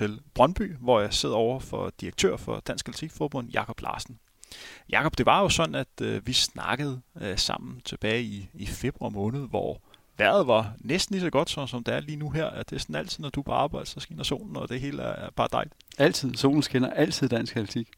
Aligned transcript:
til 0.00 0.20
Brøndby, 0.34 0.76
hvor 0.80 1.00
jeg 1.00 1.14
sidder 1.14 1.34
over 1.34 1.60
for 1.60 1.92
direktør 2.00 2.36
for 2.36 2.60
Dansk 2.66 2.88
Atletikforbund, 2.88 3.48
Jakob 3.48 3.80
Larsen. 3.80 4.18
Jakob, 4.90 5.18
det 5.18 5.26
var 5.26 5.42
jo 5.42 5.48
sådan, 5.48 5.74
at 5.74 6.00
øh, 6.02 6.26
vi 6.26 6.32
snakkede 6.32 7.00
øh, 7.20 7.38
sammen 7.38 7.80
tilbage 7.84 8.22
i, 8.22 8.48
i 8.54 8.66
februar 8.66 9.10
måned, 9.10 9.48
hvor 9.48 9.80
vejret 10.18 10.46
var 10.46 10.72
næsten 10.78 11.14
lige 11.14 11.22
så 11.22 11.30
godt, 11.30 11.50
som, 11.50 11.68
som 11.68 11.84
det 11.84 11.94
er 11.94 12.00
lige 12.00 12.16
nu 12.16 12.30
her. 12.30 12.46
At 12.46 12.70
det 12.70 12.76
er 12.76 12.80
sådan 12.80 12.94
altid, 12.94 13.22
når 13.22 13.30
du 13.30 13.40
er 13.40 13.44
på 13.44 13.52
arbejde, 13.52 13.86
så 13.86 14.00
skinner 14.00 14.24
solen, 14.24 14.56
og 14.56 14.68
det 14.68 14.80
hele 14.80 15.02
er 15.02 15.30
bare 15.36 15.48
dejligt. 15.52 15.74
Altid. 15.98 16.34
Solen 16.34 16.62
skinner 16.62 16.90
altid 16.90 17.28
dansk 17.28 17.56
atletik. 17.56 17.88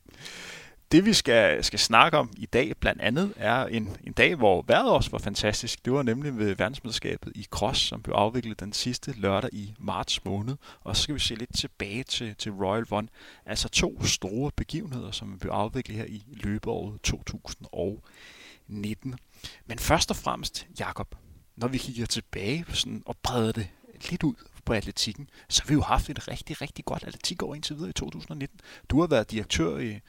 Det 0.92 1.04
vi 1.04 1.12
skal, 1.12 1.64
skal 1.64 1.78
snakke 1.78 2.18
om 2.18 2.30
i 2.36 2.46
dag 2.46 2.76
blandt 2.76 3.00
andet 3.00 3.32
er 3.36 3.66
en, 3.66 3.96
en 4.04 4.12
dag, 4.12 4.34
hvor 4.34 4.64
vejret 4.66 4.90
også 4.90 5.10
var 5.10 5.18
fantastisk. 5.18 5.84
Det 5.84 5.92
var 5.92 6.02
nemlig 6.02 6.38
ved 6.38 6.56
verdensmesterskabet 6.56 7.32
i 7.34 7.46
Cross, 7.50 7.80
som 7.80 8.02
blev 8.02 8.14
afviklet 8.14 8.60
den 8.60 8.72
sidste 8.72 9.14
lørdag 9.16 9.50
i 9.52 9.74
marts 9.78 10.24
måned. 10.24 10.56
Og 10.80 10.96
så 10.96 11.02
skal 11.02 11.14
vi 11.14 11.20
se 11.20 11.34
lidt 11.34 11.56
tilbage 11.56 12.02
til, 12.02 12.36
til 12.36 12.52
Royal 12.52 12.84
One. 12.90 13.08
Altså 13.46 13.68
to 13.68 14.04
store 14.04 14.50
begivenheder, 14.56 15.10
som 15.10 15.38
blev 15.38 15.52
afviklet 15.52 15.98
her 15.98 16.04
i 16.04 16.22
løbeåret 16.30 17.00
2019. 17.02 19.18
Men 19.66 19.78
først 19.78 20.10
og 20.10 20.16
fremmest, 20.16 20.66
Jakob, 20.78 21.14
når 21.56 21.68
vi 21.68 21.78
kigger 21.78 22.06
tilbage 22.06 22.64
sådan, 22.68 23.02
og 23.06 23.16
breder 23.22 23.52
det 23.52 23.68
lidt 24.10 24.22
ud 24.22 24.34
på 24.64 24.72
atletikken, 24.72 25.30
så 25.48 25.62
har 25.62 25.68
vi 25.68 25.74
jo 25.74 25.82
haft 25.82 26.10
et 26.10 26.28
rigtig, 26.28 26.62
rigtig 26.62 26.84
godt 26.84 27.04
atletikår 27.06 27.54
indtil 27.54 27.76
videre 27.76 27.90
i 27.90 27.92
2019. 27.92 28.60
Du 28.90 29.00
har 29.00 29.06
været 29.06 29.30
direktør 29.30 29.78
i, 29.78 30.00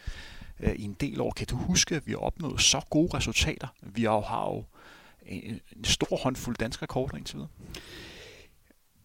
øh, 0.59 0.75
i 0.75 0.83
en 0.83 0.93
del 0.93 1.21
år. 1.21 1.31
Kan 1.31 1.47
du 1.47 1.55
huske, 1.55 1.95
at 1.95 2.07
vi 2.07 2.11
har 2.11 2.19
opnået 2.19 2.61
så 2.61 2.81
gode 2.89 3.17
resultater? 3.17 3.67
Vi 3.81 4.03
har 4.03 4.13
jo, 4.13 4.21
har 4.21 4.45
jo 4.45 4.63
en, 5.25 5.59
en 5.77 5.83
stor 5.83 6.17
håndfuld 6.23 6.55
danske 6.55 6.83
rekorder 6.83 7.17
indtil 7.17 7.35
videre. 7.35 7.49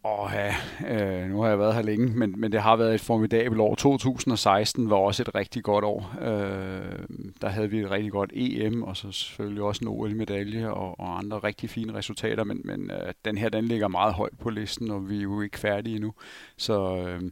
Åh 0.04 0.30
ja, 0.34 0.54
øh, 0.88 1.30
nu 1.30 1.40
har 1.40 1.48
jeg 1.48 1.58
været 1.58 1.74
her 1.74 1.82
længe, 1.82 2.06
men, 2.06 2.40
men 2.40 2.52
det 2.52 2.62
har 2.62 2.76
været 2.76 2.94
et 2.94 3.00
formidabelt 3.00 3.60
år. 3.60 3.74
2016 3.74 4.90
var 4.90 4.96
også 4.96 5.22
et 5.22 5.34
rigtig 5.34 5.62
godt 5.62 5.84
år. 5.84 6.14
Øh, 6.20 6.98
der 7.40 7.48
havde 7.48 7.70
vi 7.70 7.78
et 7.78 7.90
rigtig 7.90 8.12
godt 8.12 8.30
EM, 8.34 8.82
og 8.82 8.96
så 8.96 9.12
selvfølgelig 9.12 9.62
også 9.62 9.84
en 9.84 9.88
OL-medalje 9.88 10.70
og, 10.70 11.00
og 11.00 11.18
andre 11.18 11.38
rigtig 11.38 11.70
fine 11.70 11.94
resultater, 11.94 12.44
men, 12.44 12.60
men 12.64 12.90
øh, 12.90 13.12
den 13.24 13.38
her, 13.38 13.48
den 13.48 13.64
ligger 13.64 13.88
meget 13.88 14.14
højt 14.14 14.38
på 14.38 14.50
listen, 14.50 14.90
og 14.90 15.08
vi 15.08 15.18
er 15.18 15.22
jo 15.22 15.40
ikke 15.40 15.58
færdige 15.58 15.96
endnu. 15.96 16.12
Så, 16.56 16.96
øh, 16.96 17.22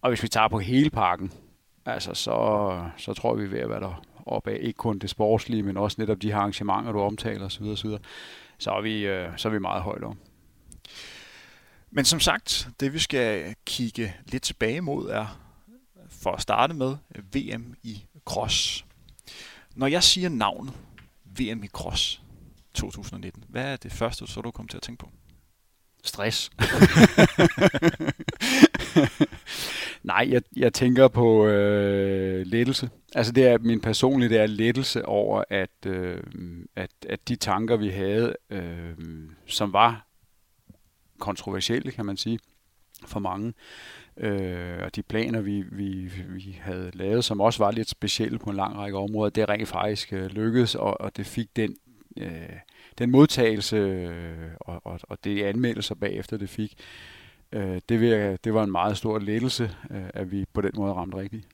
og 0.00 0.10
hvis 0.10 0.22
vi 0.22 0.28
tager 0.28 0.48
på 0.48 0.58
hele 0.58 0.90
pakken, 0.90 1.32
altså 1.86 2.14
så, 2.14 2.88
så 2.96 3.14
tror 3.14 3.34
vi 3.34 3.50
ved 3.50 3.58
at 3.58 3.70
være 3.70 3.80
der 3.80 4.02
op 4.26 4.46
af 4.46 4.58
ikke 4.60 4.76
kun 4.76 4.98
det 4.98 5.10
sportslige, 5.10 5.62
men 5.62 5.76
også 5.76 6.00
netop 6.00 6.22
de 6.22 6.32
her 6.32 6.36
arrangementer, 6.36 6.92
du 6.92 7.00
omtaler 7.00 7.44
osv., 7.44 7.64
osv. 7.64 7.90
Så, 8.58 8.70
er 8.70 8.80
vi, 8.80 9.06
øh, 9.06 9.28
så 9.36 9.48
er 9.48 9.52
vi 9.52 9.58
meget 9.58 9.82
højt 9.82 10.04
om. 10.04 10.18
Men 11.90 12.04
som 12.04 12.20
sagt, 12.20 12.68
det 12.80 12.92
vi 12.92 12.98
skal 12.98 13.54
kigge 13.66 14.14
lidt 14.24 14.42
tilbage 14.42 14.80
mod 14.80 15.08
er, 15.08 15.38
for 16.08 16.32
at 16.32 16.42
starte 16.42 16.74
med, 16.74 16.96
VM 17.32 17.74
i 17.82 18.04
Cross. 18.24 18.84
Når 19.74 19.86
jeg 19.86 20.02
siger 20.02 20.28
navnet 20.28 20.74
VM 21.24 21.64
i 21.64 21.68
Cross 21.68 22.22
2019, 22.74 23.44
hvad 23.48 23.72
er 23.72 23.76
det 23.76 23.92
første, 23.92 24.26
så 24.26 24.40
du 24.40 24.50
kommer 24.50 24.68
til 24.68 24.76
at 24.76 24.82
tænke 24.82 25.00
på? 25.00 25.10
Stress. 26.04 26.50
Nej, 30.02 30.28
jeg, 30.30 30.42
jeg 30.56 30.72
tænker 30.72 31.08
på 31.08 31.46
øh, 31.46 32.46
lettelse. 32.46 32.90
Altså 33.14 33.32
det 33.32 33.46
er 33.46 33.58
min 33.58 33.80
personlige, 33.80 34.28
det 34.28 34.38
er 34.38 34.46
lettelse 34.46 35.06
over, 35.06 35.44
at, 35.50 35.86
øh, 35.86 36.22
at, 36.76 36.90
at 37.08 37.28
de 37.28 37.36
tanker, 37.36 37.76
vi 37.76 37.88
havde, 37.88 38.36
øh, 38.50 38.94
som 39.46 39.72
var 39.72 40.06
kontroversielle, 41.18 41.92
kan 41.92 42.06
man 42.06 42.16
sige, 42.16 42.38
for 43.06 43.20
mange. 43.20 43.52
Øh, 44.16 44.78
og 44.82 44.96
de 44.96 45.02
planer, 45.02 45.40
vi, 45.40 45.64
vi, 45.72 46.10
vi 46.28 46.58
havde 46.60 46.90
lavet, 46.94 47.24
som 47.24 47.40
også 47.40 47.64
var 47.64 47.70
lidt 47.70 47.88
specielle 47.88 48.38
på 48.38 48.50
en 48.50 48.56
lang 48.56 48.76
række 48.76 48.98
områder, 48.98 49.30
det 49.30 49.48
rent 49.48 49.68
faktisk 49.68 50.12
øh, 50.12 50.26
lykkedes, 50.26 50.74
og, 50.74 51.00
og 51.00 51.16
det 51.16 51.26
fik 51.26 51.56
den, 51.56 51.76
øh, 52.16 52.56
den 52.98 53.10
modtagelse 53.10 53.76
øh, 53.76 54.50
og, 54.60 54.80
og, 54.84 55.00
og 55.08 55.18
det 55.24 55.42
anmeldelser 55.42 55.94
bagefter, 55.94 56.36
det 56.36 56.48
fik. 56.48 56.74
Øh, 57.52 57.80
det, 57.88 58.00
vil, 58.00 58.38
det 58.44 58.54
var 58.54 58.62
en 58.62 58.72
meget 58.72 58.96
stor 58.96 59.18
lettelse, 59.18 59.76
øh, 59.90 60.04
at 60.14 60.30
vi 60.30 60.44
på 60.52 60.60
den 60.60 60.70
måde 60.74 60.92
ramte 60.92 61.16
rigtigt. 61.16 61.48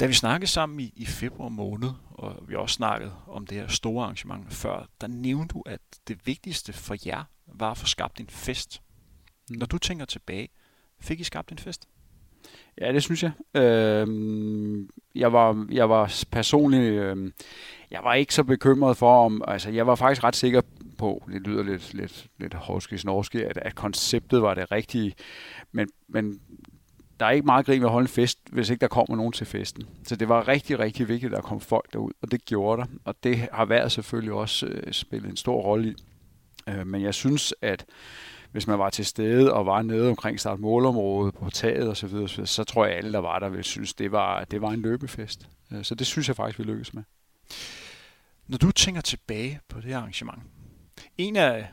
Da 0.00 0.06
vi 0.06 0.12
snakkede 0.12 0.50
sammen 0.50 0.80
i, 0.80 0.92
i 0.96 1.06
februar 1.06 1.48
måned, 1.48 1.90
og 2.10 2.36
vi 2.48 2.54
også 2.54 2.74
snakket 2.74 3.12
om 3.26 3.46
det 3.46 3.58
her 3.58 3.68
store 3.68 4.04
arrangement 4.04 4.52
før, 4.52 4.86
der 5.00 5.06
nævnte 5.06 5.52
du, 5.52 5.62
at 5.66 5.80
det 6.08 6.26
vigtigste 6.26 6.72
for 6.72 6.96
jer 7.06 7.24
var 7.46 7.70
at 7.70 7.78
få 7.78 7.86
skabt 7.86 8.20
en 8.20 8.26
fest. 8.28 8.82
Mm. 9.50 9.56
Når 9.56 9.66
du 9.66 9.78
tænker 9.78 10.04
tilbage, 10.04 10.48
fik 11.00 11.20
I 11.20 11.24
skabt 11.24 11.52
en 11.52 11.58
fest? 11.58 11.88
Ja, 12.80 12.92
det 12.92 13.02
synes 13.02 13.22
jeg. 13.22 13.62
Øh, 13.62 14.06
jeg 15.14 15.32
var, 15.32 15.66
jeg 15.70 15.90
var 15.90 16.24
personligt, 16.30 16.92
øh, 16.92 17.32
jeg 17.90 18.00
var 18.04 18.14
ikke 18.14 18.34
så 18.34 18.44
bekymret 18.44 18.96
for, 18.96 19.24
om, 19.24 19.42
altså 19.46 19.70
jeg 19.70 19.86
var 19.86 19.94
faktisk 19.94 20.24
ret 20.24 20.36
sikker 20.36 20.60
på, 21.04 21.24
det 21.32 21.40
lyder 21.40 21.62
lidt, 21.62 21.94
lidt, 21.94 22.26
lidt 22.38 22.54
horske-snorske, 22.54 23.46
at, 23.46 23.58
at 23.62 23.74
konceptet 23.74 24.42
var 24.42 24.54
det 24.54 24.72
rigtige, 24.72 25.14
men, 25.72 25.88
men 26.08 26.40
der 27.20 27.26
er 27.26 27.30
ikke 27.30 27.46
meget 27.46 27.66
grin 27.66 27.80
ved 27.80 27.86
at 27.86 27.92
holde 27.92 28.04
en 28.04 28.08
fest, 28.08 28.38
hvis 28.52 28.70
ikke 28.70 28.80
der 28.80 28.88
kommer 28.88 29.16
nogen 29.16 29.32
til 29.32 29.46
festen. 29.46 29.84
Så 30.04 30.16
det 30.16 30.28
var 30.28 30.48
rigtig, 30.48 30.78
rigtig 30.78 31.08
vigtigt, 31.08 31.32
at 31.32 31.36
der 31.36 31.42
kom 31.42 31.60
folk 31.60 31.92
derud, 31.92 32.12
og 32.22 32.30
det 32.30 32.44
gjorde 32.44 32.82
der. 32.82 32.88
Og 33.04 33.14
det 33.22 33.48
har 33.52 33.64
været 33.64 33.92
selvfølgelig 33.92 34.32
også 34.32 34.66
øh, 34.66 34.92
spillet 34.92 35.30
en 35.30 35.36
stor 35.36 35.62
rolle 35.62 35.88
i. 35.88 35.94
Øh, 36.68 36.86
men 36.86 37.02
jeg 37.02 37.14
synes, 37.14 37.54
at 37.62 37.86
hvis 38.52 38.66
man 38.66 38.78
var 38.78 38.90
til 38.90 39.06
stede 39.06 39.52
og 39.52 39.66
var 39.66 39.82
nede 39.82 40.08
omkring 40.08 40.40
start 40.40 40.60
målområdet 40.60 41.34
på 41.34 41.50
taget 41.50 41.88
osv., 41.88 41.94
så, 41.94 42.06
videre, 42.06 42.46
så 42.46 42.64
tror 42.64 42.86
jeg 42.86 42.96
alle, 42.96 43.12
der 43.12 43.18
var 43.18 43.38
der, 43.38 43.48
ville 43.48 43.64
synes, 43.64 43.94
det 43.94 44.12
var, 44.12 44.44
det 44.44 44.60
var 44.60 44.70
en 44.70 44.82
løbefest. 44.82 45.48
Øh, 45.72 45.84
så 45.84 45.94
det 45.94 46.06
synes 46.06 46.28
jeg 46.28 46.36
faktisk, 46.36 46.58
vi 46.58 46.64
lykkedes 46.64 46.94
med. 46.94 47.02
Når 48.46 48.58
du 48.58 48.70
tænker 48.70 49.00
tilbage 49.00 49.60
på 49.68 49.80
det 49.80 49.92
arrangement, 49.92 50.42
en 51.18 51.36
af 51.36 51.68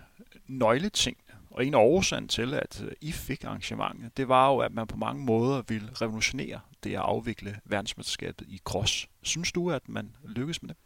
nøgletingene 0.47 1.31
og 1.49 1.65
en 1.65 1.73
af 1.73 1.79
årsagen 1.79 2.27
til, 2.27 2.53
at 2.53 2.83
øh, 2.85 2.91
I 3.01 3.11
fik 3.11 3.43
arrangementet, 3.43 4.17
det 4.17 4.27
var 4.27 4.51
jo, 4.51 4.57
at 4.57 4.73
man 4.73 4.87
på 4.87 4.97
mange 4.97 5.25
måder 5.25 5.61
ville 5.67 5.89
revolutionere 6.01 6.59
det 6.83 6.89
at 6.89 6.95
afvikle 6.95 7.59
verdensmesterskabet 7.65 8.47
i 8.47 8.61
cross. 8.63 9.07
Synes 9.21 9.51
du, 9.51 9.71
at 9.71 9.89
man 9.89 10.15
lykkedes 10.25 10.61
med 10.61 10.69
det? 10.69 10.77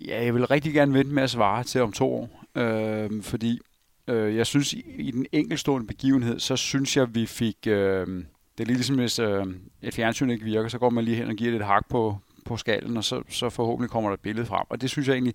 Ja, 0.00 0.24
jeg 0.24 0.34
vil 0.34 0.46
rigtig 0.46 0.72
gerne 0.72 0.94
vente 0.94 1.12
med 1.12 1.22
at 1.22 1.30
svare 1.30 1.64
til 1.64 1.80
om 1.80 1.92
to 1.92 2.14
år, 2.14 2.44
øh, 2.54 3.22
fordi 3.22 3.60
øh, 4.06 4.36
jeg 4.36 4.46
synes, 4.46 4.72
i, 4.72 4.84
i 4.98 5.10
den 5.10 5.26
enkeltstående 5.32 5.86
begivenhed, 5.86 6.40
så 6.40 6.56
synes 6.56 6.96
jeg, 6.96 7.14
vi 7.14 7.26
fik... 7.26 7.56
Øh, 7.66 8.24
det 8.58 8.68
er 8.68 8.74
ligesom, 8.74 8.96
hvis 8.96 9.18
øh, 9.18 9.46
et 9.82 9.94
fjernsyn 9.94 10.30
ikke 10.30 10.44
virker, 10.44 10.68
så 10.68 10.78
går 10.78 10.90
man 10.90 11.04
lige 11.04 11.16
hen 11.16 11.28
og 11.28 11.34
giver 11.34 11.50
det 11.50 11.60
et 11.60 11.66
hak 11.66 11.88
på, 11.88 12.18
på 12.50 12.56
skallen, 12.56 12.96
og 12.96 13.04
så, 13.04 13.22
så 13.28 13.50
forhåbentlig 13.50 13.90
kommer 13.90 14.10
der 14.10 14.14
et 14.14 14.20
billede 14.20 14.46
frem. 14.46 14.66
Og 14.68 14.80
det 14.80 14.90
synes 14.90 15.08
jeg 15.08 15.14
egentlig 15.14 15.34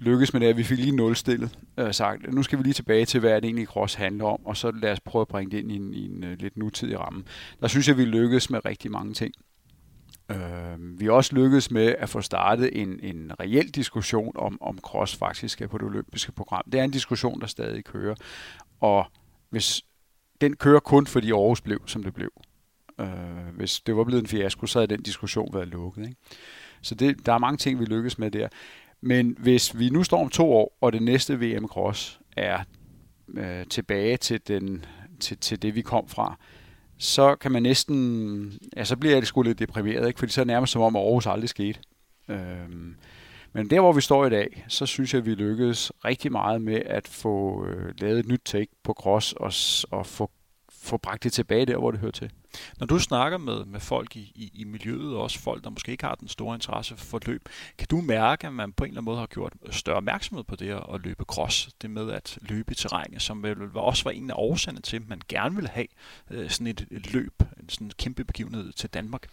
lykkes 0.00 0.32
med 0.32 0.40
det, 0.40 0.46
at 0.46 0.56
vi 0.56 0.62
fik 0.62 0.78
lige 0.78 0.96
nulstillet 0.96 1.58
øh, 1.78 1.94
sagt, 1.94 2.32
nu 2.32 2.42
skal 2.42 2.58
vi 2.58 2.62
lige 2.62 2.74
tilbage 2.74 3.04
til, 3.04 3.20
hvad 3.20 3.34
det 3.34 3.44
egentlig 3.44 3.66
cross 3.66 3.94
handler 3.94 4.24
om, 4.24 4.46
og 4.46 4.56
så 4.56 4.70
lad 4.70 4.92
os 4.92 5.00
prøve 5.00 5.20
at 5.20 5.28
bringe 5.28 5.50
det 5.50 5.58
ind 5.58 5.72
i 5.72 5.76
en, 5.76 5.94
i 5.94 6.04
en 6.04 6.24
uh, 6.24 6.30
lidt 6.30 6.56
nutidig 6.56 7.00
ramme. 7.00 7.24
Der 7.60 7.68
synes 7.68 7.88
jeg, 7.88 7.98
vi 7.98 8.04
lykkes 8.04 8.50
med 8.50 8.64
rigtig 8.64 8.90
mange 8.90 9.14
ting. 9.14 9.34
Øh, 10.30 11.00
vi 11.00 11.06
er 11.06 11.12
også 11.12 11.34
lykkedes 11.34 11.70
med 11.70 11.94
at 11.98 12.08
få 12.08 12.20
startet 12.20 12.80
en, 12.80 13.00
en 13.02 13.32
reel 13.40 13.70
diskussion 13.70 14.32
om, 14.36 14.58
om 14.62 14.78
cross 14.78 15.16
faktisk 15.16 15.60
er 15.60 15.66
på 15.66 15.78
det 15.78 15.86
olympiske 15.86 16.32
program. 16.32 16.62
Det 16.72 16.80
er 16.80 16.84
en 16.84 16.90
diskussion, 16.90 17.40
der 17.40 17.46
stadig 17.46 17.84
kører, 17.84 18.14
og 18.80 19.06
hvis 19.50 19.82
den 20.40 20.56
kører 20.56 20.80
kun 20.80 21.06
fordi 21.06 21.30
Aarhus 21.30 21.60
blev, 21.60 21.80
som 21.86 22.02
det 22.02 22.14
blev. 22.14 22.30
Øh, 23.02 23.56
hvis 23.56 23.80
det 23.80 23.96
var 23.96 24.04
blevet 24.04 24.22
en 24.22 24.28
fiasko, 24.28 24.66
så 24.66 24.78
havde 24.78 24.94
den 24.94 25.02
diskussion 25.02 25.54
været 25.54 25.68
lukket. 25.68 26.02
Ikke? 26.02 26.16
Så 26.82 26.94
det, 26.94 27.26
der 27.26 27.32
er 27.32 27.38
mange 27.38 27.56
ting, 27.56 27.80
vi 27.80 27.84
lykkes 27.84 28.18
med 28.18 28.30
der. 28.30 28.48
Men 29.00 29.36
hvis 29.38 29.78
vi 29.78 29.88
nu 29.88 30.04
står 30.04 30.20
om 30.20 30.28
to 30.28 30.52
år, 30.52 30.76
og 30.80 30.92
det 30.92 31.02
næste 31.02 31.40
VM 31.40 31.68
Cross 31.68 32.20
er 32.36 32.58
øh, 33.34 33.66
tilbage 33.66 34.16
til, 34.16 34.48
den, 34.48 34.84
til, 35.20 35.38
til 35.38 35.62
det, 35.62 35.74
vi 35.74 35.82
kom 35.82 36.08
fra, 36.08 36.38
så 36.98 37.34
kan 37.34 37.52
man 37.52 37.62
næsten, 37.62 38.58
ja, 38.76 38.84
så 38.84 38.96
bliver 38.96 39.14
jeg 39.14 39.26
sgu 39.26 39.42
lidt 39.42 39.58
deprimeret, 39.58 40.08
ikke? 40.08 40.18
fordi 40.18 40.32
så 40.32 40.40
er 40.40 40.44
det 40.44 40.52
nærmest 40.52 40.72
som 40.72 40.82
om 40.82 40.96
Aarhus 40.96 41.26
aldrig 41.26 41.48
skete. 41.48 41.80
Øhm, 42.28 42.96
men 43.52 43.70
der, 43.70 43.80
hvor 43.80 43.92
vi 43.92 44.00
står 44.00 44.26
i 44.26 44.30
dag, 44.30 44.64
så 44.68 44.86
synes 44.86 45.14
jeg, 45.14 45.18
at 45.18 45.26
vi 45.26 45.34
lykkedes 45.34 45.92
rigtig 46.04 46.32
meget 46.32 46.62
med 46.62 46.82
at 46.86 47.08
få 47.08 47.66
øh, 47.66 47.94
lavet 47.98 48.18
et 48.18 48.28
nyt 48.28 48.40
take 48.44 48.72
på 48.82 48.92
cross 48.92 49.32
og, 49.32 49.52
og 49.98 50.06
få, 50.06 50.30
få 50.72 50.96
bragt 50.96 51.24
det 51.24 51.32
tilbage 51.32 51.66
der, 51.66 51.76
hvor 51.76 51.90
det 51.90 52.00
hører 52.00 52.12
til. 52.12 52.30
Når 52.78 52.86
du 52.86 52.98
snakker 52.98 53.38
med, 53.38 53.64
med 53.64 53.80
folk 53.80 54.16
i, 54.16 54.32
i, 54.34 54.50
i 54.54 54.64
miljøet, 54.64 55.14
og 55.14 55.22
også 55.22 55.38
folk, 55.38 55.64
der 55.64 55.70
måske 55.70 55.92
ikke 55.92 56.04
har 56.04 56.14
den 56.14 56.28
store 56.28 56.54
interesse 56.54 56.96
for 56.96 57.20
løb, 57.26 57.48
kan 57.78 57.88
du 57.90 58.00
mærke, 58.00 58.46
at 58.46 58.52
man 58.52 58.72
på 58.72 58.84
en 58.84 58.88
eller 58.88 59.00
anden 59.00 59.04
måde 59.04 59.18
har 59.18 59.26
gjort 59.26 59.52
større 59.70 59.96
opmærksomhed 59.96 60.44
på 60.44 60.56
det 60.56 60.70
at 60.94 61.00
løbe 61.04 61.24
cross? 61.24 61.70
Det 61.82 61.90
med 61.90 62.10
at 62.10 62.38
løbe 62.42 62.72
i 62.72 62.74
terrænet, 62.74 63.22
som 63.22 63.42
vel 63.42 63.56
også 63.74 64.04
var 64.04 64.10
en 64.10 64.30
af 64.30 64.34
årsagerne 64.36 64.80
til, 64.80 64.96
at 64.96 65.08
man 65.08 65.20
gerne 65.28 65.54
ville 65.54 65.70
have 65.70 65.86
øh, 66.30 66.50
sådan 66.50 66.66
et, 66.66 66.86
et 66.90 67.12
løb, 67.12 67.42
en 67.60 67.68
sådan 67.68 67.90
kæmpe 67.98 68.24
begivenhed 68.24 68.72
til 68.72 68.90
Danmark. 68.90 69.28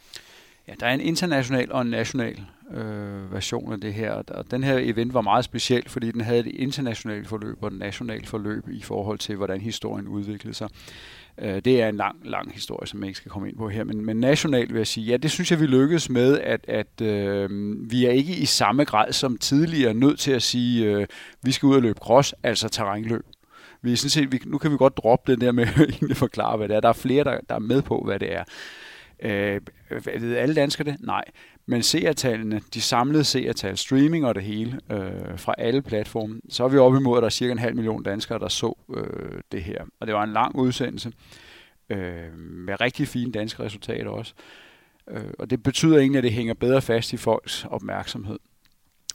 Ja, 0.69 0.73
der 0.79 0.87
er 0.87 0.93
en 0.93 1.01
international 1.01 1.71
og 1.71 1.81
en 1.81 1.87
national 1.87 2.45
øh, 2.71 3.33
version 3.33 3.73
af 3.73 3.81
det 3.81 3.93
her, 3.93 4.11
og 4.11 4.51
den 4.51 4.63
her 4.63 4.77
event 4.77 5.13
var 5.13 5.21
meget 5.21 5.45
speciel, 5.45 5.89
fordi 5.89 6.11
den 6.11 6.21
havde 6.21 6.39
et 6.39 6.47
internationalt 6.47 7.27
forløb 7.27 7.63
og 7.63 7.67
et 7.67 7.73
nationalt 7.79 8.27
forløb 8.27 8.69
i 8.69 8.81
forhold 8.81 9.19
til, 9.19 9.35
hvordan 9.35 9.61
historien 9.61 10.07
udviklede 10.07 10.53
sig. 10.53 10.69
Øh, 11.41 11.61
det 11.65 11.81
er 11.81 11.89
en 11.89 11.97
lang, 11.97 12.15
lang 12.25 12.53
historie, 12.53 12.87
som 12.87 12.99
jeg 12.99 13.07
ikke 13.07 13.17
skal 13.17 13.31
komme 13.31 13.49
ind 13.49 13.57
på 13.57 13.69
her, 13.69 13.83
men, 13.83 14.05
men 14.05 14.17
nationalt 14.17 14.73
vil 14.73 14.79
jeg 14.79 14.87
sige, 14.87 15.05
ja, 15.05 15.17
det 15.17 15.31
synes 15.31 15.51
jeg, 15.51 15.59
vi 15.59 15.65
lykkedes 15.65 16.09
med, 16.09 16.39
at, 16.39 16.65
at 16.67 17.01
øh, 17.01 17.49
vi 17.91 18.05
er 18.05 18.11
ikke 18.11 18.35
i 18.35 18.45
samme 18.45 18.83
grad 18.83 19.13
som 19.13 19.37
tidligere 19.37 19.93
nødt 19.93 20.19
til 20.19 20.31
at 20.31 20.41
sige, 20.41 20.85
øh, 20.85 21.07
vi 21.43 21.51
skal 21.51 21.67
ud 21.67 21.75
og 21.75 21.81
løbe 21.81 21.99
cross, 21.99 22.35
altså 22.43 22.69
terrænløb. 22.69 23.25
Vi 23.81 23.91
er 23.91 23.97
sådan 23.97 24.09
set, 24.09 24.31
vi, 24.31 24.41
nu 24.45 24.57
kan 24.57 24.71
vi 24.71 24.77
godt 24.77 24.97
droppe 24.97 25.31
det 25.31 25.41
der 25.41 25.51
med 25.51 25.63
at 25.75 25.79
egentlig 25.79 26.17
forklare, 26.17 26.57
hvad 26.57 26.67
det 26.67 26.75
er. 26.75 26.79
Der 26.79 26.89
er 26.89 26.93
flere, 26.93 27.23
der, 27.23 27.39
der 27.49 27.55
er 27.55 27.59
med 27.59 27.81
på, 27.81 28.01
hvad 28.05 28.19
det 28.19 28.33
er. 28.33 28.43
Øh, 29.23 29.61
ved 30.05 30.35
alle 30.35 30.55
danskere 30.55 30.91
det? 30.91 30.97
Nej. 30.99 31.23
Men 31.69 31.83
seertallene, 31.83 32.61
de 32.73 32.81
samlede 32.81 33.23
seertal, 33.23 33.77
streaming 33.77 34.25
og 34.25 34.35
det 34.35 34.43
hele 34.43 34.79
øh, 34.91 35.37
fra 35.39 35.53
alle 35.57 35.81
platforme, 35.81 36.41
så 36.49 36.63
er 36.63 36.67
vi 36.67 36.77
oppe 36.77 36.97
imod, 36.97 37.17
at 37.17 37.21
der 37.21 37.25
er 37.25 37.29
cirka 37.29 37.51
en 37.51 37.59
halv 37.59 37.75
million 37.75 38.03
danskere, 38.03 38.39
der 38.39 38.47
så 38.47 38.77
øh, 38.97 39.41
det 39.51 39.63
her. 39.63 39.85
Og 39.99 40.07
det 40.07 40.15
var 40.15 40.23
en 40.23 40.33
lang 40.33 40.55
udsendelse 40.55 41.11
øh, 41.89 42.37
med 42.37 42.81
rigtig 42.81 43.07
fine 43.07 43.31
danske 43.31 43.63
resultater 43.63 44.09
også. 44.09 44.33
Øh, 45.09 45.23
og 45.39 45.49
det 45.49 45.63
betyder 45.63 45.97
egentlig, 45.97 46.17
at 46.17 46.23
det 46.23 46.33
hænger 46.33 46.53
bedre 46.53 46.81
fast 46.81 47.13
i 47.13 47.17
folks 47.17 47.65
opmærksomhed. 47.65 48.39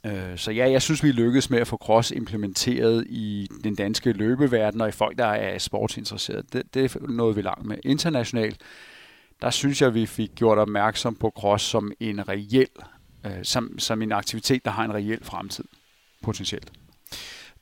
Øh, 0.06 0.36
så 0.36 0.50
ja, 0.50 0.70
jeg 0.70 0.82
synes, 0.82 1.04
vi 1.04 1.12
lykkedes 1.12 1.50
med 1.50 1.58
at 1.58 1.66
få 1.66 1.76
cross 1.76 2.10
implementeret 2.10 3.06
i 3.08 3.48
den 3.64 3.74
danske 3.74 4.12
løbeverden 4.12 4.80
og 4.80 4.88
i 4.88 4.92
folk, 4.92 5.18
der 5.18 5.26
er 5.26 5.58
sportsinteresserede. 5.58 6.42
Det, 6.52 6.74
det 6.74 6.84
er 6.84 7.06
noget, 7.08 7.36
vi 7.36 7.42
langt 7.42 7.66
med. 7.66 7.76
Internationalt, 7.84 8.56
der 9.44 9.50
synes 9.50 9.82
jeg, 9.82 9.94
vi 9.94 10.06
fik 10.06 10.30
gjort 10.34 10.58
opmærksom 10.58 11.14
på 11.14 11.32
cross 11.36 11.64
som 11.64 11.92
en 12.00 12.28
reel, 12.28 12.68
øh, 13.26 13.32
som, 13.42 13.78
som 13.78 14.02
en 14.02 14.12
aktivitet, 14.12 14.64
der 14.64 14.70
har 14.70 14.84
en 14.84 14.94
reel 14.94 15.24
fremtid, 15.24 15.64
potentielt. 16.22 16.72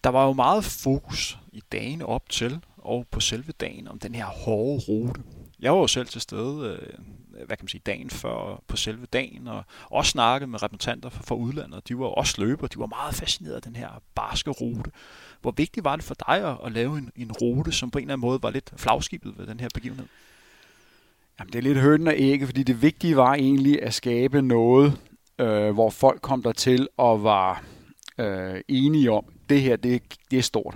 Der 0.05 0.11
var 0.11 0.27
jo 0.27 0.33
meget 0.33 0.65
fokus 0.65 1.39
i 1.53 1.63
dagen 1.73 2.03
op 2.03 2.29
til 2.29 2.61
og 2.77 3.07
på 3.11 3.21
selve 3.21 3.53
dagen 3.53 3.89
om 3.89 3.99
den 3.99 4.15
her 4.15 4.25
hårde 4.25 4.85
rute. 4.89 5.21
Jeg 5.61 5.73
var 5.73 5.79
jo 5.79 5.87
selv 5.87 6.07
til 6.07 6.21
stede, 6.21 6.79
øh, 6.81 6.99
hvad 7.47 7.57
kan 7.57 7.65
man 7.65 7.69
sige, 7.69 7.83
dagen 7.87 8.11
før 8.11 8.63
på 8.69 8.77
selve 8.77 9.07
dagen, 9.07 9.49
og 9.49 9.65
også 9.91 10.11
snakke 10.11 10.47
med 10.47 10.63
repræsentanter 10.63 11.11
fra 11.11 11.35
udlandet. 11.35 11.89
De 11.89 11.99
var 11.99 12.07
også 12.07 12.35
løbere, 12.39 12.69
de 12.75 12.79
var 12.79 12.87
meget 12.87 13.15
fascineret 13.15 13.55
af 13.55 13.63
den 13.63 13.77
her 13.77 13.89
barske 14.15 14.51
rute. 14.51 14.91
Hvor 15.41 15.51
vigtigt 15.51 15.85
var 15.85 15.97
det 15.97 16.05
for 16.05 16.17
dig 16.29 16.59
at, 16.65 16.73
lave 16.73 16.99
en, 16.99 17.11
en 17.17 17.33
rute, 17.33 17.73
som 17.73 17.91
på 17.91 17.99
en 17.99 18.03
eller 18.03 18.13
anden 18.13 18.27
måde 18.27 18.43
var 18.43 18.51
lidt 18.51 18.73
flagskibet 18.77 19.39
ved 19.39 19.47
den 19.47 19.61
her 19.61 19.69
begivenhed? 19.75 20.07
Jamen, 21.43 21.53
det 21.53 21.59
er 21.59 21.63
lidt 21.63 21.79
høn 21.79 22.07
og 22.07 22.15
ikke, 22.15 22.47
fordi 22.47 22.63
det 22.63 22.83
vigtige 22.83 23.17
var 23.17 23.35
egentlig 23.35 23.83
at 23.83 23.95
skabe 23.95 24.43
noget, 24.43 24.99
øh, 25.39 25.71
hvor 25.71 25.91
folk 25.91 26.21
kom 26.21 26.43
der 26.43 26.53
til 26.53 26.89
og 26.97 27.25
var 27.25 27.63
øh, 28.19 28.61
enige 28.69 29.11
om, 29.11 29.25
det 29.49 29.61
her, 29.61 29.77
det, 29.77 30.03
det 30.31 30.39
er 30.39 30.43
stort. 30.43 30.75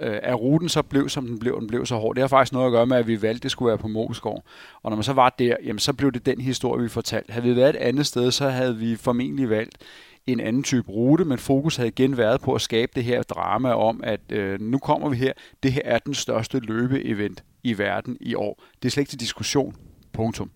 Øh, 0.00 0.18
at 0.22 0.40
ruten 0.40 0.68
så 0.68 0.82
blev, 0.82 1.08
som 1.08 1.26
den 1.26 1.38
blev, 1.38 1.60
den 1.60 1.66
blev 1.66 1.86
så 1.86 1.96
hård, 1.96 2.14
det 2.14 2.22
har 2.22 2.28
faktisk 2.28 2.52
noget 2.52 2.66
at 2.66 2.72
gøre 2.72 2.86
med, 2.86 2.96
at 2.96 3.06
vi 3.06 3.22
valgte, 3.22 3.38
at 3.38 3.42
det 3.42 3.50
skulle 3.50 3.68
være 3.68 3.78
på 3.78 3.88
Moskov. 3.88 4.42
Og 4.82 4.90
når 4.90 4.96
man 4.96 5.02
så 5.02 5.12
var 5.12 5.34
der, 5.38 5.56
jamen, 5.64 5.78
så 5.78 5.92
blev 5.92 6.12
det 6.12 6.26
den 6.26 6.40
historie, 6.40 6.82
vi 6.82 6.88
fortalte. 6.88 7.32
Havde 7.32 7.46
vi 7.46 7.56
været 7.56 7.70
et 7.70 7.80
andet 7.80 8.06
sted, 8.06 8.30
så 8.30 8.48
havde 8.48 8.76
vi 8.76 8.96
formentlig 8.96 9.50
valgt 9.50 9.78
en 10.26 10.40
anden 10.40 10.62
type 10.62 10.92
rute, 10.92 11.24
men 11.24 11.38
fokus 11.38 11.76
havde 11.76 11.88
igen 11.88 12.16
været 12.16 12.40
på 12.40 12.54
at 12.54 12.60
skabe 12.60 12.92
det 12.94 13.04
her 13.04 13.22
drama 13.22 13.72
om, 13.72 14.00
at 14.04 14.20
øh, 14.32 14.60
nu 14.60 14.78
kommer 14.78 15.08
vi 15.08 15.16
her, 15.16 15.32
det 15.62 15.72
her 15.72 15.82
er 15.84 15.98
den 15.98 16.14
største 16.14 16.58
løbeevent 16.58 17.44
i 17.64 17.78
verden 17.78 18.16
i 18.20 18.34
år. 18.34 18.62
Det 18.82 18.88
er 18.88 18.90
slet 18.90 19.00
ikke 19.00 19.10
til 19.10 19.20
diskussion. 19.20 19.76
Punktum. 20.16 20.50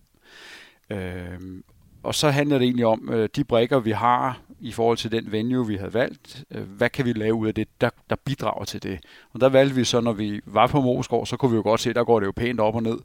Øh, 0.90 1.62
og 2.02 2.14
så 2.14 2.30
handler 2.30 2.58
det 2.58 2.64
egentlig 2.64 2.86
om 2.86 3.08
øh, 3.12 3.28
de 3.36 3.44
brækker, 3.44 3.78
vi 3.78 3.90
har 3.90 4.40
i 4.60 4.72
forhold 4.72 4.96
til 4.96 5.12
den 5.12 5.32
venue, 5.32 5.66
vi 5.66 5.76
havde 5.76 5.94
valgt. 5.94 6.44
Øh, 6.50 6.62
hvad 6.62 6.90
kan 6.90 7.04
vi 7.04 7.12
lave 7.12 7.34
ud 7.34 7.48
af 7.48 7.54
det, 7.54 7.68
der, 7.80 7.90
der 8.10 8.16
bidrager 8.16 8.64
til 8.64 8.82
det? 8.82 9.00
Og 9.32 9.40
der 9.40 9.48
valgte 9.48 9.74
vi 9.74 9.84
så, 9.84 10.00
når 10.00 10.12
vi 10.12 10.40
var 10.46 10.66
på 10.66 10.80
Moskov, 10.80 11.26
så 11.26 11.36
kunne 11.36 11.50
vi 11.50 11.56
jo 11.56 11.62
godt 11.62 11.80
se, 11.80 11.92
der 11.92 12.04
går 12.04 12.20
det 12.20 12.26
jo 12.26 12.32
pænt 12.36 12.60
op 12.60 12.74
og 12.74 12.82
ned. 12.82 12.98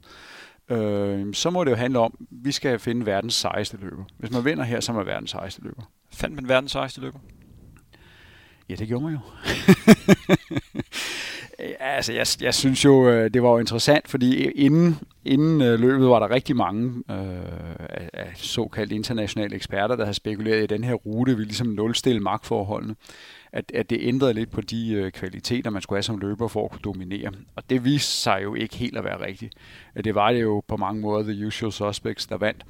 Øh, 0.68 1.34
så 1.34 1.50
må 1.50 1.64
det 1.64 1.70
jo 1.70 1.76
handle 1.76 1.98
om, 1.98 2.14
at 2.20 2.26
vi 2.30 2.52
skal 2.52 2.78
finde 2.78 3.06
verdens 3.06 3.34
sejeste 3.34 3.76
løber. 3.76 4.04
Hvis 4.18 4.30
man 4.30 4.44
vinder 4.44 4.64
her, 4.64 4.80
så 4.80 4.92
er 4.92 4.96
man 4.96 5.06
verdens 5.06 5.30
sejeste 5.30 5.62
løber. 5.62 5.82
Fandt 6.12 6.34
man 6.34 6.48
verdens 6.48 6.72
sejeste 6.72 7.00
løber? 7.00 7.18
Ja, 8.68 8.74
det 8.74 8.88
gjorde 8.88 9.04
man 9.04 9.12
jo. 9.12 9.18
altså, 11.80 12.12
jeg, 12.12 12.26
jeg 12.40 12.54
synes 12.54 12.84
jo, 12.84 13.10
øh, 13.10 13.30
det 13.34 13.42
var 13.42 13.50
jo 13.50 13.58
interessant, 13.58 14.08
fordi 14.08 14.44
inden, 14.50 14.98
inden 15.24 15.62
øh, 15.62 15.80
løbet 15.80 16.08
var 16.08 16.18
der 16.18 16.30
rigtig 16.30 16.56
mange 16.56 17.02
øh, 17.10 18.06
af 18.12 18.32
såkaldte 18.34 18.94
internationale 18.94 19.56
eksperter, 19.56 19.96
der 19.96 20.04
havde 20.04 20.14
spekuleret 20.14 20.62
i 20.62 20.66
den 20.66 20.84
her 20.84 20.94
rute, 20.94 21.36
vi 21.36 21.44
ligesom 21.44 21.66
nulstille 21.66 22.20
magtforholdene. 22.20 22.96
At, 23.52 23.72
at 23.74 23.90
det 23.90 23.98
ændrede 24.00 24.34
lidt 24.34 24.50
på 24.50 24.60
de 24.60 24.92
øh, 24.92 25.12
kvaliteter, 25.12 25.70
man 25.70 25.82
skulle 25.82 25.96
have 25.96 26.02
som 26.02 26.18
løber 26.18 26.48
for 26.48 26.64
at 26.64 26.70
kunne 26.70 26.80
dominere. 26.84 27.32
Og 27.56 27.70
det 27.70 27.84
viste 27.84 28.12
sig 28.12 28.40
jo 28.42 28.54
ikke 28.54 28.76
helt 28.76 28.96
at 28.96 29.04
være 29.04 29.26
rigtigt. 29.26 29.54
Øh, 29.96 30.04
det 30.04 30.14
var 30.14 30.32
det 30.32 30.42
jo 30.42 30.62
på 30.68 30.76
mange 30.76 31.00
måder 31.00 31.32
The 31.32 31.46
Usual 31.46 31.72
Suspects, 31.72 32.26
der 32.26 32.36
vandt. 32.36 32.64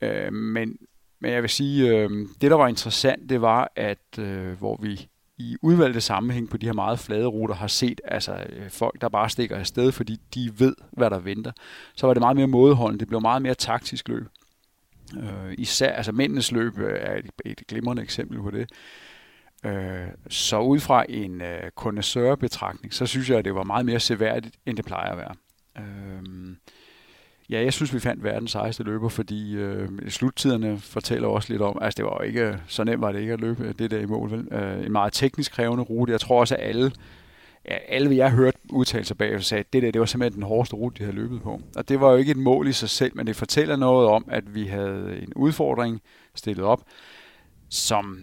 Øh, 0.00 0.32
men, 0.32 0.76
men 1.20 1.32
jeg 1.32 1.42
vil 1.42 1.50
sige, 1.50 1.88
øh, 1.88 2.10
det 2.40 2.50
der 2.50 2.56
var 2.56 2.68
interessant, 2.68 3.28
det 3.28 3.40
var, 3.40 3.72
at 3.76 4.18
øh, 4.18 4.52
hvor 4.52 4.78
vi 4.82 5.08
i 5.38 5.56
udvalgte 5.62 6.00
sammenhæng 6.00 6.50
på 6.50 6.56
de 6.56 6.66
her 6.66 6.72
meget 6.72 6.98
flade 6.98 7.26
ruter 7.26 7.54
har 7.54 7.66
set 7.66 8.00
altså, 8.04 8.46
øh, 8.48 8.70
folk, 8.70 9.00
der 9.00 9.08
bare 9.08 9.30
stikker 9.30 9.56
afsted, 9.56 9.92
fordi 9.92 10.16
de 10.34 10.52
ved, 10.58 10.74
hvad 10.92 11.10
der 11.10 11.18
venter. 11.18 11.52
Så 11.96 12.06
var 12.06 12.14
det 12.14 12.20
meget 12.20 12.36
mere 12.36 12.46
mådeholdende. 12.46 13.00
Det 13.00 13.08
blev 13.08 13.20
meget 13.20 13.42
mere 13.42 13.54
taktisk 13.54 14.08
løb. 14.08 14.26
Øh, 15.16 15.54
især, 15.58 15.92
altså 15.92 16.12
mændenes 16.12 16.52
løb 16.52 16.78
øh, 16.78 16.98
er 17.00 17.16
et, 17.16 17.30
et 17.44 17.62
glimrende 17.68 18.02
eksempel 18.02 18.42
på 18.42 18.50
det. 18.50 18.70
Øh, 19.64 20.06
så 20.28 20.60
ud 20.60 20.80
fra 20.80 21.04
en 21.08 21.40
øh, 21.40 21.70
kondensørbetragtning, 21.76 22.94
så 22.94 23.06
synes 23.06 23.30
jeg, 23.30 23.38
at 23.38 23.44
det 23.44 23.54
var 23.54 23.64
meget 23.64 23.86
mere 23.86 24.00
seværdigt, 24.00 24.56
end 24.66 24.76
det 24.76 24.84
plejer 24.84 25.12
at 25.12 25.18
være. 25.18 25.34
Øh, 25.78 26.56
Ja, 27.50 27.62
jeg 27.62 27.72
synes, 27.72 27.94
vi 27.94 28.00
fandt 28.00 28.24
verdens 28.24 28.50
sejeste 28.50 28.82
løber, 28.82 29.08
fordi 29.08 29.54
øh, 29.54 29.88
sluttiderne 30.08 30.78
fortæller 30.78 31.28
også 31.28 31.52
lidt 31.52 31.62
om, 31.62 31.78
altså 31.80 31.96
det 31.96 32.04
var 32.04 32.20
ikke, 32.22 32.58
så 32.66 32.84
nemt 32.84 33.00
var 33.00 33.12
det 33.12 33.20
ikke 33.20 33.32
at 33.32 33.40
løbe 33.40 33.64
øh, 33.64 33.74
det 33.78 33.90
der 33.90 34.00
i 34.00 34.06
mål, 34.06 34.30
vel? 34.30 34.48
Øh, 34.52 34.86
en 34.86 34.92
meget 34.92 35.12
teknisk 35.12 35.52
krævende 35.52 35.82
rute. 35.82 36.12
Jeg 36.12 36.20
tror 36.20 36.40
også, 36.40 36.56
at 36.56 36.68
alle, 36.68 36.92
ja, 37.64 37.74
alle 37.88 38.16
jeg 38.16 38.30
hørte 38.30 38.58
udtalelser 38.70 39.08
sig 39.08 39.18
bag, 39.18 39.42
sagde, 39.42 39.60
at 39.60 39.72
det 39.72 39.82
der, 39.82 39.90
det 39.90 40.00
var 40.00 40.06
simpelthen 40.06 40.34
den 40.34 40.48
hårdeste 40.48 40.76
rute, 40.76 40.98
de 40.98 41.02
havde 41.02 41.16
løbet 41.16 41.42
på. 41.42 41.60
Og 41.76 41.88
det 41.88 42.00
var 42.00 42.10
jo 42.10 42.16
ikke 42.16 42.30
et 42.30 42.36
mål 42.36 42.68
i 42.68 42.72
sig 42.72 42.88
selv, 42.88 43.16
men 43.16 43.26
det 43.26 43.36
fortæller 43.36 43.76
noget 43.76 44.08
om, 44.08 44.24
at 44.28 44.54
vi 44.54 44.66
havde 44.66 45.18
en 45.22 45.34
udfordring 45.34 46.00
stillet 46.34 46.64
op, 46.64 46.82
som 47.70 48.18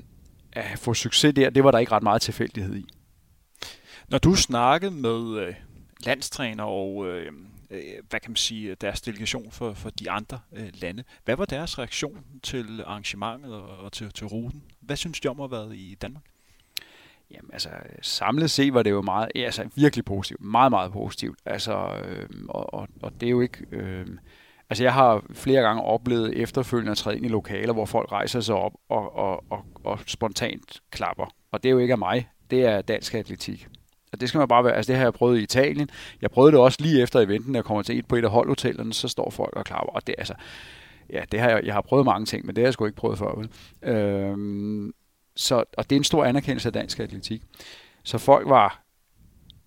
at 0.53 0.79
få 0.79 0.93
succes 0.93 1.33
der, 1.33 1.49
det 1.49 1.63
var 1.63 1.71
der 1.71 1.79
ikke 1.79 1.91
ret 1.91 2.03
meget 2.03 2.21
tilfældighed 2.21 2.75
i. 2.75 2.85
Når 4.09 4.17
du 4.17 4.35
snakkede 4.35 4.91
med 4.91 5.39
øh, 5.39 5.53
landstræner 6.05 6.63
og 6.63 7.07
øh, 7.07 7.31
Øh, 7.71 7.81
hvad 8.09 8.19
kan 8.19 8.31
man 8.31 8.35
sige, 8.35 8.75
deres 8.75 9.01
delegation 9.01 9.51
for, 9.51 9.73
for 9.73 9.89
de 9.89 10.11
andre 10.11 10.39
øh, 10.53 10.69
lande. 10.73 11.03
Hvad 11.25 11.35
var 11.35 11.45
deres 11.45 11.79
reaktion 11.79 12.25
til 12.43 12.83
arrangementet 12.85 13.53
og, 13.53 13.77
og 13.77 13.91
til, 13.91 14.11
til 14.11 14.27
ruten? 14.27 14.63
Hvad 14.81 14.95
synes 14.95 15.19
de 15.19 15.27
om 15.27 15.39
at 15.39 15.49
have 15.49 15.51
været 15.51 15.75
i 15.75 15.97
Danmark? 16.01 16.23
Jamen 17.31 17.49
altså, 17.53 17.69
samlet 18.01 18.51
set 18.51 18.73
var 18.73 18.83
det 18.83 18.91
jo 18.91 19.01
meget, 19.01 19.31
altså 19.35 19.69
virkelig 19.75 20.05
positivt, 20.05 20.41
meget, 20.41 20.71
meget 20.71 20.91
positivt. 20.91 21.39
Altså, 21.45 22.01
øh, 22.05 22.29
og, 22.49 22.73
og, 22.73 22.87
og 23.01 23.11
det 23.21 23.27
er 23.27 23.31
jo 23.31 23.41
ikke, 23.41 23.65
øh, 23.71 24.07
altså 24.69 24.83
jeg 24.83 24.93
har 24.93 25.23
flere 25.33 25.61
gange 25.61 25.81
oplevet 25.81 26.41
efterfølgende 26.41 26.91
at 26.91 26.97
træde 26.97 27.17
ind 27.17 27.25
i 27.25 27.29
lokaler, 27.29 27.73
hvor 27.73 27.85
folk 27.85 28.11
rejser 28.11 28.39
sig 28.39 28.55
op 28.55 28.73
og, 28.89 29.15
og, 29.15 29.43
og, 29.49 29.65
og 29.83 29.99
spontant 30.07 30.81
klapper. 30.91 31.25
Og 31.51 31.63
det 31.63 31.69
er 31.69 31.73
jo 31.73 31.79
ikke 31.79 31.93
af 31.93 31.97
mig, 31.97 32.29
det 32.51 32.65
er 32.65 32.81
dansk 32.81 33.13
atletik. 33.13 33.67
Og 34.11 34.21
det 34.21 34.29
skal 34.29 34.39
man 34.39 34.47
bare 34.47 34.63
være, 34.63 34.75
altså 34.75 34.91
det 34.91 34.97
har 34.97 35.05
jeg 35.05 35.13
prøvet 35.13 35.39
i 35.39 35.43
Italien. 35.43 35.89
Jeg 36.21 36.31
prøvede 36.31 36.51
det 36.51 36.59
også 36.59 36.77
lige 36.81 37.01
efter 37.01 37.19
eventen, 37.19 37.55
jeg 37.55 37.63
kommer 37.63 37.83
til 37.83 37.99
et 37.99 38.07
på 38.07 38.15
et 38.15 38.23
af 38.23 38.31
holdhotellerne, 38.31 38.93
så 38.93 39.07
står 39.07 39.29
folk 39.29 39.55
og 39.55 39.65
klapper. 39.65 39.93
Og 39.93 40.07
det 40.07 40.15
altså, 40.17 40.33
ja, 41.09 41.21
det 41.31 41.39
har 41.39 41.49
jeg, 41.49 41.61
jeg 41.63 41.73
har 41.73 41.81
prøvet 41.81 42.05
mange 42.05 42.25
ting, 42.25 42.45
men 42.45 42.55
det 42.55 42.61
har 42.61 42.65
jeg 42.65 42.73
sgu 42.73 42.85
ikke 42.85 42.97
prøvet 42.97 43.17
før. 43.17 43.35
Vel? 43.35 43.49
Øhm, 43.93 44.93
så, 45.35 45.63
og 45.77 45.89
det 45.89 45.95
er 45.95 45.99
en 45.99 46.03
stor 46.03 46.25
anerkendelse 46.25 46.69
af 46.69 46.73
dansk 46.73 46.99
atletik. 46.99 47.41
Så 48.03 48.17
folk 48.17 48.49
var 48.49 48.83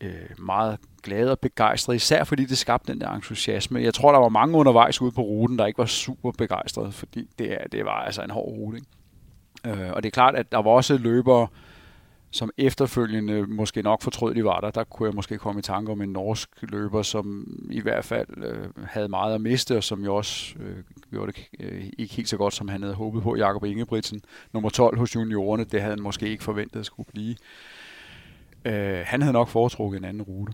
øh, 0.01 0.39
meget 0.39 0.79
glade 1.03 1.31
og 1.31 1.39
begejstrede, 1.39 1.97
især 1.97 2.25
fordi 2.25 2.45
det 2.45 2.59
skabte 2.59 2.93
den 2.93 3.01
der 3.01 3.11
entusiasme. 3.11 3.83
Jeg 3.83 3.95
tror, 3.95 4.13
der 4.13 4.19
var 4.19 4.29
mange 4.29 4.59
undervejs 4.59 5.03
ude 5.03 5.13
på 5.13 5.23
ruten, 5.23 5.59
der 5.59 5.67
ikke 5.67 5.79
var 5.79 5.87
super 5.87 6.33
begejstrede, 6.33 6.93
fordi 6.93 7.29
det, 7.39 7.59
det 7.73 7.85
var 7.85 8.03
altså 8.03 8.23
en 8.23 8.31
hård 8.31 8.53
rute. 8.53 8.77
Ikke? 8.77 9.83
Øh, 9.83 9.93
og 9.93 10.03
det 10.03 10.09
er 10.09 10.11
klart, 10.11 10.35
at 10.35 10.53
der 10.53 10.59
var 10.59 10.71
også 10.71 10.99
løbere, 10.99 11.49
som 12.35 12.51
efterfølgende 12.57 13.47
måske 13.47 13.83
nok 13.83 14.03
fortrød, 14.03 14.35
de 14.35 14.45
var 14.45 14.61
der. 14.61 14.71
Der 14.71 14.85
kunne 14.85 15.07
jeg 15.07 15.15
måske 15.15 15.39
komme 15.39 15.59
i 15.59 15.63
tanke 15.63 15.93
om 15.93 16.03
en 16.03 16.09
norsk 16.09 16.49
løber, 16.63 17.03
som 17.03 17.47
i 17.71 17.81
hvert 17.81 18.05
fald 18.05 18.29
øh, 18.45 18.69
havde 18.87 19.09
meget 19.09 19.35
at 19.35 19.41
miste, 19.41 19.77
og 19.77 19.85
som 19.85 20.05
jo 20.05 20.17
også 20.17 20.55
øh, 20.59 20.77
gjorde 21.11 21.33
det 21.33 21.49
øh, 21.61 21.85
ikke 21.99 22.15
helt 22.15 22.29
så 22.29 22.37
godt, 22.37 22.55
som 22.55 22.69
han 22.69 22.83
havde 22.83 22.95
håbet 22.95 23.23
på. 23.23 23.37
Jakob 23.37 23.65
Ingebrigtsen, 23.65 24.23
nummer 24.53 24.71
12 24.71 24.99
hos 24.99 25.15
juniorerne, 25.15 25.65
det 25.65 25.81
havde 25.81 25.95
han 25.95 26.03
måske 26.03 26.29
ikke 26.29 26.45
forventet 26.45 26.81
at 26.81 26.87
skulle 26.87 27.09
blive. 27.13 27.37
Øh, 28.65 29.03
han 29.07 29.23
havde 29.23 29.33
nok 29.33 29.49
foretrukket 29.49 29.99
en 29.99 30.05
anden 30.05 30.23
rute. 30.23 30.53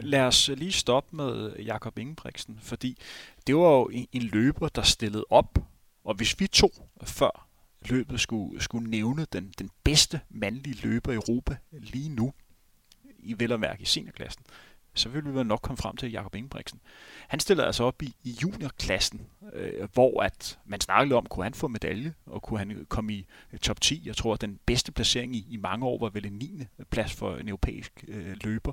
Lad 0.00 0.20
os 0.20 0.50
lige 0.56 0.72
stoppe 0.72 1.16
med 1.16 1.52
Jakob 1.56 1.98
Ingebrigtsen, 1.98 2.58
fordi 2.62 2.98
det 3.46 3.56
var 3.56 3.70
jo 3.70 3.90
en 4.12 4.22
løber, 4.22 4.68
der 4.68 4.82
stillede 4.82 5.24
op 5.30 5.58
Og 6.04 6.14
hvis 6.14 6.40
vi 6.40 6.46
to 6.46 6.68
før 7.04 7.49
løbet 7.88 8.20
skulle, 8.20 8.62
skulle 8.62 8.90
nævne 8.90 9.26
den, 9.32 9.52
den 9.58 9.70
bedste 9.84 10.20
mandlige 10.30 10.88
løber 10.88 11.12
i 11.12 11.14
Europa 11.14 11.56
lige 11.72 12.08
nu, 12.08 12.32
i 13.18 13.34
vel 13.38 13.52
og 13.52 13.60
mærke 13.60 13.82
i 13.82 13.84
seniorklassen, 13.84 14.44
så 14.94 15.08
vil 15.08 15.34
vi 15.34 15.44
nok 15.44 15.60
komme 15.62 15.76
frem 15.76 15.96
til 15.96 16.10
Jakob 16.10 16.34
Ingebrigtsen. 16.34 16.80
Han 17.28 17.40
stiller 17.40 17.64
altså 17.64 17.84
op 17.84 18.02
i, 18.02 18.14
i 18.24 18.36
juniorklassen, 18.42 19.26
øh, 19.52 19.88
hvor 19.92 20.22
at 20.22 20.58
man 20.66 20.80
snakkede 20.80 21.16
om, 21.16 21.26
kunne 21.26 21.44
han 21.44 21.54
få 21.54 21.68
medalje, 21.68 22.14
og 22.26 22.42
kunne 22.42 22.58
han 22.58 22.86
komme 22.88 23.12
i 23.12 23.26
øh, 23.52 23.58
top 23.58 23.80
10. 23.80 24.02
Jeg 24.06 24.16
tror, 24.16 24.34
at 24.34 24.40
den 24.40 24.58
bedste 24.66 24.92
placering 24.92 25.36
i, 25.36 25.46
i 25.50 25.56
mange 25.56 25.86
år 25.86 25.98
var 25.98 26.08
vel 26.08 26.26
en 26.26 26.32
9. 26.32 26.66
plads 26.90 27.12
for 27.12 27.36
en 27.36 27.48
europæisk 27.48 28.04
øh, 28.08 28.36
løber. 28.44 28.72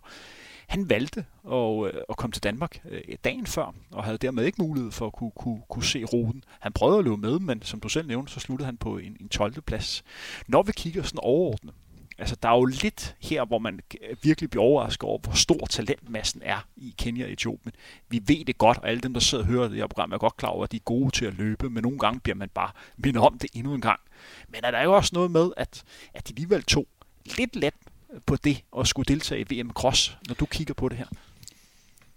Han 0.68 0.90
valgte 0.90 1.26
at, 1.52 1.86
øh, 1.86 2.02
at 2.10 2.18
komme 2.18 2.32
til 2.32 2.44
Danmark 2.44 2.82
øh, 2.90 3.02
dagen 3.24 3.48
før, 3.48 3.74
og 3.92 4.04
havde 4.04 4.18
dermed 4.18 4.46
ikke 4.46 4.62
mulighed 4.62 4.92
for 4.92 5.08
at 5.08 5.14
kunne, 5.14 5.32
kunne, 5.32 5.62
kunne 5.70 5.84
se 5.84 6.04
ruten. 6.04 6.44
Han 6.60 6.74
prøvede 6.74 7.00
at 7.00 7.06
løbe 7.06 7.18
med, 7.18 7.40
men 7.40 7.62
som 7.62 7.80
du 7.80 7.90
selv 7.90 8.08
nævnte, 8.08 8.34
så 8.34 8.40
sluttede 8.40 8.66
han 8.66 8.78
på 8.78 8.98
en, 8.98 9.18
en 9.20 9.30
12. 9.30 9.62
plads. 9.62 10.04
Når 10.48 10.64
vi 10.64 10.72
kigger 10.72 11.04
sådan 11.04 11.20
overordnet, 11.24 11.74
Altså, 12.20 12.36
der 12.44 12.50
er 12.50 12.56
jo 12.56 12.66
lidt 12.66 13.16
her, 13.20 13.46
hvor 13.46 13.60
man 13.60 13.80
virkelig 14.24 14.50
bliver 14.50 14.64
overrasket 14.64 15.04
over, 15.04 15.20
hvor 15.20 15.34
stor 15.34 15.66
talentmassen 15.70 16.42
er 16.46 16.68
i 16.78 16.96
Kenya 16.98 17.26
og 17.26 17.32
Etiopien. 17.32 17.74
Vi 18.10 18.22
ved 18.28 18.46
det 18.46 18.58
godt, 18.58 18.78
og 18.78 18.90
alle 18.90 19.02
dem, 19.02 19.14
der 19.14 19.20
sidder 19.20 19.44
og 19.44 19.50
hører 19.50 19.68
det 19.68 19.78
her 19.78 19.88
program, 19.88 20.12
er 20.12 20.18
godt 20.18 20.38
klar 20.38 20.50
over, 20.50 20.64
at 20.64 20.72
de 20.72 20.78
er 20.78 20.82
gode 20.86 21.12
til 21.12 21.26
at 21.26 21.34
løbe, 21.34 21.70
men 21.70 21.84
nogle 21.84 22.00
gange 22.00 22.20
bliver 22.20 22.36
man 22.36 22.50
bare 22.50 22.72
mindet 22.98 23.24
om 23.24 23.38
det 23.40 23.50
endnu 23.54 23.74
en 23.74 23.82
gang. 23.82 24.00
Men 24.50 24.60
er 24.64 24.72
der 24.72 24.82
jo 24.82 24.94
også 24.96 25.12
noget 25.14 25.32
med, 25.32 25.52
at, 25.58 25.84
at 26.14 26.28
de 26.28 26.34
alligevel 26.34 26.64
tog 26.64 26.88
lidt 27.38 27.56
let 27.56 27.74
på 28.26 28.36
det 28.36 28.64
at 28.80 28.88
skulle 28.88 29.06
deltage 29.06 29.46
i 29.50 29.62
VM 29.62 29.72
Cross, 29.72 30.18
når 30.28 30.36
du 30.36 30.46
kigger 30.46 30.74
på 30.74 30.90
det 30.90 30.98
her? 30.98 31.06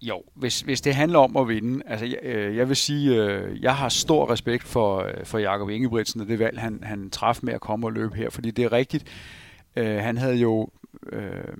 Jo, 0.03 0.23
hvis, 0.35 0.61
hvis 0.61 0.81
det 0.81 0.95
handler 0.95 1.19
om 1.19 1.37
at 1.37 1.49
vinde, 1.49 1.83
altså 1.87 2.07
jeg, 2.07 2.19
øh, 2.23 2.57
jeg 2.57 2.69
vil 2.69 2.77
sige, 2.77 3.17
øh, 3.17 3.63
jeg 3.63 3.77
har 3.77 3.89
stor 3.89 4.31
respekt 4.33 4.65
for, 4.65 5.03
øh, 5.03 5.25
for 5.25 5.39
Jakob 5.39 5.71
Ingebrigtsen 5.71 6.21
og 6.21 6.27
det 6.27 6.39
valg, 6.39 6.61
han, 6.61 6.81
han 6.83 7.11
traf 7.11 7.39
med 7.43 7.55
at 7.55 7.61
komme 7.61 7.87
og 7.87 7.93
løbe 7.93 8.17
her, 8.17 8.31
fordi 8.31 8.51
det 8.51 8.65
er 8.65 8.73
rigtigt, 8.73 9.05
Øh, 9.77 9.97
han 9.97 10.19
havde 10.19 10.37
jo 10.37 10.69
øh, 11.13 11.55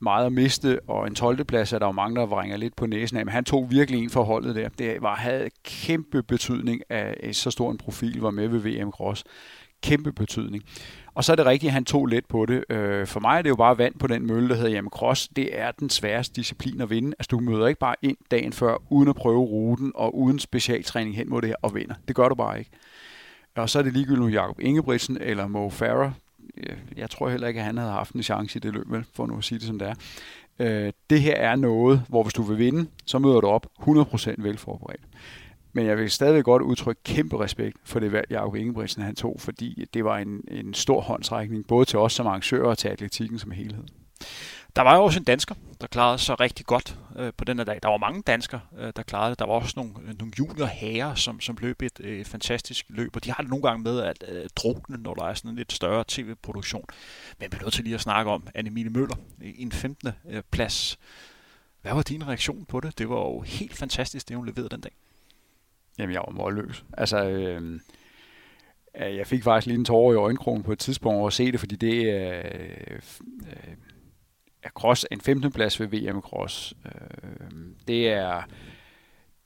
meget 0.00 0.26
at 0.26 0.32
miste, 0.32 0.80
og 0.88 1.06
en 1.06 1.14
12. 1.14 1.44
plads 1.44 1.72
er 1.72 1.78
der 1.78 1.86
jo 1.86 1.92
mange, 1.92 2.16
der 2.16 2.26
vringer 2.26 2.56
lidt 2.56 2.76
på 2.76 2.86
næsen 2.86 3.16
af, 3.16 3.24
men 3.26 3.32
han 3.32 3.44
tog 3.44 3.70
virkelig 3.70 4.02
en 4.02 4.10
for 4.10 4.22
holdet 4.22 4.56
der. 4.56 4.68
Det 4.68 5.02
var, 5.02 5.14
havde 5.14 5.50
kæmpe 5.64 6.22
betydning, 6.22 6.82
at 6.90 7.36
så 7.36 7.50
stor 7.50 7.70
en 7.70 7.78
profil 7.78 8.20
var 8.20 8.30
med 8.30 8.48
ved 8.48 8.58
VM 8.58 8.90
Cross. 8.90 9.24
Kæmpe 9.82 10.12
betydning. 10.12 10.64
Og 11.14 11.24
så 11.24 11.32
er 11.32 11.36
det 11.36 11.46
rigtigt, 11.46 11.68
at 11.70 11.74
han 11.74 11.84
tog 11.84 12.06
let 12.06 12.26
på 12.26 12.46
det. 12.46 12.64
Øh, 12.70 13.06
for 13.06 13.20
mig 13.20 13.38
er 13.38 13.42
det 13.42 13.50
jo 13.50 13.56
bare 13.56 13.78
vand 13.78 13.94
på 13.98 14.06
den 14.06 14.26
mølle, 14.26 14.48
der 14.48 14.54
hedder 14.54 14.70
jamen 14.70 14.90
cross. 14.90 15.28
Det 15.28 15.58
er 15.58 15.70
den 15.70 15.90
sværeste 15.90 16.34
disciplin 16.34 16.80
at 16.80 16.90
vinde. 16.90 17.14
Altså 17.18 17.28
du 17.30 17.40
møder 17.40 17.66
ikke 17.66 17.80
bare 17.80 17.94
ind 18.02 18.16
dagen 18.30 18.52
før, 18.52 18.76
uden 18.90 19.08
at 19.08 19.16
prøve 19.16 19.40
ruten 19.40 19.92
og 19.94 20.18
uden 20.18 20.38
specialtræning 20.38 21.16
hen 21.16 21.30
mod 21.30 21.42
det 21.42 21.48
her 21.48 21.56
og 21.62 21.74
vinder. 21.74 21.94
Det 22.08 22.16
gør 22.16 22.28
du 22.28 22.34
bare 22.34 22.58
ikke. 22.58 22.70
Og 23.56 23.70
så 23.70 23.78
er 23.78 23.82
det 23.82 23.92
ligegyldigt 23.92 24.20
nu 24.20 24.28
Jakob 24.28 24.60
Ingebrigtsen 24.60 25.18
eller 25.20 25.46
Mo 25.46 25.70
Farah, 25.70 26.12
jeg 26.96 27.10
tror 27.10 27.28
heller 27.28 27.48
ikke, 27.48 27.60
at 27.60 27.66
han 27.66 27.76
havde 27.76 27.92
haft 27.92 28.14
en 28.14 28.22
chance 28.22 28.56
i 28.56 28.60
det 28.60 28.72
løb, 28.72 28.90
vel, 28.90 29.04
for 29.12 29.26
nu 29.26 29.36
at 29.38 29.44
sige 29.44 29.58
det 29.58 29.66
som 29.66 29.78
det 29.78 29.88
er. 29.88 29.94
Øh, 30.58 30.92
det 31.10 31.20
her 31.20 31.34
er 31.34 31.56
noget, 31.56 32.02
hvor 32.08 32.22
hvis 32.22 32.34
du 32.34 32.42
vil 32.42 32.58
vinde, 32.58 32.86
så 33.06 33.18
møder 33.18 33.40
du 33.40 33.46
op 33.46 33.66
100% 33.80 34.34
velforberedt. 34.38 35.00
Men 35.72 35.86
jeg 35.86 35.98
vil 35.98 36.10
stadig 36.10 36.44
godt 36.44 36.62
udtrykke 36.62 37.02
kæmpe 37.04 37.40
respekt 37.40 37.76
for 37.84 38.00
det 38.00 38.12
valg, 38.12 38.26
Jacob 38.30 38.54
Ingebrigtsen 38.54 39.02
han 39.02 39.14
tog, 39.14 39.36
fordi 39.38 39.84
det 39.94 40.04
var 40.04 40.18
en, 40.18 40.40
en 40.48 40.74
stor 40.74 41.00
håndsrækning, 41.00 41.66
både 41.66 41.84
til 41.84 41.98
os 41.98 42.12
som 42.12 42.26
arrangører 42.26 42.68
og 42.68 42.78
til 42.78 42.88
atletikken 42.88 43.38
som 43.38 43.50
helhed. 43.50 43.84
Der 44.76 44.82
var 44.82 44.96
jo 44.96 45.04
også 45.04 45.18
en 45.18 45.24
dansker, 45.24 45.54
der 45.80 45.86
klarede 45.86 46.18
sig 46.18 46.40
rigtig 46.40 46.66
godt 46.66 46.98
øh, 47.18 47.32
på 47.36 47.44
den 47.44 47.58
her 47.58 47.64
dag. 47.64 47.78
Der 47.82 47.88
var 47.88 47.96
mange 47.96 48.22
danskere, 48.22 48.60
øh, 48.78 48.92
der 48.96 49.02
klarede 49.02 49.30
det. 49.30 49.38
Der 49.38 49.46
var 49.46 49.54
også 49.54 49.72
nogle, 49.76 49.92
øh, 50.08 50.18
nogle 50.18 50.32
junior 50.38 50.66
herrer, 50.66 51.14
som, 51.14 51.40
som 51.40 51.56
løb 51.60 51.82
et 51.82 52.00
øh, 52.00 52.24
fantastisk 52.24 52.86
løb, 52.88 53.16
og 53.16 53.24
de 53.24 53.30
har 53.30 53.42
det 53.42 53.50
nogle 53.50 53.62
gange 53.62 53.82
med 53.82 54.00
at 54.00 54.24
øh, 54.28 54.48
drukne, 54.56 54.96
når 54.96 55.14
der 55.14 55.24
er 55.24 55.34
sådan 55.34 55.50
en 55.50 55.56
lidt 55.56 55.72
større 55.72 56.04
tv-produktion. 56.08 56.84
Men 57.38 57.52
vi 57.52 57.56
er 57.56 57.62
nødt 57.62 57.74
til 57.74 57.84
lige 57.84 57.94
at 57.94 58.00
snakke 58.00 58.30
om 58.30 58.48
Annemile 58.54 58.90
Møller 58.90 59.16
i 59.42 59.62
en 59.62 59.72
15. 59.72 60.08
Øh, 60.28 60.42
plads. 60.50 60.98
Hvad 61.82 61.94
var 61.94 62.02
din 62.02 62.26
reaktion 62.26 62.64
på 62.64 62.80
det? 62.80 62.98
Det 62.98 63.08
var 63.08 63.16
jo 63.16 63.40
helt 63.40 63.76
fantastisk, 63.76 64.28
det 64.28 64.36
hun 64.36 64.46
leverede 64.46 64.68
den 64.68 64.80
dag. 64.80 64.92
Jamen, 65.98 66.14
jeg 66.14 66.22
var 66.26 66.32
målløs. 66.32 66.84
Altså, 66.92 67.24
øh, 67.24 67.80
jeg 68.94 69.26
fik 69.26 69.44
faktisk 69.44 69.66
lige 69.66 69.78
en 69.78 69.84
tårer 69.84 70.12
i 70.12 70.16
øjenkrogen 70.16 70.62
på 70.62 70.72
et 70.72 70.78
tidspunkt 70.78 71.16
over 71.16 71.26
at 71.26 71.32
se 71.32 71.52
det, 71.52 71.60
fordi 71.60 71.76
det 71.76 72.10
er... 72.10 72.42
Øh, 72.54 73.00
øh, 73.46 73.74
er 74.66 74.70
cross 74.74 75.06
en 75.10 75.20
15. 75.20 75.52
plads 75.52 75.80
ved 75.80 75.86
VM 75.86 76.20
Cross. 76.20 76.74
Øh, 76.84 77.50
det 77.88 78.08
er 78.08 78.42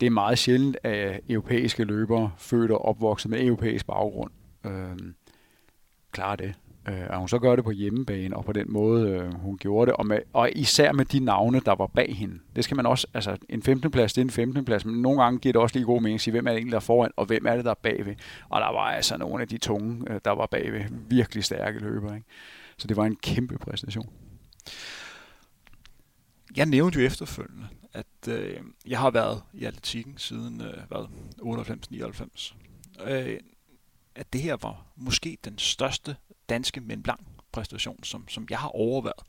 det 0.00 0.06
er 0.06 0.10
meget 0.10 0.38
sjældent, 0.38 0.76
at 0.82 1.20
europæiske 1.28 1.84
løbere 1.84 2.32
født 2.38 2.70
og 2.70 2.84
opvokset 2.84 3.30
med 3.30 3.44
europæisk 3.44 3.86
baggrund 3.86 4.30
øh, 4.66 4.96
klarer 6.12 6.36
det. 6.36 6.54
Øh, 6.88 7.06
og 7.10 7.18
hun 7.18 7.28
så 7.28 7.38
gør 7.38 7.56
det 7.56 7.64
på 7.64 7.70
hjemmebane, 7.70 8.36
og 8.36 8.44
på 8.44 8.52
den 8.52 8.72
måde, 8.72 9.10
øh, 9.10 9.34
hun 9.34 9.58
gjorde 9.58 9.90
det, 9.90 9.96
og, 9.96 10.06
med, 10.06 10.18
og 10.32 10.50
især 10.54 10.92
med 10.92 11.04
de 11.04 11.20
navne, 11.20 11.60
der 11.60 11.74
var 11.74 11.86
bag 11.86 12.16
hende. 12.16 12.38
Det 12.56 12.64
skal 12.64 12.76
man 12.76 12.86
også, 12.86 13.06
altså 13.14 13.36
en 13.48 13.62
15. 13.62 13.90
plads, 13.90 14.12
det 14.12 14.20
er 14.20 14.24
en 14.24 14.30
15. 14.30 14.64
plads, 14.64 14.84
men 14.84 15.02
nogle 15.02 15.22
gange 15.22 15.38
giver 15.38 15.52
det 15.52 15.62
også 15.62 15.76
lige 15.76 15.86
god 15.86 16.00
mening 16.00 16.14
at 16.14 16.20
sige, 16.20 16.32
hvem 16.32 16.46
er 16.46 16.50
det 16.50 16.56
egentlig, 16.56 16.72
der 16.72 16.78
er 16.78 16.80
foran, 16.80 17.10
og 17.16 17.26
hvem 17.26 17.46
er 17.46 17.56
det, 17.56 17.64
der 17.64 17.70
er 17.70 17.80
bagved. 17.82 18.14
Og 18.48 18.60
der 18.60 18.72
var 18.72 18.90
altså 18.90 19.16
nogle 19.16 19.42
af 19.42 19.48
de 19.48 19.58
tunge, 19.58 20.04
øh, 20.10 20.20
der 20.24 20.30
var 20.30 20.46
bagved, 20.46 20.84
virkelig 21.08 21.44
stærke 21.44 21.78
løbere. 21.78 22.14
Ikke? 22.14 22.26
Så 22.76 22.86
det 22.86 22.96
var 22.96 23.04
en 23.04 23.16
kæmpe 23.16 23.58
præstation 23.58 24.08
jeg 26.56 26.66
nævnte 26.66 27.00
jo 27.00 27.06
efterfølgende, 27.06 27.68
at 27.92 28.28
øh, 28.28 28.60
jeg 28.86 28.98
har 28.98 29.10
været 29.10 29.42
i 29.54 29.64
atletikken 29.64 30.18
siden 30.18 30.60
øh, 30.60 30.82
hvad, 30.88 31.06
98-99. 31.42 32.54
Øh, 33.10 33.40
at 34.14 34.32
det 34.32 34.42
her 34.42 34.56
var 34.56 34.86
måske 34.96 35.38
den 35.44 35.58
største 35.58 36.16
danske 36.48 36.80
men 36.80 37.02
blank 37.02 37.20
præstation, 37.52 38.04
som, 38.04 38.28
som 38.28 38.46
jeg 38.50 38.58
har 38.58 38.68
overværet 38.68 39.22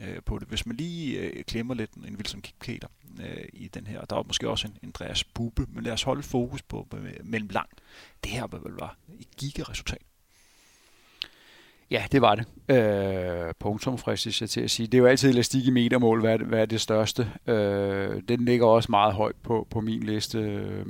øh, 0.00 0.22
på 0.26 0.38
det. 0.38 0.48
Hvis 0.48 0.66
man 0.66 0.76
lige 0.76 1.18
øh, 1.18 1.44
klemmer 1.44 1.74
lidt 1.74 1.92
en 1.92 2.16
Wilson 2.16 2.42
Kipketer 2.42 2.88
øh, 3.20 3.48
i 3.52 3.68
den 3.68 3.86
her, 3.86 4.04
der 4.04 4.16
var 4.16 4.22
måske 4.22 4.48
også 4.48 4.68
en 4.68 4.78
Andreas 4.82 5.24
Bube, 5.24 5.66
men 5.68 5.84
lad 5.84 5.92
os 5.92 6.02
holde 6.02 6.22
fokus 6.22 6.62
på, 6.62 6.88
mellem 7.24 7.48
lang. 7.48 7.68
Det 8.24 8.32
her 8.32 8.46
var 8.46 8.58
vel 8.58 8.72
var 8.72 8.96
et 9.20 9.36
gigaresultat. 9.36 10.02
Ja, 11.90 12.04
det 12.12 12.22
var 12.22 12.34
det. 12.34 12.46
Øh, 12.76 13.54
punktum 13.58 13.98
fristes 13.98 14.40
jeg 14.40 14.50
til 14.50 14.60
at 14.60 14.70
sige. 14.70 14.86
Det 14.86 14.94
er 14.94 14.98
jo 14.98 15.06
altid 15.06 15.30
elastik 15.30 15.66
i 15.66 15.70
metermål, 15.70 16.20
hvad, 16.20 16.38
hvad 16.38 16.60
er 16.60 16.66
det 16.66 16.80
største. 16.80 17.32
Øh, 17.46 18.22
den 18.28 18.44
ligger 18.44 18.66
også 18.66 18.90
meget 18.90 19.14
højt 19.14 19.36
på, 19.42 19.66
på 19.70 19.80
min 19.80 20.02
liste. 20.02 20.38
Øh, 20.38 20.86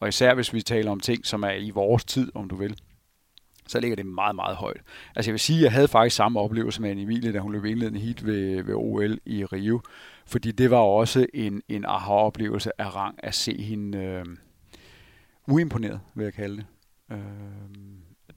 og 0.00 0.08
især 0.08 0.34
hvis 0.34 0.54
vi 0.54 0.62
taler 0.62 0.90
om 0.90 1.00
ting, 1.00 1.26
som 1.26 1.42
er 1.42 1.52
i 1.52 1.70
vores 1.70 2.04
tid, 2.04 2.32
om 2.34 2.48
du 2.48 2.56
vil, 2.56 2.76
så 3.66 3.80
ligger 3.80 3.96
det 3.96 4.06
meget, 4.06 4.34
meget 4.34 4.56
højt. 4.56 4.80
Altså 5.16 5.30
jeg 5.30 5.32
vil 5.32 5.40
sige, 5.40 5.58
at 5.58 5.62
jeg 5.62 5.72
havde 5.72 5.88
faktisk 5.88 6.16
samme 6.16 6.40
oplevelse 6.40 6.82
med 6.82 6.90
Anne 6.90 7.02
Emilie, 7.02 7.32
da 7.32 7.38
hun 7.38 7.52
løb 7.52 7.64
indledende 7.64 8.00
hit 8.00 8.26
ved, 8.26 8.62
ved 8.62 8.74
OL 8.74 9.18
i 9.26 9.44
Rio. 9.44 9.80
Fordi 10.26 10.52
det 10.52 10.70
var 10.70 10.76
også 10.76 11.26
en, 11.34 11.62
en 11.68 11.84
aha-oplevelse 11.84 12.80
af 12.80 12.96
rang 12.96 13.18
at 13.22 13.34
se 13.34 13.62
hende 13.62 13.98
øh, 13.98 14.24
uimponeret, 15.48 16.00
vil 16.14 16.24
jeg 16.24 16.34
kalde 16.34 16.56
det. 16.56 16.66
Øh, 17.12 17.18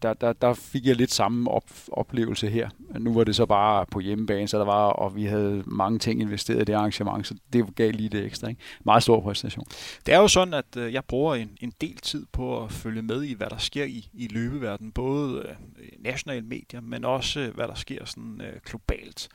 der, 0.06 0.14
der, 0.14 0.34
der 0.34 0.54
fik 0.54 0.86
jeg 0.86 0.96
lidt 0.96 1.12
samme 1.12 1.52
op, 1.52 1.64
oplevelse 1.92 2.50
her. 2.50 2.70
Nu 3.00 3.14
var 3.14 3.24
det 3.24 3.36
så 3.36 3.46
bare 3.46 3.86
på 3.86 4.00
hjemmebane, 4.00 4.48
så 4.48 4.58
der 4.58 4.66
var, 4.66 4.86
og 4.88 5.16
vi 5.16 5.26
havde 5.26 5.64
mange 5.66 6.00
ting 6.00 6.22
investeret 6.22 6.62
i 6.62 6.64
det 6.64 6.74
arrangement, 6.74 7.28
så 7.28 7.36
det 7.54 7.76
gav 7.76 7.92
lige 7.92 8.10
det 8.10 8.26
ekstra. 8.26 8.48
Ikke? 8.48 8.62
Meget 8.86 9.04
stor 9.04 9.22
præstation. 9.22 9.66
Det 10.06 10.14
er 10.14 10.18
jo 10.18 10.28
sådan, 10.28 10.54
at 10.54 10.78
øh, 10.78 10.94
jeg 10.94 11.06
bruger 11.06 11.36
en, 11.36 11.58
en 11.62 11.74
del 11.82 11.98
tid 11.98 12.26
på 12.32 12.64
at 12.64 12.72
følge 12.72 13.02
med 13.02 13.24
i, 13.24 13.34
hvad 13.34 13.48
der 13.50 13.58
sker 13.58 13.84
i, 13.84 14.10
i 14.14 14.28
løbeverdenen, 14.28 14.92
både 14.92 15.40
øh, 15.40 15.56
nationale 16.00 16.46
medier, 16.46 16.82
men 16.82 17.06
også 17.06 17.40
øh, 17.40 17.56
hvad 17.56 17.68
der 17.68 17.76
sker 17.76 18.06
sådan 18.06 18.42
øh, 18.42 18.60
globalt. 18.66 19.30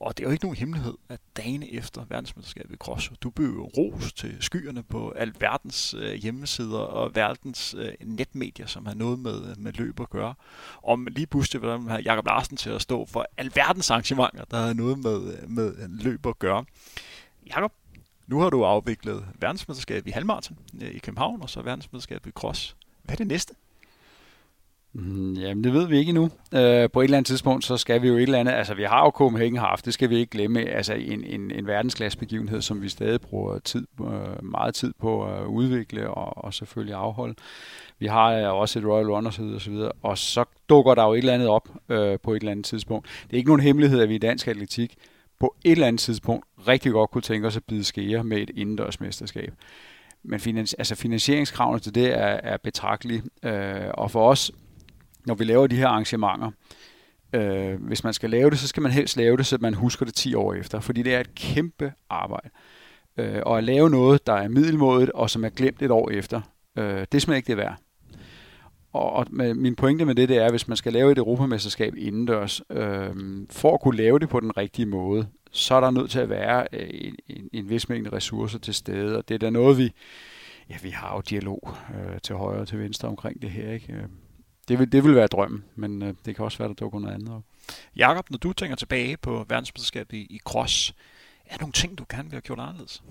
Og 0.00 0.16
det 0.16 0.24
er 0.24 0.28
jo 0.28 0.32
ikke 0.32 0.44
nogen 0.44 0.56
hemmelighed, 0.56 0.94
at 1.08 1.20
dagen 1.36 1.62
efter 1.70 2.04
verdensmesterskabet 2.08 2.74
i 2.74 2.76
cross, 2.76 3.12
du 3.20 3.30
blev 3.30 3.48
jo 3.48 3.64
ros 3.64 4.12
til 4.12 4.36
skyerne 4.40 4.82
på 4.82 5.10
alverdens 5.10 5.94
øh, 5.94 6.14
hjemmesider 6.14 6.78
og 6.78 7.14
verdens 7.14 7.74
øh, 7.78 7.92
netmedier, 8.04 8.66
som 8.66 8.86
har 8.86 8.94
noget 8.94 9.18
med, 9.18 9.56
med 9.56 9.72
løb 9.72 10.00
at 10.00 10.10
gøre. 10.10 10.34
Om 10.82 11.06
lige 11.06 11.26
pludselig 11.26 11.62
var 11.62 11.76
der 11.76 11.98
Jacob 11.98 12.26
Larsen 12.26 12.56
til 12.56 12.70
at 12.70 12.82
stå 12.82 13.06
for 13.06 13.26
alverdens 13.36 13.90
arrangementer, 13.90 14.44
der 14.44 14.56
har 14.56 14.72
noget 14.72 14.98
med, 14.98 15.46
med 15.48 15.88
løb 15.88 16.26
at 16.26 16.38
gøre. 16.38 16.64
Jacob, 17.46 17.72
nu 18.26 18.40
har 18.40 18.50
du 18.50 18.64
afviklet 18.64 19.26
verdensmesterskabet 19.38 20.08
i 20.08 20.12
halvmarathon 20.12 20.58
øh, 20.82 20.90
i 20.90 20.98
København, 20.98 21.42
og 21.42 21.50
så 21.50 21.62
verdensmesterskabet 21.62 22.30
i 22.30 22.32
cross. 22.32 22.76
Hvad 23.02 23.14
er 23.14 23.16
det 23.16 23.26
næste? 23.26 23.54
Mm, 24.98 25.34
jamen, 25.34 25.64
det 25.64 25.72
ved 25.72 25.86
vi 25.86 25.98
ikke 25.98 26.08
endnu. 26.08 26.30
Øh, 26.54 26.90
på 26.90 27.00
et 27.00 27.04
eller 27.04 27.16
andet 27.16 27.26
tidspunkt, 27.26 27.64
så 27.64 27.76
skal 27.76 28.02
vi 28.02 28.08
jo 28.08 28.16
et 28.16 28.22
eller 28.22 28.38
andet... 28.38 28.52
Altså, 28.52 28.74
vi 28.74 28.82
har 28.82 29.04
jo 29.04 29.10
Copenhagen 29.10 29.56
haft, 29.56 29.84
det 29.84 29.94
skal 29.94 30.10
vi 30.10 30.16
ikke 30.16 30.30
glemme. 30.30 30.60
Altså, 30.60 30.94
en, 30.94 31.24
en, 31.24 31.50
en 31.50 31.66
verdensklassebegivenhed, 31.66 32.62
som 32.62 32.82
vi 32.82 32.88
stadig 32.88 33.20
bruger 33.20 33.58
tid, 33.58 33.86
øh, 34.00 34.44
meget 34.44 34.74
tid 34.74 34.92
på 35.00 35.24
at 35.24 35.46
udvikle 35.46 36.10
og, 36.10 36.44
og 36.44 36.54
selvfølgelig 36.54 36.94
afholde. 36.94 37.34
Vi 37.98 38.06
har 38.06 38.32
øh, 38.32 38.54
også 38.54 38.78
et 38.78 38.84
Royal 38.84 39.10
Run 39.10 39.26
og 39.26 39.32
så 39.32 39.42
videre, 39.42 39.54
og 39.54 39.60
så. 39.60 39.90
Og 40.02 40.18
så 40.18 40.44
dukker 40.68 40.94
der 40.94 41.04
jo 41.04 41.12
et 41.12 41.18
eller 41.18 41.34
andet 41.34 41.48
op 41.48 41.68
øh, 41.88 42.18
på 42.22 42.32
et 42.32 42.36
eller 42.36 42.52
andet 42.52 42.66
tidspunkt. 42.66 43.06
Det 43.22 43.32
er 43.32 43.36
ikke 43.36 43.48
nogen 43.48 43.62
hemmelighed, 43.62 44.00
at 44.00 44.08
vi 44.08 44.14
i 44.14 44.18
dansk 44.18 44.48
atletik 44.48 44.94
på 45.40 45.54
et 45.64 45.72
eller 45.72 45.86
andet 45.86 46.00
tidspunkt 46.00 46.46
rigtig 46.68 46.92
godt 46.92 47.10
kunne 47.10 47.22
tænke 47.22 47.46
os 47.46 47.56
at 47.56 47.64
bide 47.68 47.84
skære 47.84 48.24
med 48.24 48.38
et 48.38 48.50
indendørsmesterskab. 48.54 49.52
men 50.22 50.40
finans, 50.40 50.74
altså 50.74 50.94
finansieringskravene 50.94 51.80
til 51.80 51.94
det 51.94 52.06
er, 52.06 52.40
er 52.42 52.56
betragtelige. 52.56 53.22
Øh, 53.42 53.90
og 53.94 54.10
for 54.10 54.30
os, 54.30 54.52
når 55.28 55.34
vi 55.34 55.44
laver 55.44 55.66
de 55.66 55.76
her 55.76 55.88
arrangementer, 55.88 56.50
øh, 57.32 57.82
hvis 57.82 58.04
man 58.04 58.12
skal 58.12 58.30
lave 58.30 58.50
det, 58.50 58.58
så 58.58 58.68
skal 58.68 58.82
man 58.82 58.92
helst 58.92 59.16
lave 59.16 59.36
det, 59.36 59.46
så 59.46 59.58
man 59.60 59.74
husker 59.74 60.04
det 60.04 60.14
10 60.14 60.34
år 60.34 60.54
efter, 60.54 60.80
fordi 60.80 61.02
det 61.02 61.14
er 61.14 61.20
et 61.20 61.34
kæmpe 61.34 61.92
arbejde. 62.10 62.50
Øh, 63.16 63.42
og 63.46 63.58
at 63.58 63.64
lave 63.64 63.90
noget, 63.90 64.26
der 64.26 64.32
er 64.32 64.48
middelmådet, 64.48 65.10
og 65.10 65.30
som 65.30 65.44
er 65.44 65.48
glemt 65.48 65.82
et 65.82 65.90
år 65.90 66.10
efter, 66.10 66.40
øh, 66.78 66.84
det 66.84 66.90
er 66.90 67.04
simpelthen 67.04 67.34
ikke 67.36 67.46
det 67.46 67.56
værd. 67.56 67.76
Og, 68.92 69.12
og 69.12 69.26
med, 69.30 69.54
min 69.54 69.74
pointe 69.74 70.04
med 70.04 70.14
det, 70.14 70.28
det 70.28 70.36
er, 70.36 70.44
at 70.44 70.52
hvis 70.52 70.68
man 70.68 70.76
skal 70.76 70.92
lave 70.92 71.12
et 71.12 71.18
europamesterskab 71.18 71.94
indendørs, 71.96 72.62
øh, 72.70 73.10
for 73.50 73.74
at 73.74 73.80
kunne 73.80 73.96
lave 73.96 74.18
det 74.18 74.28
på 74.28 74.40
den 74.40 74.56
rigtige 74.56 74.86
måde, 74.86 75.28
så 75.50 75.74
er 75.74 75.80
der 75.80 75.90
nødt 75.90 76.10
til 76.10 76.18
at 76.18 76.30
være 76.30 76.66
øh, 76.72 76.88
en, 76.90 77.14
en, 77.28 77.48
en 77.52 77.70
vis 77.70 77.88
mængde 77.88 78.12
ressourcer 78.12 78.58
til 78.58 78.74
stede, 78.74 79.18
og 79.18 79.28
det 79.28 79.34
er 79.34 79.38
da 79.38 79.50
noget, 79.50 79.78
vi, 79.78 79.92
ja, 80.70 80.74
vi 80.82 80.90
har 80.90 81.14
jo 81.14 81.20
dialog 81.20 81.68
øh, 81.94 82.20
til 82.22 82.34
højre 82.34 82.60
og 82.60 82.68
til 82.68 82.78
venstre 82.78 83.08
omkring 83.08 83.42
det 83.42 83.50
her, 83.50 83.72
ikke? 83.72 83.92
Øh, 83.92 84.04
det 84.68 84.78
vil, 84.78 84.92
det 84.92 85.04
vil 85.04 85.14
være 85.14 85.26
drømmen, 85.26 85.64
men 85.74 86.02
øh, 86.02 86.14
det 86.24 86.36
kan 86.36 86.44
også 86.44 86.58
være, 86.58 86.68
der 86.68 86.74
dukker 86.74 86.98
noget 86.98 87.14
andet 87.14 87.28
op. 87.34 87.42
Jakob, 87.96 88.30
når 88.30 88.38
du 88.38 88.52
tænker 88.52 88.76
tilbage 88.76 89.16
på 89.16 89.46
verdensmesterskabet 89.48 90.16
i, 90.16 90.26
i 90.30 90.38
cross, 90.44 90.94
er 91.46 91.54
der 91.54 91.60
nogle 91.60 91.72
ting, 91.72 91.98
du 91.98 92.04
kan 92.04 92.24
vil 92.24 92.32
have 92.32 92.40
gjort 92.40 92.58
anderledes? 92.58 93.02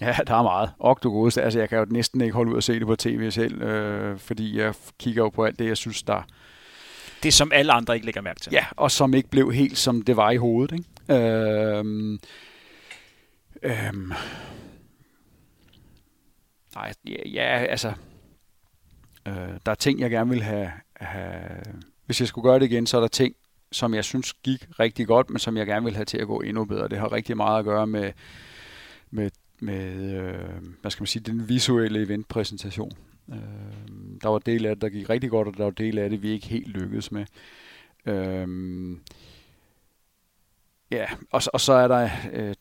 Ja, 0.00 0.16
der 0.26 0.34
er 0.34 0.42
meget. 0.42 0.70
Og 0.78 0.98
du 1.02 1.10
godeste. 1.10 1.42
Altså, 1.42 1.58
jeg 1.58 1.68
kan 1.68 1.78
jo 1.78 1.86
næsten 1.90 2.20
ikke 2.20 2.34
holde 2.34 2.50
ud 2.50 2.56
og 2.56 2.62
se 2.62 2.78
det 2.78 2.86
på 2.86 2.96
tv 2.96 3.30
selv, 3.30 3.62
øh, 3.62 4.18
fordi 4.18 4.58
jeg 4.58 4.74
kigger 4.98 5.22
jo 5.22 5.28
på 5.28 5.44
alt 5.44 5.58
det, 5.58 5.66
jeg 5.66 5.76
synes, 5.76 6.02
der... 6.02 6.22
Det, 7.22 7.34
som 7.34 7.52
alle 7.54 7.72
andre 7.72 7.94
ikke 7.94 8.06
lægger 8.06 8.20
mærke 8.20 8.40
til. 8.40 8.52
Ja, 8.52 8.64
og 8.70 8.90
som 8.90 9.14
ikke 9.14 9.30
blev 9.30 9.52
helt, 9.52 9.78
som 9.78 10.02
det 10.02 10.16
var 10.16 10.30
i 10.30 10.36
hovedet. 10.36 10.72
Ikke? 10.72 11.24
Øh, 11.24 11.84
øh, 13.62 13.92
nej, 16.74 16.92
ja, 17.06 17.28
ja, 17.28 17.64
altså... 17.64 17.92
Øh, 19.26 19.32
der 19.66 19.72
er 19.72 19.74
ting, 19.74 20.00
jeg 20.00 20.10
gerne 20.10 20.30
vil 20.30 20.42
have, 20.42 20.70
have... 20.94 21.62
Hvis 22.06 22.20
jeg 22.20 22.28
skulle 22.28 22.50
gøre 22.50 22.58
det 22.58 22.70
igen, 22.70 22.86
så 22.86 22.96
er 22.96 23.00
der 23.00 23.08
ting, 23.08 23.34
som 23.72 23.94
jeg 23.94 24.04
synes 24.04 24.34
gik 24.34 24.66
rigtig 24.80 25.06
godt, 25.06 25.30
men 25.30 25.38
som 25.38 25.56
jeg 25.56 25.66
gerne 25.66 25.84
vil 25.84 25.94
have 25.94 26.04
til 26.04 26.18
at 26.18 26.26
gå 26.26 26.40
endnu 26.40 26.64
bedre. 26.64 26.88
Det 26.88 26.98
har 26.98 27.12
rigtig 27.12 27.36
meget 27.36 27.58
at 27.58 27.64
gøre 27.64 27.86
med, 27.86 28.12
med 29.10 29.30
med 29.60 30.14
øh, 30.14 30.62
hvad 30.80 30.90
skal 30.90 31.02
man 31.02 31.06
sige, 31.06 31.22
den 31.22 31.48
visuelle 31.48 32.02
eventpræsentation. 32.02 32.92
Øh, 33.28 33.36
der 34.22 34.28
var 34.28 34.38
del 34.38 34.66
af 34.66 34.76
det, 34.76 34.82
der 34.82 34.88
gik 34.88 35.10
rigtig 35.10 35.30
godt, 35.30 35.48
og 35.48 35.56
der 35.56 35.64
var 35.64 35.70
del 35.70 35.98
af 35.98 36.10
det, 36.10 36.22
vi 36.22 36.30
ikke 36.30 36.46
helt 36.46 36.68
lykkedes 36.68 37.12
med. 37.12 37.26
Øh, 38.06 38.96
ja, 40.90 41.06
og, 41.30 41.42
og 41.52 41.60
så 41.60 41.72
er 41.72 41.88
der, 41.88 42.10
øh, 42.32 42.54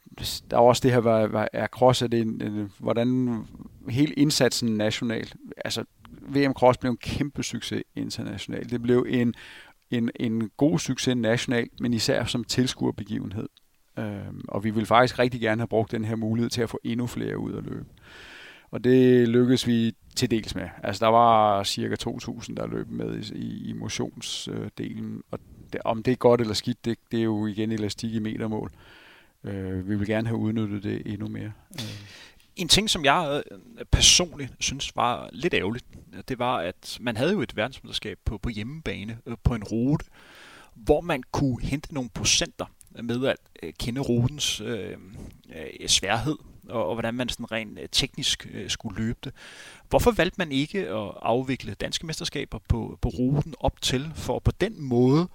der 0.52 0.58
er 0.58 0.62
også 0.62 0.82
det 0.84 0.92
her, 0.92 1.00
hvad, 1.00 1.28
hvad 1.28 1.48
er 1.54 1.68
cross, 1.68 2.02
er 2.02 2.08
det 2.08 2.22
en, 2.22 2.42
en, 2.42 2.72
hvordan 2.80 3.40
hele 3.90 4.14
indsatsen 4.14 4.70
nationalt, 4.70 5.36
altså 5.66 5.84
VM 6.22 6.54
Cross 6.54 6.78
blev 6.78 6.92
en 6.92 6.98
kæmpe 6.98 7.44
succes 7.44 7.84
internationalt. 7.96 8.72
Det 8.72 8.82
blev 8.82 9.06
en, 9.10 9.34
en, 9.92 10.10
en 10.16 10.50
god 10.58 10.80
succes 10.80 11.16
nationalt, 11.16 11.80
men 11.80 11.94
især 11.94 12.26
som 12.26 12.44
tilskuerbegivenhed. 12.44 13.50
Øhm, 14.00 14.42
og 14.48 14.64
vi 14.64 14.70
vil 14.70 14.86
faktisk 14.86 15.20
rigtig 15.20 15.42
gerne 15.42 15.62
have 15.62 15.68
brugt 15.68 15.92
den 15.92 16.06
her 16.06 16.16
mulighed 16.16 16.50
til 16.50 16.62
at 16.62 16.70
få 16.70 16.80
endnu 16.84 17.08
flere 17.08 17.38
ud 17.38 17.58
at 17.58 17.64
løbe. 17.64 17.86
Og 18.72 18.84
det 18.84 19.28
lykkedes 19.28 19.68
vi 19.68 19.96
til 20.16 20.32
dels 20.32 20.56
med. 20.56 20.68
Altså 20.84 21.06
der 21.06 21.12
var 21.12 21.64
cirka 21.64 21.96
2.000, 22.10 22.56
der 22.56 22.68
løb 22.68 22.90
med 22.90 23.20
i, 23.20 23.70
i 23.70 23.74
motionsdelen. 23.74 25.22
Og 25.32 25.40
det, 25.74 25.82
om 25.86 26.04
det 26.04 26.12
er 26.12 26.16
godt 26.16 26.42
eller 26.42 26.54
skidt, 26.54 26.86
det, 26.86 26.98
det 27.12 27.20
er 27.20 27.24
jo 27.24 27.46
igen 27.46 27.72
elastik 27.72 28.14
i 28.14 28.20
metermål. 28.20 28.72
Øh, 29.44 29.90
vi 29.90 29.96
vil 29.96 30.08
gerne 30.08 30.28
have 30.28 30.38
udnyttet 30.38 30.84
det 30.84 31.02
endnu 31.06 31.28
mere. 31.28 31.52
Øh. 31.74 32.35
En 32.56 32.68
ting, 32.68 32.90
som 32.90 33.06
jeg 33.06 33.44
øh, 33.52 33.86
personligt 33.92 34.54
synes 34.60 34.96
var 34.96 35.30
lidt 35.32 35.54
ærgerligt, 35.54 35.86
det 36.28 36.40
var, 36.40 36.58
at 36.58 36.98
man 37.02 37.18
havde 37.18 37.32
jo 37.32 37.42
et 37.42 37.56
verdensmesterskab 37.56 38.20
på, 38.26 38.38
på 38.38 38.50
hjemmebane, 38.50 39.20
øh, 39.26 39.38
på 39.44 39.56
en 39.56 39.64
rute, 39.64 40.06
hvor 40.76 41.02
man 41.02 41.24
kunne 41.32 41.62
hente 41.62 41.94
nogle 41.94 42.10
procenter 42.10 42.66
med 43.04 43.28
at 43.28 43.38
øh, 43.64 43.74
kende 43.80 44.02
rutens 44.02 44.62
øh, 44.62 44.98
øh, 45.56 45.88
sværhed, 45.88 46.38
og, 46.70 46.88
og 46.88 46.96
hvordan 46.96 47.14
man 47.14 47.30
sådan 47.30 47.52
rent 47.52 47.80
teknisk 47.92 48.48
øh, 48.54 48.70
skulle 48.70 48.98
løbe 48.98 49.20
det. 49.24 49.34
Hvorfor 49.90 50.12
valgte 50.12 50.36
man 50.38 50.52
ikke 50.52 50.80
at 50.80 51.12
afvikle 51.22 51.74
danske 51.74 52.06
mesterskaber 52.06 52.60
på, 52.70 52.98
på 53.02 53.10
ruten 53.10 53.54
op 53.60 53.82
til, 53.82 54.12
for 54.16 54.40
på 54.40 54.52
den 54.52 54.82
måde 54.82 55.28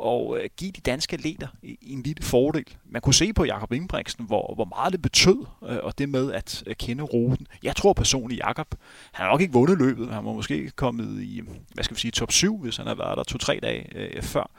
og 0.00 0.38
øh, 0.38 0.50
give 0.56 0.70
de 0.70 0.80
danske 0.80 1.14
atleter 1.14 1.48
en 1.62 2.02
lille 2.02 2.22
fordel. 2.22 2.64
Man 2.84 3.02
kunne 3.02 3.14
se 3.14 3.32
på 3.32 3.44
Jakob 3.44 3.72
Ingebrigtsen, 3.72 4.26
hvor, 4.26 4.54
hvor 4.54 4.64
meget 4.64 4.92
det 4.92 5.02
betød, 5.02 5.46
øh, 5.68 5.78
og 5.82 5.98
det 5.98 6.08
med 6.08 6.32
at 6.32 6.62
øh, 6.66 6.74
kende 6.74 7.02
ruten. 7.02 7.46
Jeg 7.62 7.76
tror 7.76 7.92
personligt, 7.92 8.38
Jakob, 8.38 8.74
han 9.12 9.24
har 9.24 9.32
nok 9.32 9.40
ikke 9.40 9.52
vundet 9.52 9.78
løbet. 9.78 10.08
Han 10.08 10.24
var 10.24 10.32
måske 10.32 10.70
kommet 10.70 11.22
i, 11.22 11.42
hvad 11.74 11.84
skal 11.84 11.94
vi 11.94 12.00
sige, 12.00 12.10
top 12.10 12.32
7, 12.32 12.58
hvis 12.58 12.76
han 12.76 12.86
har 12.86 12.94
været 12.94 13.16
der 13.16 13.22
to-tre 13.22 13.58
dage 13.62 13.96
øh, 13.96 14.22
før. 14.22 14.50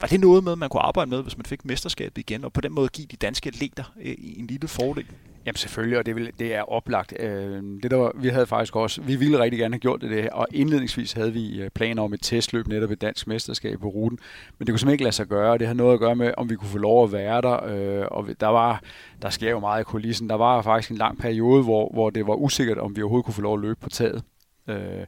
Var 0.00 0.08
det 0.08 0.20
noget 0.20 0.44
med, 0.44 0.56
man 0.56 0.68
kunne 0.68 0.82
arbejde 0.82 1.10
med, 1.10 1.22
hvis 1.22 1.36
man 1.36 1.46
fik 1.46 1.64
mesterskabet 1.64 2.18
igen, 2.18 2.44
og 2.44 2.52
på 2.52 2.60
den 2.60 2.72
måde 2.72 2.88
give 2.88 3.06
de 3.06 3.16
danske 3.16 3.48
atleter 3.48 3.84
øh, 4.02 4.14
en 4.18 4.46
lille 4.46 4.68
fordel? 4.68 5.06
Jamen 5.46 5.56
selvfølgelig, 5.56 5.98
og 5.98 6.06
det, 6.06 6.16
vil, 6.16 6.32
det 6.38 6.54
er 6.54 6.72
oplagt. 6.72 7.14
Øh, 7.20 7.62
det 7.82 7.90
der 7.90 7.96
var, 7.96 8.12
vi 8.14 8.28
havde 8.28 8.46
faktisk 8.46 8.76
også, 8.76 9.02
vi 9.02 9.16
ville 9.16 9.38
rigtig 9.38 9.58
gerne 9.58 9.74
have 9.74 9.80
gjort 9.80 10.00
det, 10.00 10.10
det 10.10 10.30
og 10.30 10.46
indledningsvis 10.54 11.12
havde 11.12 11.32
vi 11.32 11.60
øh, 11.60 11.70
planer 11.70 12.02
om 12.02 12.14
et 12.14 12.20
testløb 12.22 12.68
netop 12.68 12.90
et 12.90 13.00
dansk 13.00 13.26
mesterskab 13.26 13.80
på 13.80 13.88
ruten, 13.88 14.18
men 14.58 14.66
det 14.66 14.72
kunne 14.72 14.78
simpelthen 14.78 14.94
ikke 14.94 15.04
lade 15.04 15.14
sig 15.14 15.26
gøre. 15.26 15.58
Det 15.58 15.66
havde 15.66 15.78
noget 15.78 15.94
at 15.94 16.00
gøre 16.00 16.16
med, 16.16 16.32
om 16.36 16.50
vi 16.50 16.54
kunne 16.54 16.68
få 16.68 16.78
lov 16.78 17.04
at 17.04 17.12
være 17.12 17.40
der, 17.40 17.64
øh, 17.64 18.06
og 18.10 18.28
der 18.40 18.46
var, 18.46 18.80
der 19.22 19.30
sker 19.30 19.50
jo 19.50 19.60
meget 19.60 19.80
i 19.80 19.84
kulissen. 19.84 20.28
Der 20.28 20.36
var 20.36 20.62
faktisk 20.62 20.90
en 20.90 20.96
lang 20.96 21.18
periode, 21.18 21.62
hvor, 21.62 21.90
hvor 21.92 22.10
det 22.10 22.26
var 22.26 22.34
usikkert, 22.34 22.78
om 22.78 22.96
vi 22.96 23.02
overhovedet 23.02 23.24
kunne 23.24 23.34
få 23.34 23.42
lov 23.42 23.54
at 23.54 23.60
løbe 23.60 23.80
på 23.80 23.88
taget 23.88 24.22
øh, 24.68 25.06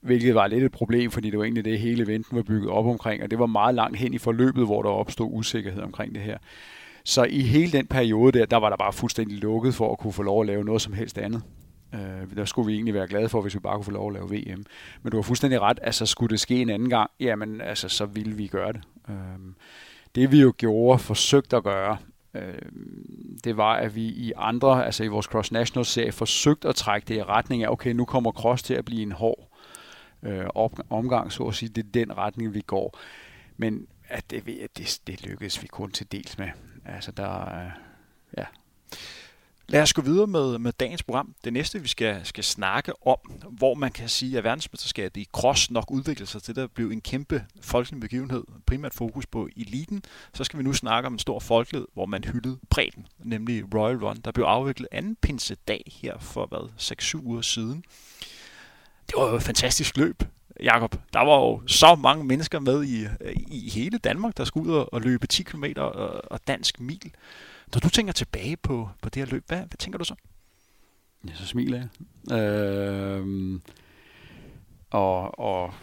hvilket 0.00 0.34
var 0.34 0.46
lidt 0.46 0.64
et 0.64 0.72
problem, 0.72 1.10
fordi 1.10 1.30
det 1.30 1.38
var 1.38 1.44
egentlig 1.44 1.64
det, 1.64 1.78
hele 1.78 2.02
eventen 2.02 2.36
var 2.36 2.42
bygget 2.42 2.70
op 2.70 2.86
omkring, 2.86 3.22
og 3.22 3.30
det 3.30 3.38
var 3.38 3.46
meget 3.46 3.74
langt 3.74 3.98
hen 3.98 4.14
i 4.14 4.18
forløbet, 4.18 4.64
hvor 4.64 4.82
der 4.82 4.90
opstod 4.90 5.28
usikkerhed 5.30 5.82
omkring 5.82 6.14
det 6.14 6.22
her. 6.22 6.38
Så 7.04 7.24
i 7.24 7.40
hele 7.40 7.72
den 7.72 7.86
periode 7.86 8.38
der, 8.38 8.46
der 8.46 8.56
var 8.56 8.68
der 8.68 8.76
bare 8.76 8.92
fuldstændig 8.92 9.38
lukket 9.38 9.74
for 9.74 9.92
at 9.92 9.98
kunne 9.98 10.12
få 10.12 10.22
lov 10.22 10.40
at 10.40 10.46
lave 10.46 10.64
noget 10.64 10.82
som 10.82 10.92
helst 10.92 11.18
andet. 11.18 11.42
Øh, 11.94 12.36
der 12.36 12.44
skulle 12.44 12.66
vi 12.66 12.74
egentlig 12.74 12.94
være 12.94 13.08
glade 13.08 13.28
for, 13.28 13.40
hvis 13.40 13.54
vi 13.54 13.60
bare 13.60 13.74
kunne 13.74 13.84
få 13.84 13.90
lov 13.90 14.08
at 14.08 14.14
lave 14.14 14.30
VM. 14.30 14.64
Men 15.02 15.10
du 15.10 15.16
har 15.16 15.22
fuldstændig 15.22 15.60
ret, 15.60 15.78
altså 15.82 16.06
skulle 16.06 16.30
det 16.30 16.40
ske 16.40 16.62
en 16.62 16.70
anden 16.70 16.90
gang, 16.90 17.10
jamen 17.20 17.60
altså, 17.60 17.88
så 17.88 18.06
ville 18.06 18.32
vi 18.32 18.46
gøre 18.46 18.72
det. 18.72 18.80
Øh, 19.08 19.14
det 20.14 20.32
vi 20.32 20.40
jo 20.40 20.52
gjorde, 20.56 20.98
forsøgte 20.98 21.56
at 21.56 21.64
gøre, 21.64 21.96
øh, 22.34 22.42
det 23.44 23.56
var, 23.56 23.74
at 23.74 23.94
vi 23.94 24.02
i 24.02 24.32
andre, 24.36 24.86
altså 24.86 25.04
i 25.04 25.08
vores 25.08 25.26
Cross 25.26 25.52
National 25.52 25.84
serie, 25.84 26.12
forsøgte 26.12 26.68
at 26.68 26.74
trække 26.74 27.08
det 27.08 27.14
i 27.14 27.22
retning 27.22 27.62
af, 27.62 27.68
okay, 27.68 27.92
nu 27.92 28.04
kommer 28.04 28.32
Cross 28.32 28.62
til 28.62 28.74
at 28.74 28.84
blive 28.84 29.02
en 29.02 29.12
hård 29.12 29.48
øh, 30.22 30.46
omgang, 30.90 31.32
så 31.32 31.42
at 31.42 31.54
sige. 31.54 31.68
Det 31.68 31.84
er 31.84 31.90
den 31.94 32.16
retning, 32.18 32.54
vi 32.54 32.60
går. 32.60 32.98
Men 33.56 33.86
at 34.08 34.30
det, 34.30 34.46
det, 34.76 35.00
det 35.06 35.26
lykkedes 35.26 35.62
vi 35.62 35.66
kun 35.66 35.90
til 35.90 36.12
dels 36.12 36.38
med. 36.38 36.48
Altså 36.88 37.12
der, 37.12 37.60
øh, 37.64 37.70
ja. 38.38 38.44
Lad 39.68 39.82
os 39.82 39.92
gå 39.92 40.02
videre 40.02 40.26
med, 40.26 40.58
med 40.58 40.72
dagens 40.72 41.02
program. 41.02 41.34
Det 41.44 41.52
næste, 41.52 41.82
vi 41.82 41.88
skal, 41.88 42.20
skal 42.24 42.44
snakke 42.44 43.06
om, 43.06 43.18
hvor 43.50 43.74
man 43.74 43.92
kan 43.92 44.08
sige, 44.08 44.38
at 44.38 44.44
verdensmesterskabet 44.44 45.20
i 45.20 45.28
cross 45.32 45.70
nok 45.70 45.90
udvikler 45.90 46.26
sig 46.26 46.42
til, 46.42 46.60
at 46.60 46.70
blive 46.70 46.92
en 46.92 47.00
kæmpe 47.00 47.44
folkelig 47.60 48.00
begivenhed, 48.00 48.44
primært 48.66 48.94
fokus 48.94 49.26
på 49.26 49.48
eliten. 49.56 50.02
Så 50.34 50.44
skal 50.44 50.58
vi 50.58 50.64
nu 50.64 50.72
snakke 50.72 51.06
om 51.06 51.12
en 51.12 51.18
stor 51.18 51.40
folkelighed, 51.40 51.88
hvor 51.94 52.06
man 52.06 52.24
hyldede 52.24 52.58
bredden, 52.70 53.06
nemlig 53.18 53.74
Royal 53.74 53.96
Run, 53.96 54.16
der 54.16 54.32
blev 54.32 54.44
afviklet 54.44 54.88
anden 54.92 55.16
pinsedag 55.16 55.92
her 56.02 56.18
for 56.18 56.46
hvad, 56.46 56.70
6-7 57.22 57.26
uger 57.26 57.40
siden 57.40 57.84
det 59.08 59.16
var 59.16 59.28
jo 59.28 59.36
et 59.36 59.42
fantastisk 59.42 59.96
løb, 59.96 60.22
Jakob. 60.62 60.94
Der 61.12 61.20
var 61.20 61.38
jo 61.40 61.62
så 61.66 61.94
mange 61.94 62.24
mennesker 62.24 62.58
med 62.58 62.84
i, 62.84 63.04
øh, 63.04 63.32
i 63.36 63.70
hele 63.74 63.98
Danmark, 63.98 64.36
der 64.36 64.44
skulle 64.44 64.72
ud 64.72 64.84
og 64.92 65.00
løbe 65.00 65.26
10 65.26 65.42
km 65.42 65.64
og, 65.76 65.92
og 66.32 66.40
dansk 66.46 66.80
mil. 66.80 67.12
Når 67.74 67.80
du 67.80 67.90
tænker 67.90 68.12
tilbage 68.12 68.56
på, 68.56 68.88
på 69.02 69.08
det 69.08 69.16
her 69.22 69.32
løb, 69.32 69.44
hvad, 69.46 69.58
hvad 69.58 69.78
tænker 69.78 69.98
du 69.98 70.04
så? 70.04 70.14
Ja, 71.28 71.34
så 71.34 71.46
smiler 71.46 71.78
jeg. 71.78 72.38
Øh, 72.38 73.60
og, 74.90 75.38
og 75.38 75.74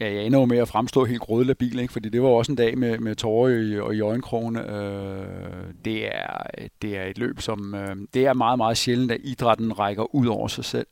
ja, 0.00 0.14
jeg 0.14 0.24
ender 0.24 0.38
jo 0.38 0.44
med 0.44 0.58
at 0.58 0.68
fremstå 0.68 1.04
helt 1.04 1.20
grødlabil, 1.20 1.78
ikke? 1.78 1.92
fordi 1.92 2.08
det 2.08 2.22
var 2.22 2.28
også 2.28 2.52
en 2.52 2.56
dag 2.56 2.78
med, 2.78 2.98
med 2.98 3.16
tårer 3.16 3.48
i, 3.48 3.80
og 3.80 3.94
i 3.94 4.00
øjenkrogen. 4.00 4.56
Øh, 4.56 5.74
det, 5.84 6.06
er, 6.06 6.46
det 6.82 6.96
er 6.96 7.04
et 7.04 7.18
løb, 7.18 7.40
som 7.40 7.74
øh, 7.74 7.96
det 8.14 8.26
er 8.26 8.32
meget, 8.32 8.58
meget 8.58 8.76
sjældent, 8.76 9.12
at 9.12 9.20
idrætten 9.24 9.78
rækker 9.78 10.14
ud 10.14 10.26
over 10.26 10.48
sig 10.48 10.64
selv. 10.64 10.86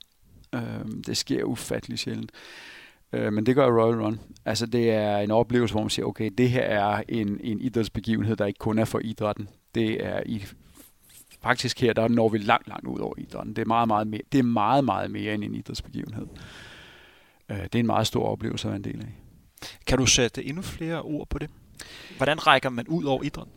Øh, 0.55 0.61
det 1.07 1.16
sker 1.16 1.45
ufattelig 1.45 1.99
sjældent. 1.99 2.31
Øh, 2.33 2.76
men 3.12 3.47
det 3.47 3.55
gør 3.55 3.83
Royal 3.83 4.03
Run. 4.03 4.21
Altså 4.45 4.66
det 4.66 4.90
er 4.90 5.19
en 5.19 5.31
oplevelse, 5.31 5.75
hvor 5.75 5.83
man 5.83 5.90
siger, 5.90 6.07
okay, 6.07 6.31
det 6.38 6.51
her 6.51 6.62
er 6.62 7.03
en, 7.09 7.40
en 7.40 7.61
idrætsbegivenhed, 7.61 8.37
der 8.37 8.47
ikke 8.47 8.59
kun 8.59 8.79
er 8.79 8.85
for 8.85 8.99
idrætten. 8.99 9.49
Det 9.75 10.07
er 10.07 10.23
i 10.27 10.47
faktisk 11.42 11.81
her, 11.81 11.92
der 11.92 12.09
når 12.09 12.29
vi 12.29 12.38
langt, 12.38 12.69
langt 12.69 12.87
ud 12.87 12.99
over 12.99 13.14
idrætten. 13.19 13.57
Det 13.57 13.62
er 13.62 13.66
meget, 13.66 13.88
meget 13.88 14.07
mere, 14.07 14.21
det 14.33 14.38
er 14.38 14.42
meget, 14.42 14.85
meget 14.85 15.11
mere 15.11 15.35
end 15.35 15.45
en 15.45 15.55
idrætsbegivenhed. 15.55 16.27
Øh, 17.51 17.62
det 17.62 17.75
er 17.75 17.79
en 17.81 17.87
meget 17.87 18.07
stor 18.07 18.25
oplevelse 18.25 18.69
at 18.69 18.71
være 18.71 18.77
en 18.77 18.85
del 18.85 19.01
af. 19.01 19.14
Kan 19.87 19.99
du 19.99 20.07
sætte 20.07 20.45
endnu 20.45 20.62
flere 20.62 21.03
ord 21.03 21.29
på 21.29 21.38
det? 21.38 21.51
Hvordan 22.16 22.47
rækker 22.47 22.71
man 22.71 22.88
ud 22.88 23.05
over 23.05 23.23
idrætten? 23.23 23.55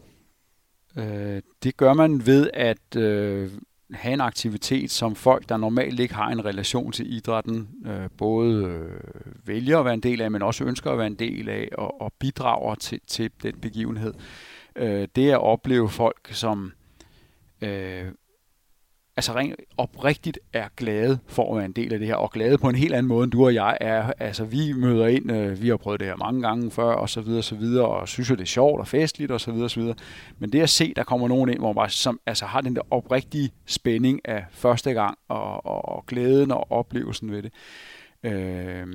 Øh, 0.98 1.42
det 1.64 1.78
gør 1.78 1.94
man 1.94 2.26
ved, 2.26 2.50
at 2.54 2.96
øh, 2.96 3.52
have 3.94 4.14
en 4.14 4.22
aktivitet, 4.22 4.92
som 4.92 5.16
folk, 5.16 5.50
der 5.50 5.58
normalt 5.58 6.00
ikke 6.00 6.14
har 6.14 6.30
en 6.30 6.46
relation 6.46 6.92
til 6.92 7.14
idrætten, 7.14 7.70
øh, 7.86 8.10
både 8.18 8.64
øh, 8.64 9.48
vælger 9.48 9.80
at 9.80 9.86
være 9.86 9.94
en 9.94 10.00
del 10.00 10.22
af, 10.22 10.32
men 10.32 10.42
også 10.42 10.64
ønsker 10.64 10.92
at 10.92 10.98
være 10.98 11.08
en 11.08 11.16
del 11.16 11.50
af, 11.50 11.70
og, 11.78 12.02
og 12.02 12.14
bidrager 12.20 12.76
til, 12.76 13.00
til 13.08 13.32
den 13.44 13.56
begivenhed. 13.60 14.14
Øh, 14.76 15.08
det 15.16 15.32
at 15.32 15.42
opleve 15.42 15.90
folk, 15.90 16.30
som 16.34 16.72
øh, 17.62 18.06
altså 19.20 19.36
rent 19.36 19.56
oprigtigt 19.78 20.40
er 20.54 20.68
glade 20.78 21.20
for 21.28 21.52
at 21.52 21.58
være 21.58 21.66
en 21.66 21.72
del 21.72 21.94
af 21.94 22.00
det 22.00 22.08
her, 22.08 22.16
og 22.16 22.32
glade 22.32 22.58
på 22.58 22.70
en 22.70 22.76
helt 22.76 22.94
anden 22.94 23.08
måde, 23.08 23.24
end 23.24 23.32
du 23.32 23.46
og 23.46 23.54
jeg 23.54 23.78
er. 23.82 24.12
Altså, 24.20 24.46
vi 24.46 24.74
møder 24.74 25.08
ind, 25.08 25.32
øh, 25.32 25.62
vi 25.62 25.70
har 25.70 25.78
prøvet 25.78 26.00
det 26.00 26.08
her 26.08 26.16
mange 26.16 26.42
gange 26.42 26.72
før, 26.72 26.94
og 26.94 27.10
så 27.10 27.22
videre, 27.22 27.38
og 27.38 27.44
så 27.44 27.56
videre, 27.56 27.88
og 27.88 28.08
synes 28.08 28.30
jo, 28.30 28.36
det 28.36 28.42
er 28.42 28.46
sjovt 28.46 28.80
og 28.80 28.88
festligt, 28.88 29.32
og 29.32 29.42
så 29.42 29.52
videre, 29.52 29.66
og 29.66 29.72
så 29.72 29.80
videre. 29.80 29.96
Men 30.38 30.52
det 30.52 30.62
at 30.62 30.70
se, 30.70 30.94
der 30.96 31.04
kommer 31.04 31.28
nogen 31.28 31.50
ind, 31.50 31.60
hvor 31.60 31.68
man 31.68 31.76
bare 31.76 31.90
som, 31.90 32.20
altså, 32.26 32.46
har 32.46 32.62
den 32.62 32.76
der 32.76 32.82
oprigtige 32.92 33.52
spænding 33.66 34.22
af 34.26 34.46
første 34.52 34.94
gang, 34.94 35.18
og, 35.28 35.66
og, 35.66 35.86
og 35.86 36.06
glæden 36.06 36.52
og 36.52 36.72
oplevelsen 36.72 37.32
ved 37.32 37.44
det, 37.44 37.54
øh, 38.24 38.88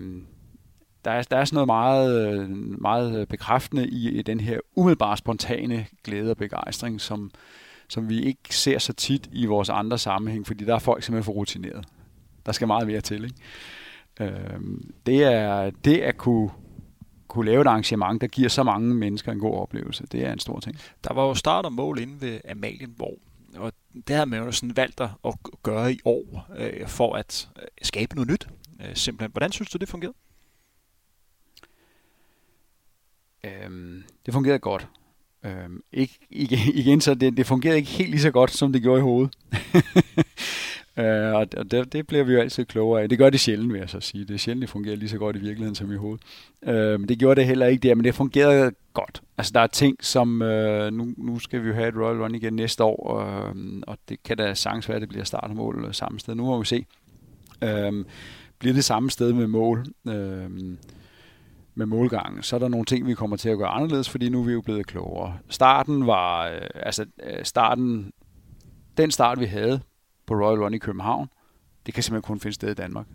der 1.05 1.11
er, 1.11 1.23
der 1.23 1.37
er 1.37 1.45
sådan 1.45 1.55
noget 1.55 1.67
meget, 1.67 2.51
meget 2.81 3.29
bekræftende 3.29 3.89
i, 3.89 4.19
i 4.19 4.23
den 4.23 4.41
her 4.41 4.59
umiddelbare 4.77 5.17
spontane 5.17 5.87
glæde 6.05 6.31
og 6.31 6.37
begejstring, 6.37 7.01
som, 7.01 7.31
som 7.89 8.09
vi 8.09 8.23
ikke 8.23 8.57
ser 8.57 8.79
så 8.79 8.93
tit 8.93 9.29
i 9.33 9.47
vores 9.47 9.69
andre 9.69 9.99
sammenhæng, 9.99 10.47
fordi 10.47 10.65
der 10.65 10.75
er 10.75 10.79
folk 10.79 11.03
simpelthen 11.03 11.25
for 11.25 11.33
rutineret. 11.33 11.85
Der 12.47 12.53
skal 12.53 12.67
meget 12.67 12.87
mere 12.87 13.01
til. 13.01 13.25
Ikke? 13.25 13.37
Øh, 14.21 14.61
det, 15.07 15.25
er, 15.25 15.71
det 15.71 16.01
at 16.01 16.17
kunne, 16.17 16.51
kunne 17.29 17.47
lave 17.47 17.61
et 17.61 17.67
arrangement, 17.67 18.21
der 18.21 18.27
giver 18.27 18.49
så 18.49 18.63
mange 18.63 18.95
mennesker 18.95 19.33
en 19.33 19.41
god 19.41 19.59
oplevelse, 19.59 20.07
det 20.07 20.27
er 20.27 20.33
en 20.33 20.39
stor 20.39 20.61
ting. 20.61 20.77
Der 21.05 21.15
var 21.15 21.27
jo 21.27 21.35
start 21.35 21.65
og 21.65 21.73
mål 21.73 21.99
inde 21.99 22.21
ved 22.21 22.41
Amalienborg, 22.51 23.19
og 23.57 23.73
det 24.09 24.17
har 24.17 24.25
man 24.25 24.43
jo 24.45 24.53
sådan 24.53 24.77
valgt 24.77 25.01
at 25.01 25.35
gøre 25.63 25.93
i 25.93 25.99
år, 26.05 26.47
øh, 26.57 26.89
for 26.89 27.15
at 27.15 27.49
øh, 27.59 27.65
skabe 27.83 28.15
noget 28.15 28.31
nyt. 28.31 28.49
Øh, 28.81 28.97
simpelthen. 28.97 29.31
Hvordan 29.31 29.53
synes 29.53 29.71
du, 29.71 29.79
det 29.79 29.89
fungerede? 29.89 30.17
Øhm, 33.45 34.05
det 34.27 34.35
fungerede 34.35 34.59
godt. 34.59 34.89
Øhm, 35.45 35.83
ikke, 35.93 36.19
igen, 36.31 36.59
igen, 36.83 37.01
så 37.01 37.15
det, 37.15 37.37
det 37.37 37.47
fungerede 37.47 37.79
ikke 37.79 37.91
helt 37.91 38.11
lige 38.11 38.21
så 38.21 38.31
godt, 38.31 38.51
som 38.51 38.73
det 38.73 38.83
gjorde 38.83 38.99
i 38.99 39.03
hovedet. 39.03 39.35
øh, 40.99 41.35
og 41.35 41.71
det, 41.71 41.93
det 41.93 42.07
bliver 42.07 42.25
vi 42.25 42.33
jo 42.33 42.41
altid 42.41 42.65
klogere 42.65 43.03
af. 43.03 43.09
Det 43.09 43.19
gør 43.19 43.31
det 43.31 43.41
sjældent, 43.41 43.73
vil 43.73 43.79
jeg 43.79 43.91
så 43.91 44.01
sige. 44.01 44.25
Det 44.25 44.35
er 44.35 44.39
sjældent, 44.39 44.63
det 44.63 44.71
fungerer 44.71 44.97
lige 44.97 45.09
så 45.09 45.19
godt 45.19 45.37
i 45.37 45.39
virkeligheden 45.39 45.75
som 45.75 45.93
i 45.93 45.97
hovedet. 45.97 46.23
Øh, 46.63 47.09
det 47.09 47.19
gjorde 47.19 47.41
det 47.41 47.49
heller 47.49 47.67
ikke 47.67 47.89
der, 47.89 47.95
men 47.95 48.05
det 48.05 48.15
fungerede 48.15 48.73
godt. 48.93 49.23
Altså 49.39 49.53
der 49.55 49.61
er 49.61 49.67
ting, 49.67 49.97
som 50.01 50.43
øh, 50.43 50.93
nu, 50.93 51.15
nu 51.17 51.39
skal 51.39 51.63
vi 51.63 51.69
jo 51.69 51.75
have 51.75 51.89
et 51.89 51.97
Royal 51.97 52.23
Run 52.23 52.35
igen 52.35 52.53
næste 52.53 52.85
år, 52.85 53.21
øh, 53.21 53.55
og 53.87 53.99
det 54.09 54.23
kan 54.23 54.37
da 54.37 54.55
sagtens 54.55 54.89
være, 54.89 54.97
at 54.97 55.01
det 55.01 55.09
bliver 55.09 55.25
startmål 55.25 55.89
samme 55.93 56.21
sted. 56.21 56.35
Nu 56.35 56.45
må 56.45 56.59
vi 56.59 56.67
se. 56.67 56.87
Øh, 57.63 58.05
bliver 58.59 58.75
det 58.75 58.85
samme 58.85 59.11
sted 59.11 59.33
med 59.33 59.47
mål? 59.47 59.87
Øh, 60.09 60.51
med 61.75 61.87
målgangen, 61.87 62.43
så 62.43 62.57
er 62.57 62.61
der 62.61 62.69
nogle 62.69 62.87
ting, 62.87 63.07
vi 63.07 63.15
kommer 63.15 63.37
til 63.37 63.49
at 63.49 63.59
gøre 63.59 63.69
anderledes, 63.69 64.11
fordi 64.11 64.29
nu 64.29 64.41
er 64.41 64.45
vi 64.45 64.53
jo 64.53 64.61
blevet 64.61 64.87
klogere. 64.87 65.39
Starten 65.49 66.07
var, 66.07 66.49
øh, 66.49 66.61
altså 66.75 67.07
øh, 67.23 67.45
starten, 67.45 68.13
den 68.97 69.11
start 69.11 69.41
vi 69.41 69.47
havde 69.47 69.81
på 70.27 70.35
Royal 70.35 70.63
Run 70.63 70.75
i 70.75 70.79
København, 70.79 71.29
det 71.87 71.95
kan 71.95 72.03
simpelthen 72.03 72.29
kun 72.33 72.41
finde 72.41 72.55
sted 72.55 72.71
i 72.71 72.75
Danmark. 72.75 73.07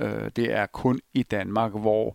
Øh, 0.00 0.30
det 0.36 0.52
er 0.52 0.66
kun 0.66 1.00
i 1.14 1.22
Danmark, 1.22 1.72
hvor, 1.72 2.14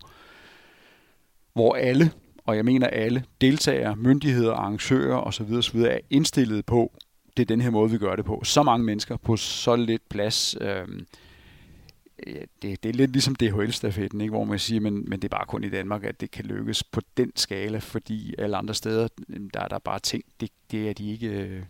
hvor 1.54 1.76
alle, 1.76 2.12
og 2.46 2.56
jeg 2.56 2.66
mener 2.66 2.88
alle, 2.88 3.24
deltagere, 3.42 3.96
myndigheder, 3.96 4.54
arrangører 4.54 5.18
osv. 5.18 5.54
osv. 5.54 5.80
er 5.80 6.00
indstillet 6.10 6.66
på, 6.66 6.94
det 7.38 7.44
er 7.44 7.48
den 7.48 7.62
her 7.62 7.70
måde, 7.70 7.92
vi 7.92 7.98
gør 7.98 8.16
det 8.16 8.26
på. 8.26 8.42
Så 8.44 8.64
mange 8.64 8.86
mennesker 8.86 9.18
på 9.18 9.38
så 9.38 9.76
lidt 9.76 10.10
plads. 10.10 10.56
Øh, 10.62 10.88
det, 12.62 12.84
det 12.84 12.90
er 12.90 12.94
lidt 12.94 13.12
ligesom 13.12 13.36
DHL-stafetten, 13.36 14.22
ikke? 14.22 14.32
hvor 14.32 14.44
man 14.44 14.60
siger, 14.60 14.82
men, 14.82 15.10
men 15.10 15.20
det 15.20 15.24
er 15.24 15.38
bare 15.38 15.46
kun 15.46 15.64
i 15.64 15.70
Danmark, 15.70 16.04
at 16.04 16.22
det 16.22 16.32
kan 16.32 16.46
lykkes 16.46 16.84
på 16.84 17.02
den 17.18 17.32
skala, 17.36 17.78
fordi 17.78 18.36
alle 18.38 18.58
andre 18.58 18.74
steder, 18.74 19.08
mm, 19.28 19.50
der 19.50 19.60
er 19.60 19.68
der 19.68 19.80
bare 19.80 20.00
ting, 20.00 20.24
det, 20.40 20.50
det 20.72 20.90
er 20.90 20.94
de 20.94 21.12
ikke, 21.12 21.28
øh, 21.28 21.64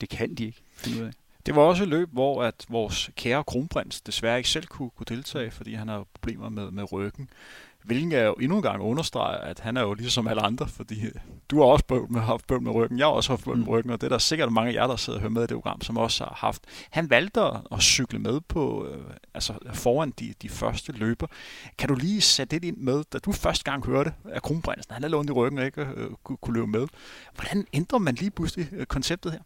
det 0.00 0.08
kan 0.08 0.34
de 0.34 0.44
ikke 0.44 0.62
finde 0.72 1.00
ud 1.00 1.06
af. 1.06 1.12
Det 1.46 1.56
var 1.56 1.62
også 1.62 1.82
et 1.82 1.88
løb, 1.88 2.08
hvor 2.12 2.42
at 2.42 2.66
vores 2.68 3.10
kære 3.16 3.44
kronprins 3.44 4.00
desværre 4.00 4.38
ikke 4.38 4.48
selv 4.48 4.66
kunne, 4.66 4.90
kunne 4.90 5.06
deltage, 5.08 5.50
fordi 5.50 5.74
han 5.74 5.88
har 5.88 6.06
problemer 6.14 6.48
med, 6.48 6.70
med 6.70 6.92
ryggen. 6.92 7.28
Hvilken 7.84 8.12
er 8.12 8.22
jo 8.22 8.32
endnu 8.32 8.56
en 8.56 8.62
gang 8.62 8.82
understreger, 8.82 9.38
at 9.38 9.60
han 9.60 9.76
er 9.76 9.82
jo 9.82 9.94
ligesom 9.94 10.28
alle 10.28 10.42
andre, 10.42 10.68
fordi 10.68 11.04
du 11.50 11.58
har 11.58 11.64
også 11.64 11.84
bøvl 11.84 12.12
med, 12.12 12.20
haft 12.20 12.46
bøvl 12.46 12.62
med 12.62 12.72
ryggen, 12.72 12.98
jeg 12.98 13.06
har 13.06 13.12
også 13.12 13.32
haft 13.32 13.44
bøvl 13.44 13.56
med 13.56 13.66
mm. 13.66 13.70
ryggen, 13.70 13.92
og 13.92 14.00
det 14.00 14.06
er 14.06 14.10
der 14.10 14.18
sikkert 14.18 14.52
mange 14.52 14.70
af 14.70 14.74
jer, 14.74 14.86
der 14.86 14.96
sidder 14.96 15.18
og 15.18 15.20
hører 15.20 15.30
med 15.30 15.42
i 15.42 15.46
det 15.46 15.54
program, 15.54 15.80
som 15.80 15.96
også 15.96 16.24
har 16.24 16.34
haft. 16.34 16.62
Han 16.90 17.10
valgte 17.10 17.40
at 17.72 17.80
cykle 17.80 18.18
med 18.18 18.40
på, 18.40 18.86
øh, 18.86 19.04
altså 19.34 19.54
foran 19.72 20.10
de, 20.10 20.34
de 20.42 20.48
første 20.48 20.92
løber. 20.92 21.26
Kan 21.78 21.88
du 21.88 21.94
lige 21.94 22.20
sætte 22.20 22.58
det 22.58 22.66
ind 22.66 22.76
med, 22.76 23.04
da 23.12 23.18
du 23.18 23.32
første 23.32 23.64
gang 23.64 23.86
hørte, 23.86 24.12
at 24.30 24.42
kronprinsen, 24.42 24.92
han 24.94 25.02
havde 25.02 25.14
ondt 25.16 25.30
i 25.30 25.32
ryggen 25.32 25.58
og 25.58 25.64
ikke 25.64 25.82
øh, 25.96 26.10
kunne, 26.24 26.36
kunne 26.36 26.54
løbe 26.54 26.66
med. 26.66 26.86
Hvordan 27.34 27.66
ændrer 27.72 27.98
man 27.98 28.14
lige 28.14 28.30
pludselig 28.30 28.68
øh, 28.72 28.86
konceptet 28.86 29.32
her? 29.32 29.40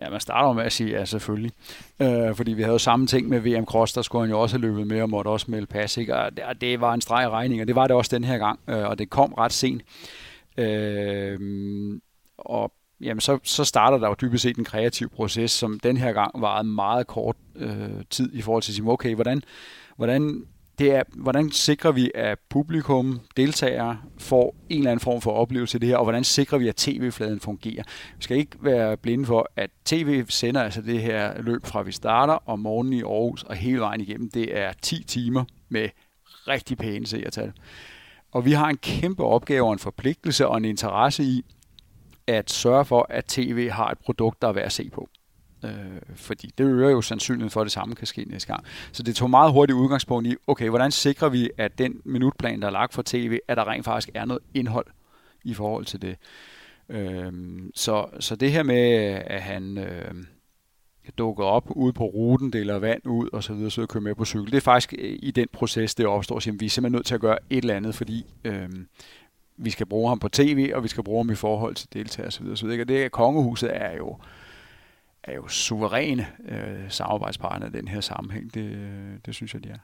Ja, 0.00 0.10
man 0.10 0.20
starter 0.20 0.52
med 0.52 0.64
at 0.64 0.72
sige 0.72 0.90
ja, 0.90 1.04
selvfølgelig. 1.04 1.52
Øh, 2.00 2.34
fordi 2.34 2.52
vi 2.52 2.62
havde 2.62 2.72
jo 2.72 2.78
samme 2.78 3.06
ting 3.06 3.28
med 3.28 3.40
VM 3.40 3.64
Cross, 3.64 3.92
der 3.92 4.02
skulle 4.02 4.22
han 4.22 4.30
jo 4.30 4.40
også 4.40 4.56
have 4.56 4.60
løbet 4.60 4.86
med 4.86 5.02
og 5.02 5.10
måtte 5.10 5.28
også 5.28 5.50
melde 5.50 5.66
pas. 5.66 5.96
Ikke? 5.96 6.16
Og 6.16 6.36
det, 6.36 6.44
det 6.60 6.80
var 6.80 6.94
en 6.94 7.00
streg 7.00 7.30
regning, 7.30 7.60
og 7.60 7.66
det 7.66 7.76
var 7.76 7.86
det 7.86 7.96
også 7.96 8.16
den 8.16 8.24
her 8.24 8.38
gang, 8.38 8.60
øh, 8.68 8.88
og 8.88 8.98
det 8.98 9.10
kom 9.10 9.32
ret 9.32 9.52
sent. 9.52 9.82
Øh, 10.58 11.38
og 12.38 12.72
jamen, 13.00 13.20
så, 13.20 13.38
så 13.42 13.64
starter 13.64 13.98
der 13.98 14.08
jo 14.08 14.14
dybest 14.20 14.42
set 14.42 14.56
en 14.56 14.64
kreativ 14.64 15.10
proces, 15.10 15.50
som 15.50 15.80
den 15.80 15.96
her 15.96 16.12
gang 16.12 16.40
varede 16.40 16.68
meget 16.68 17.06
kort 17.06 17.36
øh, 17.56 17.90
tid 18.10 18.34
i 18.34 18.42
forhold 18.42 18.62
til 18.62 18.72
at 18.72 18.74
sige, 18.74 18.88
okay, 18.88 19.14
hvordan, 19.14 19.42
hvordan 19.96 20.44
det 20.82 20.94
er, 20.94 21.02
hvordan 21.14 21.50
sikrer 21.50 21.92
vi, 21.92 22.10
at 22.14 22.38
publikum, 22.48 23.20
deltagere, 23.36 23.98
får 24.18 24.56
en 24.68 24.78
eller 24.78 24.90
anden 24.90 25.04
form 25.04 25.20
for 25.20 25.30
oplevelse 25.30 25.76
af 25.76 25.80
det 25.80 25.88
her, 25.88 25.96
og 25.96 26.04
hvordan 26.04 26.24
sikrer 26.24 26.58
vi, 26.58 26.68
at 26.68 26.76
tv-fladen 26.76 27.40
fungerer. 27.40 27.82
Vi 28.16 28.22
skal 28.22 28.36
ikke 28.36 28.56
være 28.60 28.96
blinde 28.96 29.26
for, 29.26 29.50
at 29.56 29.70
tv 29.84 30.24
sender 30.28 30.62
altså 30.62 30.82
det 30.82 31.00
her 31.00 31.42
løb 31.42 31.66
fra 31.66 31.82
vi 31.82 31.92
starter 31.92 32.48
om 32.48 32.58
morgenen 32.58 32.92
i 32.92 33.02
Aarhus 33.02 33.42
og 33.42 33.56
hele 33.56 33.80
vejen 33.80 34.00
igennem. 34.00 34.30
Det 34.30 34.58
er 34.58 34.72
10 34.82 35.04
timer 35.04 35.44
med 35.68 35.88
rigtig 36.48 36.78
pæne 36.78 37.06
seertal. 37.06 37.52
Og 38.32 38.44
vi 38.44 38.52
har 38.52 38.68
en 38.68 38.76
kæmpe 38.76 39.24
opgave 39.24 39.66
og 39.66 39.72
en 39.72 39.78
forpligtelse 39.78 40.48
og 40.48 40.56
en 40.56 40.64
interesse 40.64 41.22
i 41.22 41.44
at 42.26 42.50
sørge 42.50 42.84
for, 42.84 43.06
at 43.10 43.24
tv 43.24 43.68
har 43.70 43.90
et 43.90 43.98
produkt, 43.98 44.42
der 44.42 44.48
er 44.48 44.52
værd 44.52 44.64
at 44.64 44.72
se 44.72 44.90
på. 44.90 45.08
Øh, 45.64 45.70
fordi 46.16 46.50
det 46.58 46.64
øger 46.64 46.90
jo 46.90 47.02
sandsynligheden 47.02 47.50
for, 47.50 47.60
at 47.60 47.64
det 47.64 47.72
samme 47.72 47.94
kan 47.94 48.06
ske 48.06 48.24
næste 48.24 48.46
gang. 48.52 48.64
Så 48.92 49.02
det 49.02 49.16
tog 49.16 49.30
meget 49.30 49.52
hurtigt 49.52 49.76
udgangspunkt 49.76 50.28
i, 50.28 50.36
okay, 50.46 50.68
hvordan 50.68 50.90
sikrer 50.90 51.28
vi, 51.28 51.50
at 51.58 51.78
den 51.78 52.00
minutplan, 52.04 52.60
der 52.60 52.66
er 52.66 52.72
lagt 52.72 52.94
for 52.94 53.02
tv, 53.06 53.38
at 53.48 53.56
der 53.56 53.68
rent 53.68 53.84
faktisk 53.84 54.10
er 54.14 54.24
noget 54.24 54.42
indhold 54.54 54.86
i 55.44 55.54
forhold 55.54 55.84
til 55.84 56.02
det. 56.02 56.16
Øh, 56.88 57.32
så, 57.74 58.06
så 58.20 58.36
det 58.36 58.52
her 58.52 58.62
med, 58.62 58.92
at 59.26 59.42
han 59.42 59.78
øh, 59.78 60.14
dukker 61.18 61.44
op 61.44 61.64
ude 61.70 61.92
på 61.92 62.04
ruten, 62.04 62.52
deler 62.52 62.78
vand 62.78 63.06
ud 63.06 63.28
og 63.32 63.44
så 63.44 63.52
videre, 63.54 63.70
så 63.70 63.86
kører 63.86 64.02
med 64.02 64.14
på 64.14 64.24
cykel, 64.24 64.50
det 64.50 64.56
er 64.56 64.60
faktisk 64.60 64.94
øh, 64.98 65.18
i 65.22 65.30
den 65.30 65.48
proces, 65.52 65.94
det 65.94 66.06
opstår, 66.06 66.36
at 66.36 66.60
vi 66.60 66.66
er 66.66 66.70
simpelthen 66.70 66.92
nødt 66.92 67.06
til 67.06 67.14
at 67.14 67.20
gøre 67.20 67.38
et 67.50 67.58
eller 67.58 67.74
andet, 67.74 67.94
fordi 67.94 68.26
øh, 68.44 68.68
vi 69.56 69.70
skal 69.70 69.86
bruge 69.86 70.08
ham 70.08 70.18
på 70.18 70.28
tv, 70.28 70.70
og 70.74 70.82
vi 70.82 70.88
skal 70.88 71.04
bruge 71.04 71.24
ham 71.24 71.30
i 71.30 71.34
forhold 71.34 71.74
til 71.74 71.88
deltagere 71.92 72.26
osv. 72.26 72.46
Og, 72.46 72.58
så 72.58 72.66
videre. 72.66 72.82
og 72.82 72.88
det 72.88 73.12
kongehuset 73.12 73.70
er 73.76 73.96
jo 73.96 74.16
er 75.24 75.34
jo 75.34 75.48
suveræne 75.48 76.26
øh, 76.48 76.90
samarbejdspartner 76.90 77.68
i 77.68 77.70
den 77.70 77.88
her 77.88 78.00
sammenhæng. 78.00 78.54
Det, 78.54 79.26
det 79.26 79.34
synes 79.34 79.54
jeg, 79.54 79.64
de 79.64 79.68
er. 79.68 79.78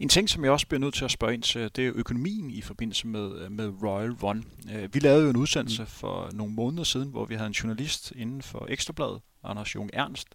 En 0.00 0.08
ting, 0.08 0.28
som 0.28 0.44
jeg 0.44 0.52
også 0.52 0.66
bliver 0.66 0.80
nødt 0.80 0.94
til 0.94 1.04
at 1.04 1.10
spørge 1.10 1.34
ind 1.34 1.42
til, 1.42 1.70
det 1.76 1.86
er 1.86 1.92
økonomien 1.94 2.50
i 2.50 2.60
forbindelse 2.60 3.06
med, 3.06 3.48
med 3.48 3.72
Royal 3.82 4.12
Run. 4.12 4.44
Øh, 4.74 4.94
vi 4.94 4.98
lavede 4.98 5.24
jo 5.24 5.30
en 5.30 5.36
udsendelse 5.36 5.82
mm. 5.82 5.86
for 5.86 6.30
nogle 6.32 6.52
måneder 6.52 6.84
siden, 6.84 7.08
hvor 7.08 7.24
vi 7.24 7.34
havde 7.34 7.46
en 7.46 7.52
journalist 7.52 8.12
inden 8.16 8.42
for 8.42 8.66
Ekstrabladet, 8.68 9.20
Anders 9.44 9.74
Jung 9.74 9.90
Ernst, 9.92 10.28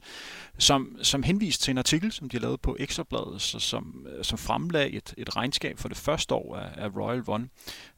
som, 0.58 0.97
som 1.01 1.23
henviste 1.23 1.63
til 1.63 1.71
en 1.71 1.77
artikel, 1.77 2.12
som 2.12 2.29
de 2.29 2.39
lavede 2.39 2.58
på 2.58 2.77
Ekstrabladet, 2.79 3.41
så, 3.41 3.60
som, 3.60 4.08
som 4.21 4.38
fremlagde 4.38 4.89
et, 4.91 5.13
et 5.17 5.36
regnskab 5.36 5.79
for 5.79 5.88
det 5.88 5.97
første 5.97 6.36
år 6.36 6.55
af, 6.55 6.69
af 6.77 6.95
Royal 6.95 7.21
Run, 7.21 7.49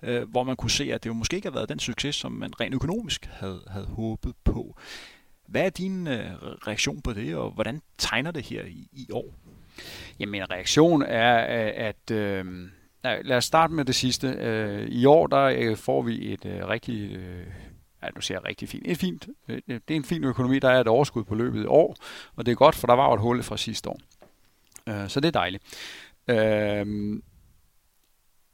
øh, 0.03 0.29
hvor 0.29 0.43
man 0.43 0.55
kunne 0.55 0.71
se, 0.71 0.93
at 0.93 1.03
det 1.03 1.09
jo 1.09 1.13
måske 1.13 1.35
ikke 1.35 1.47
har 1.47 1.53
været 1.53 1.69
den 1.69 1.79
succes, 1.79 2.15
som 2.15 2.31
man 2.31 2.59
rent 2.59 2.75
økonomisk 2.75 3.25
havde, 3.25 3.63
havde 3.67 3.85
håbet 3.85 4.33
på. 4.43 4.77
Hvad 5.47 5.65
er 5.65 5.69
din 5.69 6.07
øh, 6.07 6.31
reaktion 6.41 7.01
på 7.01 7.13
det, 7.13 7.35
og 7.35 7.51
hvordan 7.51 7.81
tegner 7.97 8.31
det 8.31 8.43
her 8.43 8.63
i, 8.65 8.87
i 8.93 9.07
år? 9.11 9.35
Jamen, 10.19 10.51
reaktion 10.51 11.01
er, 11.01 11.65
øh, 11.65 11.73
at... 11.75 12.11
Øh, 12.11 12.45
lad 13.03 13.37
os 13.37 13.45
starte 13.45 13.73
med 13.73 13.85
det 13.85 13.95
sidste. 13.95 14.27
Øh, 14.27 14.87
I 14.87 15.05
år 15.05 15.27
der 15.27 15.43
øh, 15.43 15.77
får 15.77 16.01
vi 16.01 16.33
et 16.33 16.45
øh, 16.45 16.67
rigtig... 16.67 17.11
Øh, 17.11 17.45
ja, 18.03 18.09
nu 18.15 18.21
siger 18.21 18.37
jeg 18.37 18.47
rigtig 18.47 18.69
fint. 18.69 18.87
Et 18.87 18.97
fint. 18.97 19.27
Øh, 19.47 19.61
det 19.67 19.91
er 19.91 19.95
en 19.95 20.03
fin 20.03 20.23
økonomi. 20.23 20.59
Der 20.59 20.69
er 20.69 20.81
et 20.81 20.87
overskud 20.87 21.23
på 21.23 21.35
løbet 21.35 21.63
i 21.63 21.65
år, 21.65 21.95
og 22.35 22.45
det 22.45 22.51
er 22.51 22.55
godt, 22.55 22.75
for 22.75 22.87
der 22.87 22.93
var 22.93 23.07
jo 23.07 23.13
et 23.13 23.21
hul 23.21 23.43
fra 23.43 23.57
sidste 23.57 23.89
år. 23.89 23.99
Øh, 24.89 25.09
så 25.09 25.19
det 25.19 25.27
er 25.27 25.31
dejligt. 25.31 25.63
Øh, 26.27 27.19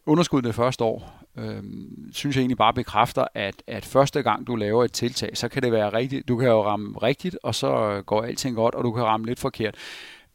underskuddet 0.06 0.48
det 0.48 0.56
første 0.56 0.84
år, 0.84 1.24
øh, 1.38 1.64
synes 2.12 2.36
jeg 2.36 2.42
egentlig 2.42 2.58
bare 2.58 2.74
bekræfter, 2.74 3.26
at, 3.34 3.64
at 3.68 3.86
første 3.86 4.22
gang 4.22 4.48
du 4.48 4.56
laver 4.56 4.84
et 4.84 4.92
tiltag, 4.92 5.38
så 5.38 5.48
kan 5.48 5.64
det 5.64 5.72
være 5.72 5.94
rigtigt. 5.94 6.28
Du 6.28 6.38
kan 6.38 6.48
jo 6.48 6.66
ramme 6.66 6.98
rigtigt, 6.98 7.38
og 7.44 7.56
så 7.56 8.02
går 8.06 8.22
alting 8.22 8.56
godt, 8.56 8.76
og 8.76 8.84
du 8.84 8.92
kan 8.92 9.04
ramme 9.04 9.26
lidt 9.26 9.40
forkert. 9.40 9.76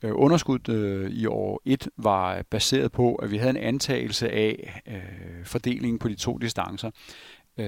Øh, 0.03 0.11
underskuddet 0.15 0.75
øh, 0.75 1.11
i 1.11 1.27
år 1.27 1.63
1 1.65 1.89
var 1.97 2.43
baseret 2.51 2.93
på, 2.93 3.15
at 3.15 3.31
vi 3.31 3.37
havde 3.37 3.51
en 3.51 3.57
antagelse 3.57 4.31
af 4.31 4.81
øh, 4.89 5.45
fordelingen 5.45 5.99
på 5.99 6.09
de 6.09 6.15
to 6.15 6.39
distancer. 6.39 6.91
Øh, 7.59 7.67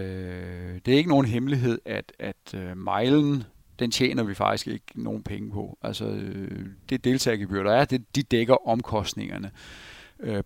det 0.86 0.94
er 0.94 0.98
ikke 0.98 1.10
nogen 1.10 1.26
hemmelighed, 1.26 1.78
at, 1.84 2.12
at 2.18 2.54
øh, 2.54 2.76
mejlen, 2.76 3.44
den 3.78 3.90
tjener 3.90 4.22
vi 4.22 4.34
faktisk 4.34 4.66
ikke 4.66 4.86
nogen 4.94 5.22
penge 5.22 5.50
på. 5.50 5.78
Altså, 5.82 6.04
øh, 6.06 6.66
det 6.90 7.04
deltagergebyr, 7.04 7.62
der 7.62 7.72
er, 7.72 7.84
det, 7.84 8.16
de 8.16 8.22
dækker 8.22 8.68
omkostningerne 8.68 9.46
øh, 9.46 9.99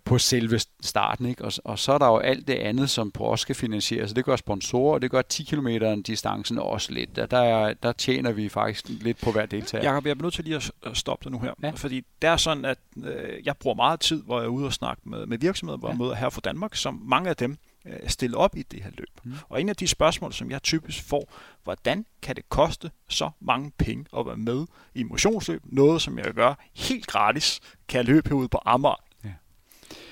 på 0.05 0.17
selve 0.17 0.59
starten. 0.81 1.25
Ikke? 1.25 1.45
Og, 1.45 1.51
og 1.63 1.79
så 1.79 1.91
er 1.93 1.97
der 1.97 2.07
jo 2.07 2.17
alt 2.17 2.47
det 2.47 2.53
andet, 2.53 2.89
som 2.89 3.11
på 3.11 3.31
os 3.31 3.39
skal 3.39 3.55
finansieres. 3.55 4.13
Det 4.13 4.25
gør 4.25 4.35
sponsorer, 4.35 4.93
og 4.93 5.01
det 5.01 5.11
gør 5.11 5.21
10 5.21 5.43
km 5.43 5.67
distancen 6.07 6.57
også 6.57 6.91
lidt. 6.91 7.15
Der, 7.15 7.25
der, 7.25 7.73
der 7.73 7.91
tjener 7.91 8.31
vi 8.31 8.49
faktisk 8.49 8.89
lidt 8.89 9.21
på 9.21 9.31
hver 9.31 9.45
deltager. 9.45 9.83
Jakob, 9.83 10.05
jeg 10.05 10.11
er 10.11 10.15
nødt 10.15 10.33
til 10.33 10.43
lige 10.43 10.61
at 10.85 10.97
stoppe 10.97 11.23
dig 11.23 11.31
nu 11.31 11.39
her. 11.39 11.53
Ja. 11.63 11.69
Fordi 11.69 12.05
det 12.21 12.27
er 12.27 12.37
sådan, 12.37 12.65
at 12.65 12.77
øh, 13.03 13.45
jeg 13.45 13.57
bruger 13.57 13.75
meget 13.75 13.99
tid, 13.99 14.23
hvor 14.23 14.39
jeg 14.39 14.45
er 14.45 14.49
ude 14.49 14.65
og 14.65 14.73
snakke 14.73 15.09
med, 15.09 15.25
med 15.25 15.37
virksomheder, 15.37 15.77
hvor 15.77 15.87
ja. 15.87 15.91
jeg 15.91 15.97
møder 15.97 16.15
her 16.15 16.29
fra 16.29 16.41
Danmark, 16.43 16.75
som 16.75 17.01
mange 17.05 17.29
af 17.29 17.35
dem 17.35 17.57
øh, 17.85 17.93
stille 18.07 18.37
op 18.37 18.55
i 18.55 18.63
det 18.63 18.83
her 18.83 18.91
løb. 18.97 19.09
Mm. 19.23 19.33
Og 19.49 19.61
en 19.61 19.69
af 19.69 19.75
de 19.75 19.87
spørgsmål, 19.87 20.33
som 20.33 20.51
jeg 20.51 20.63
typisk 20.63 21.03
får, 21.03 21.33
hvordan 21.63 22.05
kan 22.21 22.35
det 22.35 22.49
koste 22.49 22.91
så 23.09 23.29
mange 23.39 23.71
penge 23.77 24.05
at 24.17 24.25
være 24.25 24.37
med 24.37 24.65
i 24.95 25.03
motionsløb? 25.03 25.61
Noget, 25.65 26.01
som 26.01 26.17
jeg 26.17 26.33
gør 26.33 26.53
helt 26.73 27.07
gratis, 27.07 27.59
kan 27.87 27.97
jeg 27.97 28.05
løbe 28.05 28.29
herude 28.29 28.47
på 28.47 28.59
Amager 28.65 29.04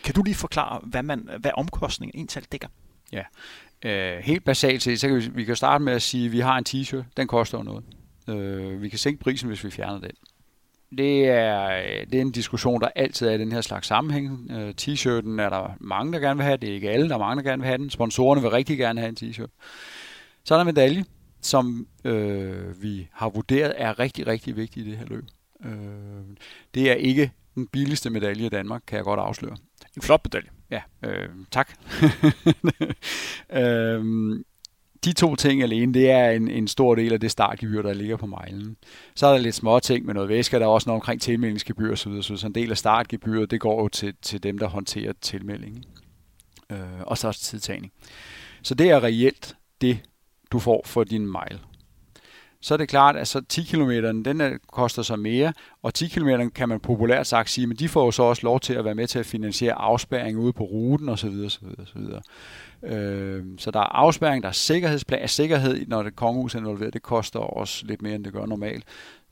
kan 0.03 0.13
du 0.13 0.23
lige 0.23 0.35
forklare, 0.35 0.79
hvad, 0.83 1.03
man, 1.03 1.29
hvad 1.39 1.51
omkostningen 1.53 2.19
egentlig 2.19 2.51
dækker? 2.51 2.67
Ja, 3.11 3.23
øh, 3.85 4.19
helt 4.23 4.43
basalt 4.43 4.83
set, 4.83 4.99
så 4.99 5.07
kan 5.07 5.17
vi, 5.17 5.29
vi 5.33 5.43
kan 5.43 5.55
starte 5.55 5.83
med 5.83 5.93
at 5.93 6.01
sige, 6.01 6.25
at 6.25 6.31
vi 6.31 6.39
har 6.39 6.57
en 6.57 6.65
t-shirt, 6.69 7.03
den 7.17 7.27
koster 7.27 7.63
noget. 7.63 7.83
Øh, 8.29 8.81
vi 8.81 8.89
kan 8.89 8.99
sænke 8.99 9.19
prisen, 9.19 9.47
hvis 9.47 9.63
vi 9.63 9.71
fjerner 9.71 9.99
den. 9.99 10.11
Det 10.97 11.27
er, 11.27 11.69
det 12.05 12.15
er 12.15 12.21
en 12.21 12.31
diskussion, 12.31 12.81
der 12.81 12.87
altid 12.95 13.27
er 13.27 13.31
i 13.31 13.37
den 13.37 13.51
her 13.51 13.61
slags 13.61 13.87
sammenhæng. 13.87 14.51
Øh, 14.51 14.73
t-shirten 14.81 15.41
er 15.41 15.49
der 15.49 15.77
mange, 15.79 16.13
der 16.13 16.19
gerne 16.19 16.37
vil 16.37 16.45
have. 16.45 16.57
Det 16.57 16.69
er 16.69 16.73
ikke 16.73 16.89
alle, 16.89 17.09
der 17.09 17.15
er 17.15 17.19
mange, 17.19 17.43
der 17.43 17.49
gerne 17.49 17.61
vil 17.61 17.67
have 17.67 17.77
den. 17.77 17.89
Sponsorerne 17.89 18.41
vil 18.41 18.49
rigtig 18.49 18.77
gerne 18.77 18.99
have 18.99 19.09
en 19.09 19.17
t-shirt. 19.19 19.49
Så 20.43 20.53
er 20.53 20.57
der 20.57 20.61
en 20.61 20.65
medalje, 20.65 21.05
som 21.41 21.87
øh, 22.03 22.83
vi 22.83 23.07
har 23.11 23.29
vurderet 23.29 23.73
er 23.77 23.99
rigtig, 23.99 24.27
rigtig 24.27 24.55
vigtig 24.55 24.85
i 24.85 24.89
det 24.89 24.97
her 24.97 25.05
løb. 25.05 25.25
Øh, 25.65 25.71
det 26.73 26.91
er 26.91 26.95
ikke 26.95 27.31
den 27.55 27.67
billigste 27.67 28.09
medalje 28.09 28.45
i 28.45 28.49
Danmark, 28.49 28.81
kan 28.87 28.97
jeg 28.97 29.03
godt 29.03 29.19
afsløre. 29.19 29.57
En 29.95 30.01
flot 30.01 30.21
medalje. 30.25 30.49
Ja, 30.71 30.81
øh, 31.03 31.29
tak. 31.51 31.73
øh, 33.61 34.03
de 35.05 35.13
to 35.13 35.35
ting 35.35 35.63
alene, 35.63 35.93
det 35.93 36.11
er 36.11 36.29
en, 36.29 36.47
en 36.47 36.67
stor 36.67 36.95
del 36.95 37.13
af 37.13 37.19
det 37.19 37.31
startgebyr, 37.31 37.81
der 37.81 37.93
ligger 37.93 38.17
på 38.17 38.25
mejlen. 38.25 38.77
Så 39.15 39.27
er 39.27 39.31
der 39.31 39.39
lidt 39.39 39.55
små 39.55 39.79
ting 39.79 40.05
med 40.05 40.13
noget 40.13 40.29
væske, 40.29 40.59
der 40.59 40.65
er 40.65 40.69
også 40.69 40.89
noget 40.89 41.01
omkring 41.01 41.21
tilmeldingsgebyr 41.21 41.91
osv., 41.91 42.21
så, 42.21 42.37
så 42.37 42.47
en 42.47 42.55
del 42.55 42.71
af 42.71 42.77
startgebyret, 42.77 43.51
det 43.51 43.59
går 43.59 43.81
jo 43.81 43.87
til, 43.87 44.13
til 44.21 44.43
dem, 44.43 44.57
der 44.57 44.67
håndterer 44.67 45.13
tilmeldingen. 45.21 45.83
Øh, 46.69 46.77
og 47.01 47.17
så 47.17 47.27
også 47.27 47.41
tidtagning. 47.41 47.93
Så 48.63 48.75
det 48.75 48.89
er 48.89 49.03
reelt 49.03 49.55
det, 49.81 49.99
du 50.51 50.59
får 50.59 50.81
for 50.85 51.03
din 51.03 51.27
mejl 51.27 51.59
så 52.63 52.73
er 52.73 52.77
det 52.77 52.89
klart, 52.89 53.15
at 53.15 53.27
så 53.27 53.41
10 53.49 53.63
km, 53.63 53.89
den 54.25 54.41
er, 54.41 54.57
koster 54.71 55.01
så 55.01 55.15
mere, 55.15 55.53
og 55.81 55.93
10 55.93 56.07
km 56.07 56.29
kan 56.55 56.69
man 56.69 56.79
populært 56.79 57.27
sagt 57.27 57.49
sige, 57.49 57.67
men 57.67 57.77
de 57.77 57.89
får 57.89 58.05
jo 58.05 58.11
så 58.11 58.23
også 58.23 58.41
lov 58.43 58.59
til 58.59 58.73
at 58.73 58.85
være 58.85 58.95
med 58.95 59.07
til 59.07 59.19
at 59.19 59.25
finansiere 59.25 59.73
afspærring 59.73 60.37
ude 60.37 60.53
på 60.53 60.63
ruten 60.63 61.09
osv. 61.09 61.43
osv., 61.45 61.65
osv. 61.81 62.01
Øh, 62.91 63.43
så 63.57 63.71
der 63.71 63.79
er 63.79 63.95
afspærring, 63.95 64.43
der 64.43 64.49
er 64.49 64.53
sikkerhedsplan, 64.53 65.27
sikkerhed, 65.27 65.85
når 65.87 66.03
det 66.03 66.15
kongehus 66.15 66.55
er 66.55 66.59
involveret, 66.59 66.93
det 66.93 67.01
koster 67.01 67.39
også 67.39 67.85
lidt 67.85 68.01
mere, 68.01 68.15
end 68.15 68.23
det 68.23 68.33
gør 68.33 68.45
normalt. 68.45 68.83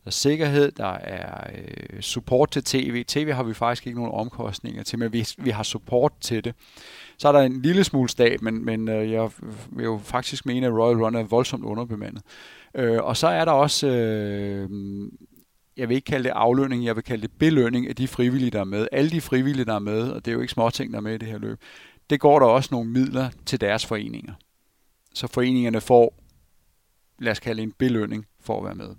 Der 0.03 0.07
er 0.07 0.11
sikkerhed, 0.11 0.71
der 0.71 0.93
er 0.93 1.47
øh, 1.53 2.01
support 2.01 2.51
til 2.51 2.63
tv. 2.63 3.03
TV 3.07 3.31
har 3.33 3.43
vi 3.43 3.53
faktisk 3.53 3.87
ikke 3.87 3.99
nogen 3.99 4.13
omkostninger 4.13 4.83
til, 4.83 4.99
men 4.99 5.13
vi, 5.13 5.27
vi 5.37 5.49
har 5.49 5.63
support 5.63 6.13
til 6.21 6.43
det. 6.43 6.55
Så 7.17 7.27
er 7.27 7.31
der 7.31 7.39
en 7.39 7.61
lille 7.61 7.83
smule 7.83 8.09
stab, 8.09 8.41
men, 8.41 8.65
men 8.65 8.89
øh, 8.89 9.11
jeg 9.11 9.29
vil 9.69 9.83
jo 9.83 9.99
faktisk 10.03 10.45
mene, 10.45 10.67
at 10.67 10.73
Royal 10.73 11.03
Run 11.03 11.15
er 11.15 11.23
voldsomt 11.23 11.63
underbemandet. 11.63 12.21
Øh, 12.23 12.60
Øh, 12.75 13.03
og 13.03 13.17
så 13.17 13.27
er 13.27 13.45
der 13.45 13.51
også, 13.51 13.87
øh, 13.87 14.69
jeg 15.77 15.89
vil 15.89 15.95
ikke 15.95 16.05
kalde 16.05 16.23
det 16.23 16.29
aflønning, 16.35 16.85
jeg 16.85 16.95
vil 16.95 17.03
kalde 17.03 17.21
det 17.21 17.31
belønning 17.31 17.87
af 17.87 17.95
de 17.95 18.07
frivillige, 18.07 18.51
der 18.51 18.59
er 18.59 18.63
med. 18.63 18.87
Alle 18.91 19.09
de 19.09 19.21
frivillige, 19.21 19.65
der 19.65 19.75
er 19.75 19.79
med, 19.79 20.11
og 20.11 20.25
det 20.25 20.31
er 20.31 20.35
jo 20.35 20.41
ikke 20.41 20.53
småting, 20.53 20.91
der 20.91 20.97
er 20.97 21.01
med 21.01 21.13
i 21.13 21.17
det 21.17 21.27
her 21.27 21.37
løb, 21.37 21.59
det 22.09 22.19
går 22.19 22.39
der 22.39 22.45
også 22.45 22.69
nogle 22.71 22.89
midler 22.89 23.29
til 23.45 23.61
deres 23.61 23.85
foreninger. 23.85 24.33
Så 25.13 25.27
foreningerne 25.27 25.81
får, 25.81 26.13
lad 27.19 27.31
os 27.31 27.39
kalde 27.39 27.63
en 27.63 27.71
belønning 27.71 28.25
for 28.39 28.57
at 28.57 28.65
være 28.65 28.75
med. 28.75 28.95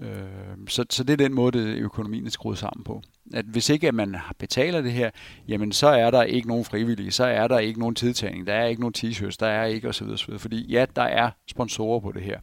Øh, 0.00 0.68
så, 0.68 0.84
så 0.90 1.04
det 1.04 1.12
er 1.12 1.16
den 1.16 1.34
måde, 1.34 1.58
det 1.58 1.78
økonomien 1.78 2.26
er 2.26 2.30
skruet 2.30 2.58
sammen 2.58 2.84
på. 2.84 3.02
At 3.34 3.44
hvis 3.44 3.68
ikke 3.68 3.88
at 3.88 3.94
man 3.94 4.16
betaler 4.38 4.80
det 4.80 4.92
her, 4.92 5.10
jamen 5.48 5.72
så 5.72 5.88
er 5.88 6.10
der 6.10 6.22
ikke 6.22 6.48
nogen 6.48 6.64
frivillige, 6.64 7.10
så 7.10 7.24
er 7.24 7.48
der 7.48 7.58
ikke 7.58 7.80
nogen 7.80 7.94
tidtagning, 7.94 8.46
der 8.46 8.54
er 8.54 8.66
ikke 8.66 8.80
nogen 8.80 8.94
t-shirts, 8.98 9.36
der 9.40 9.46
er 9.46 9.64
ikke 9.64 9.88
osv. 9.88 10.06
osv. 10.08 10.38
Fordi 10.38 10.66
ja, 10.66 10.86
der 10.96 11.02
er 11.02 11.30
sponsorer 11.46 12.00
på 12.00 12.12
det 12.12 12.22
her. 12.22 12.40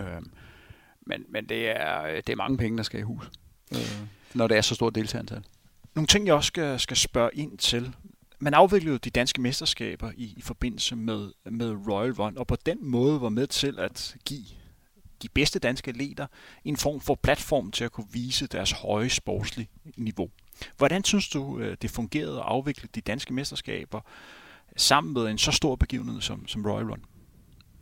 Øh, 0.00 0.22
men 1.06 1.24
men 1.28 1.48
det, 1.48 1.70
er, 1.70 2.20
det 2.20 2.28
er 2.28 2.36
mange 2.36 2.58
penge, 2.58 2.76
der 2.76 2.82
skal 2.82 3.00
i 3.00 3.02
hus, 3.02 3.30
øh, 3.72 4.06
når 4.34 4.46
det 4.46 4.56
er 4.56 4.60
så 4.60 4.74
stort 4.74 4.94
deltagerantal. 4.94 5.42
Nogle 5.94 6.06
ting, 6.06 6.26
jeg 6.26 6.34
også 6.34 6.46
skal, 6.46 6.80
skal 6.80 6.96
spørge 6.96 7.30
ind 7.34 7.58
til. 7.58 7.94
Man 8.38 8.54
afviklede 8.54 8.98
de 8.98 9.10
danske 9.10 9.40
mesterskaber 9.40 10.10
i, 10.16 10.34
i 10.36 10.42
forbindelse 10.42 10.96
med, 10.96 11.32
med 11.44 11.88
Royal 11.88 12.12
Run, 12.12 12.38
og 12.38 12.46
på 12.46 12.56
den 12.66 12.78
måde 12.80 13.20
var 13.20 13.28
med 13.28 13.46
til 13.46 13.78
at 13.78 14.16
give 14.26 14.44
de 15.22 15.28
bedste 15.28 15.58
danske 15.58 15.88
atleter 15.88 16.26
en 16.64 16.76
form 16.76 17.00
for 17.00 17.14
platform 17.22 17.70
til 17.70 17.84
at 17.84 17.92
kunne 17.92 18.06
vise 18.12 18.46
deres 18.46 18.72
høje 18.72 19.08
sportslige 19.08 19.68
niveau. 19.96 20.30
Hvordan 20.76 21.04
synes 21.04 21.28
du, 21.28 21.58
øh, 21.58 21.76
det 21.82 21.90
fungerede 21.90 22.36
at 22.36 22.44
afvikle 22.46 22.88
de 22.94 23.00
danske 23.00 23.34
mesterskaber 23.34 24.00
sammen 24.76 25.14
med 25.14 25.26
en 25.26 25.38
så 25.38 25.52
stor 25.52 25.76
begivenhed 25.76 26.20
som, 26.20 26.48
som 26.48 26.66
Royal 26.66 26.86
Run? 26.86 27.04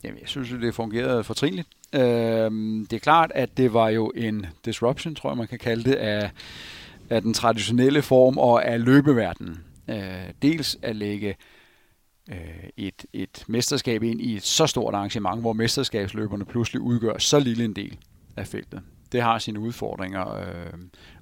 Jamen, 0.03 0.19
jeg 0.19 0.29
synes, 0.29 0.49
det 0.49 0.75
fungerede 0.75 1.23
fortrinligt. 1.23 1.67
Øh, 1.93 2.51
det 2.89 2.93
er 2.93 2.99
klart, 2.99 3.31
at 3.35 3.57
det 3.57 3.73
var 3.73 3.89
jo 3.89 4.11
en 4.15 4.45
disruption, 4.65 5.15
tror 5.15 5.29
jeg, 5.29 5.37
man 5.37 5.47
kan 5.47 5.59
kalde 5.59 5.83
det, 5.83 5.95
af, 5.95 6.31
af 7.09 7.21
den 7.21 7.33
traditionelle 7.33 8.01
form 8.01 8.37
og 8.37 8.65
af 8.65 8.85
løbeverdenen. 8.85 9.63
Øh, 9.89 10.33
dels 10.41 10.77
at 10.81 10.95
lægge 10.95 11.35
øh, 12.31 12.37
et, 12.77 13.05
et 13.13 13.43
mesterskab 13.47 14.03
ind 14.03 14.21
i 14.21 14.35
et 14.35 14.43
så 14.43 14.67
stort 14.67 14.93
arrangement, 14.93 15.41
hvor 15.41 15.53
mesterskabsløberne 15.53 16.45
pludselig 16.45 16.81
udgør 16.81 17.17
så 17.17 17.39
lille 17.39 17.65
en 17.65 17.75
del 17.75 17.97
af 18.37 18.47
feltet. 18.47 18.81
Det 19.11 19.21
har 19.21 19.39
sine 19.39 19.59
udfordringer, 19.59 20.35
øh, 20.35 20.73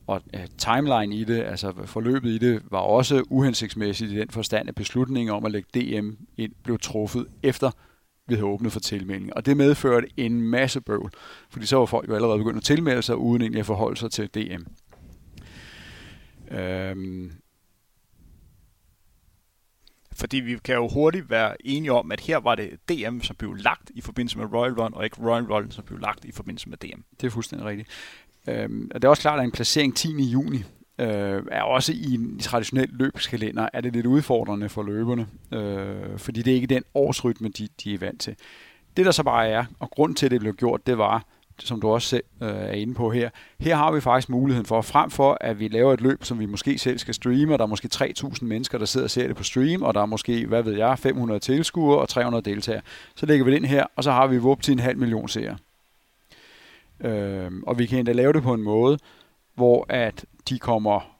og 0.07 0.21
øh, 0.33 0.47
timeline 0.57 1.15
i 1.15 1.23
det, 1.23 1.43
altså 1.43 1.73
forløbet 1.85 2.29
i 2.29 2.37
det, 2.37 2.61
var 2.71 2.79
også 2.79 3.23
uhensigtsmæssigt 3.29 4.11
i 4.11 4.15
den 4.15 4.29
forstand, 4.29 4.69
at 4.69 4.75
beslutningen 4.75 5.35
om 5.35 5.45
at 5.45 5.51
lægge 5.51 5.67
DM 5.73 6.09
ind 6.37 6.51
blev 6.63 6.79
truffet 6.79 7.27
efter 7.43 7.71
vi 8.27 8.35
havde 8.35 8.45
åbnet 8.45 8.71
for 8.71 8.79
tilmelding. 8.79 9.35
Og 9.35 9.45
det 9.45 9.57
medførte 9.57 10.07
en 10.17 10.41
masse 10.41 10.81
bøvl, 10.81 11.11
fordi 11.49 11.65
så 11.65 11.77
var 11.77 11.85
folk 11.85 12.09
jo 12.09 12.15
allerede 12.15 12.37
begyndt 12.37 12.57
at 12.57 12.63
tilmelde 12.63 13.01
sig, 13.01 13.15
uden 13.15 13.41
egentlig 13.41 13.59
at 13.59 13.65
forholde 13.65 13.97
sig 13.97 14.11
til 14.11 14.27
DM. 14.27 14.63
Øhm. 16.55 17.31
Fordi 20.13 20.37
vi 20.37 20.57
kan 20.63 20.75
jo 20.75 20.87
hurtigt 20.87 21.29
være 21.29 21.67
enige 21.67 21.91
om, 21.91 22.11
at 22.11 22.19
her 22.19 22.37
var 22.37 22.55
det 22.55 22.69
DM, 22.89 23.19
som 23.19 23.35
blev 23.35 23.53
lagt 23.55 23.91
i 23.95 24.01
forbindelse 24.01 24.37
med 24.37 24.53
Royal 24.53 24.73
Run, 24.73 24.93
og 24.93 25.03
ikke 25.03 25.17
Royal 25.21 25.43
Run, 25.43 25.71
som 25.71 25.83
blev 25.83 25.99
lagt 25.99 26.25
i 26.25 26.31
forbindelse 26.31 26.69
med 26.69 26.77
DM. 26.77 27.01
Det 27.21 27.27
er 27.27 27.31
fuldstændig 27.31 27.67
rigtigt. 27.67 27.89
Øhm, 28.47 28.91
og 28.93 29.01
det 29.01 29.07
er 29.07 29.09
også 29.09 29.21
klart, 29.21 29.39
at 29.39 29.45
en 29.45 29.51
placering 29.51 29.95
10. 29.95 30.23
juni 30.23 30.63
øh, 30.99 31.43
er 31.51 31.61
også 31.61 31.93
i 31.93 32.13
en 32.13 32.39
traditionel 32.39 32.89
løbskalender, 32.91 33.69
er 33.73 33.81
det 33.81 33.93
lidt 33.93 34.05
udfordrende 34.05 34.69
for 34.69 34.83
løberne, 34.83 35.27
øh, 35.51 36.17
fordi 36.17 36.41
det 36.41 36.51
er 36.51 36.55
ikke 36.55 36.67
den 36.67 36.83
årsrytme, 36.93 37.49
de, 37.49 37.67
de 37.83 37.93
er 37.93 37.97
vant 37.97 38.21
til. 38.21 38.35
Det 38.97 39.05
der 39.05 39.11
så 39.11 39.23
bare 39.23 39.47
er, 39.47 39.65
og 39.79 39.89
grund 39.89 40.15
til, 40.15 40.25
at 40.25 40.31
det 40.31 40.39
blev 40.39 40.53
gjort, 40.53 40.87
det 40.87 40.97
var, 40.97 41.25
som 41.59 41.81
du 41.81 41.89
også 41.89 42.07
selv 42.07 42.23
øh, 42.41 42.49
er 42.49 42.71
inde 42.71 42.93
på 42.93 43.11
her, 43.11 43.29
her 43.59 43.75
har 43.75 43.91
vi 43.91 44.01
faktisk 44.01 44.29
muligheden 44.29 44.65
for, 44.65 44.81
frem 44.81 45.09
for 45.11 45.37
at 45.41 45.59
vi 45.59 45.67
laver 45.67 45.93
et 45.93 46.01
løb, 46.01 46.23
som 46.23 46.39
vi 46.39 46.45
måske 46.45 46.77
selv 46.77 46.97
skal 46.97 47.13
streame, 47.13 47.53
og 47.53 47.59
der 47.59 47.65
er 47.65 47.69
måske 47.69 47.89
3.000 47.93 48.37
mennesker, 48.41 48.77
der 48.77 48.85
sidder 48.85 49.05
og 49.05 49.11
ser 49.11 49.27
det 49.27 49.35
på 49.35 49.43
stream, 49.43 49.81
og 49.81 49.93
der 49.93 50.01
er 50.01 50.05
måske, 50.05 50.45
hvad 50.45 50.63
ved 50.63 50.77
jeg, 50.77 50.99
500 50.99 51.39
tilskuere 51.39 51.99
og 51.99 52.09
300 52.09 52.49
deltagere. 52.49 52.81
Så 53.15 53.25
lægger 53.25 53.45
vi 53.45 53.51
det 53.51 53.57
ind 53.57 53.65
her, 53.65 53.85
og 53.95 54.03
så 54.03 54.11
har 54.11 54.27
vi 54.27 54.37
vup 54.37 54.61
til 54.61 54.71
en 54.71 54.79
halv 54.79 54.97
million 54.97 55.29
seere. 55.29 55.57
Øh, 56.99 57.51
og 57.67 57.79
vi 57.79 57.85
kan 57.85 57.99
endda 57.99 58.11
lave 58.11 58.33
det 58.33 58.43
på 58.43 58.53
en 58.53 58.61
måde, 58.61 58.97
hvor 59.57 59.85
at 59.89 60.25
de 60.49 60.59
kommer, 60.59 61.19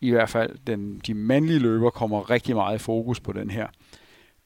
i 0.00 0.10
hvert 0.10 0.28
fald 0.28 0.58
den, 0.66 0.98
de 0.98 1.14
mandlige 1.14 1.58
løber, 1.58 1.90
kommer 1.90 2.30
rigtig 2.30 2.56
meget 2.56 2.74
i 2.74 2.78
fokus 2.78 3.20
på 3.20 3.32
den 3.32 3.50
her. 3.50 3.66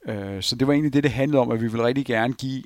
Øh, 0.08 0.42
så 0.42 0.56
det 0.56 0.66
var 0.66 0.72
egentlig 0.72 0.92
det, 0.92 1.02
det 1.02 1.10
handlede 1.10 1.40
om, 1.40 1.50
at 1.50 1.62
vi 1.62 1.70
vil 1.70 1.82
rigtig 1.82 2.06
gerne 2.06 2.34
give 2.34 2.62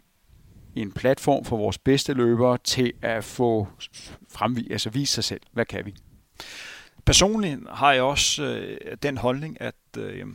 en 0.75 0.93
platform 0.93 1.45
for 1.45 1.57
vores 1.57 1.79
bedste 1.79 2.13
løbere 2.13 2.59
til 2.65 2.93
at 3.03 3.25
få 3.25 3.69
fremvise, 4.33 4.73
altså 4.73 4.91
vise 4.91 5.13
sig 5.13 5.25
selv. 5.25 5.41
Hvad 5.53 5.65
kan 5.65 5.87
vi? 5.87 5.95
Personligt 7.05 7.61
har 7.71 7.93
jeg 7.93 8.03
også 8.03 8.45
øh, 8.45 8.97
den 9.03 9.17
holdning, 9.17 9.61
at 9.61 9.75
øh, 9.99 10.27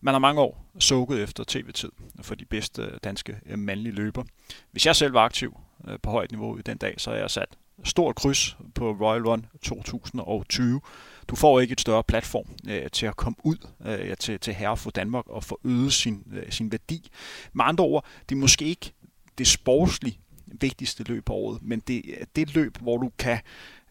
Man 0.00 0.14
har 0.14 0.18
mange 0.18 0.40
år 0.40 0.70
sukket 0.78 1.22
efter 1.22 1.44
tv-tid 1.46 1.92
for 2.22 2.34
de 2.34 2.44
bedste 2.44 2.98
danske 3.04 3.36
øh, 3.46 3.58
mandlige 3.58 3.94
løber. 3.94 4.24
Hvis 4.70 4.86
jeg 4.86 4.96
selv 4.96 5.14
var 5.14 5.24
aktiv 5.24 5.60
øh, 5.88 5.98
på 6.02 6.10
højt 6.10 6.30
niveau 6.30 6.58
i 6.58 6.62
den 6.62 6.78
dag, 6.78 6.94
så 6.98 7.10
er 7.10 7.16
jeg 7.16 7.30
sat 7.30 7.48
stort 7.84 8.16
kryds 8.16 8.56
på 8.74 8.92
Royal 8.92 9.22
Run 9.26 9.46
2020. 9.62 10.80
Du 11.28 11.36
får 11.36 11.60
ikke 11.60 11.72
et 11.72 11.80
større 11.80 12.04
platform 12.04 12.46
øh, 12.68 12.90
til 12.90 13.06
at 13.06 13.16
komme 13.16 13.36
ud 13.44 13.56
øh, 13.86 14.16
til, 14.16 14.40
til 14.40 14.54
herre 14.54 14.76
for 14.76 14.90
Danmark 14.90 15.28
og 15.28 15.44
få 15.44 15.60
øget 15.64 15.92
sin, 15.92 16.22
øh, 16.32 16.52
sin 16.52 16.72
værdi. 16.72 17.10
Med 17.52 17.64
andre 17.64 17.84
ord, 17.84 18.04
det 18.28 18.34
er 18.34 18.38
måske 18.38 18.64
ikke 18.64 18.92
det 19.38 19.46
sportslige 19.46 20.18
vigtigste 20.46 21.02
løb 21.02 21.24
på 21.24 21.34
året, 21.34 21.62
men 21.62 21.80
det 21.80 22.20
er 22.20 22.24
det 22.36 22.54
løb, 22.54 22.78
hvor 22.78 22.96
du 22.96 23.10
kan, 23.18 23.38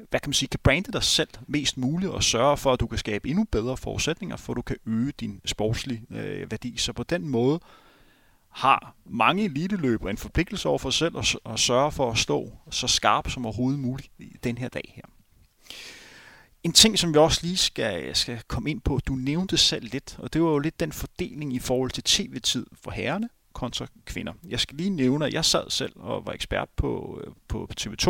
hvad 0.10 0.20
kan 0.20 0.30
man 0.30 0.34
sige, 0.34 0.50
kan 0.50 0.60
brande 0.64 0.92
dig 0.92 1.04
selv 1.04 1.30
mest 1.48 1.78
muligt 1.78 2.12
og 2.12 2.24
sørge 2.24 2.58
for, 2.58 2.74
at 2.74 2.80
du 2.80 2.88
kan 2.88 2.98
skabe 2.98 3.30
endnu 3.30 3.44
bedre 3.44 3.78
forudsætninger, 3.78 4.38
for 4.38 4.54
at 4.54 4.58
du 4.58 4.62
kan 4.62 4.78
øge 4.86 5.12
din 5.20 5.42
sportslige 5.46 6.02
øh, 6.10 6.52
værdi. 6.52 6.78
Så 6.78 6.94
på 6.94 7.04
den 7.04 7.30
måde 7.30 7.60
har 8.58 8.96
mange 9.06 9.44
eliteløbere 9.44 10.10
en 10.10 10.18
forpligtelse 10.18 10.70
over 10.70 10.78
for 10.78 10.90
sig 10.90 10.98
selv 10.98 11.18
at, 11.18 11.54
at 11.54 11.60
sørge 11.60 11.92
for 11.92 12.12
at 12.12 12.18
stå 12.18 12.54
så 12.72 12.88
skarp 12.88 13.30
som 13.30 13.46
overhovedet 13.46 13.80
muligt 13.80 14.12
i 14.20 14.38
den 14.44 14.58
her 14.58 14.70
dag 14.70 14.94
her. 14.96 15.04
En 16.64 16.74
ting, 16.74 17.00
som 17.00 17.14
vi 17.14 17.20
også 17.20 17.40
lige 17.44 17.58
skal, 17.58 18.16
skal 18.16 18.42
komme 18.48 18.70
ind 18.70 18.82
på, 18.82 19.00
du 19.08 19.14
nævnte 19.14 19.58
selv 19.58 19.90
lidt, 19.92 20.16
og 20.20 20.34
det 20.34 20.44
var 20.44 20.50
jo 20.50 20.60
lidt 20.60 20.80
den 20.80 20.92
fordeling 20.92 21.54
i 21.54 21.60
forhold 21.60 21.92
til 21.92 22.04
tv-tid 22.04 22.66
for 22.84 22.92
herrene 22.92 23.30
kontra 23.54 23.88
kvinder. 24.06 24.34
Jeg 24.48 24.60
skal 24.60 24.78
lige 24.78 24.90
nævne, 24.90 25.26
at 25.26 25.34
jeg 25.34 25.46
sad 25.46 25.70
selv 25.70 25.94
og 25.96 26.26
var 26.26 26.34
ekspert 26.34 26.70
på, 26.76 27.22
øh, 27.24 27.34
på 27.48 27.70
TV2, 27.80 28.08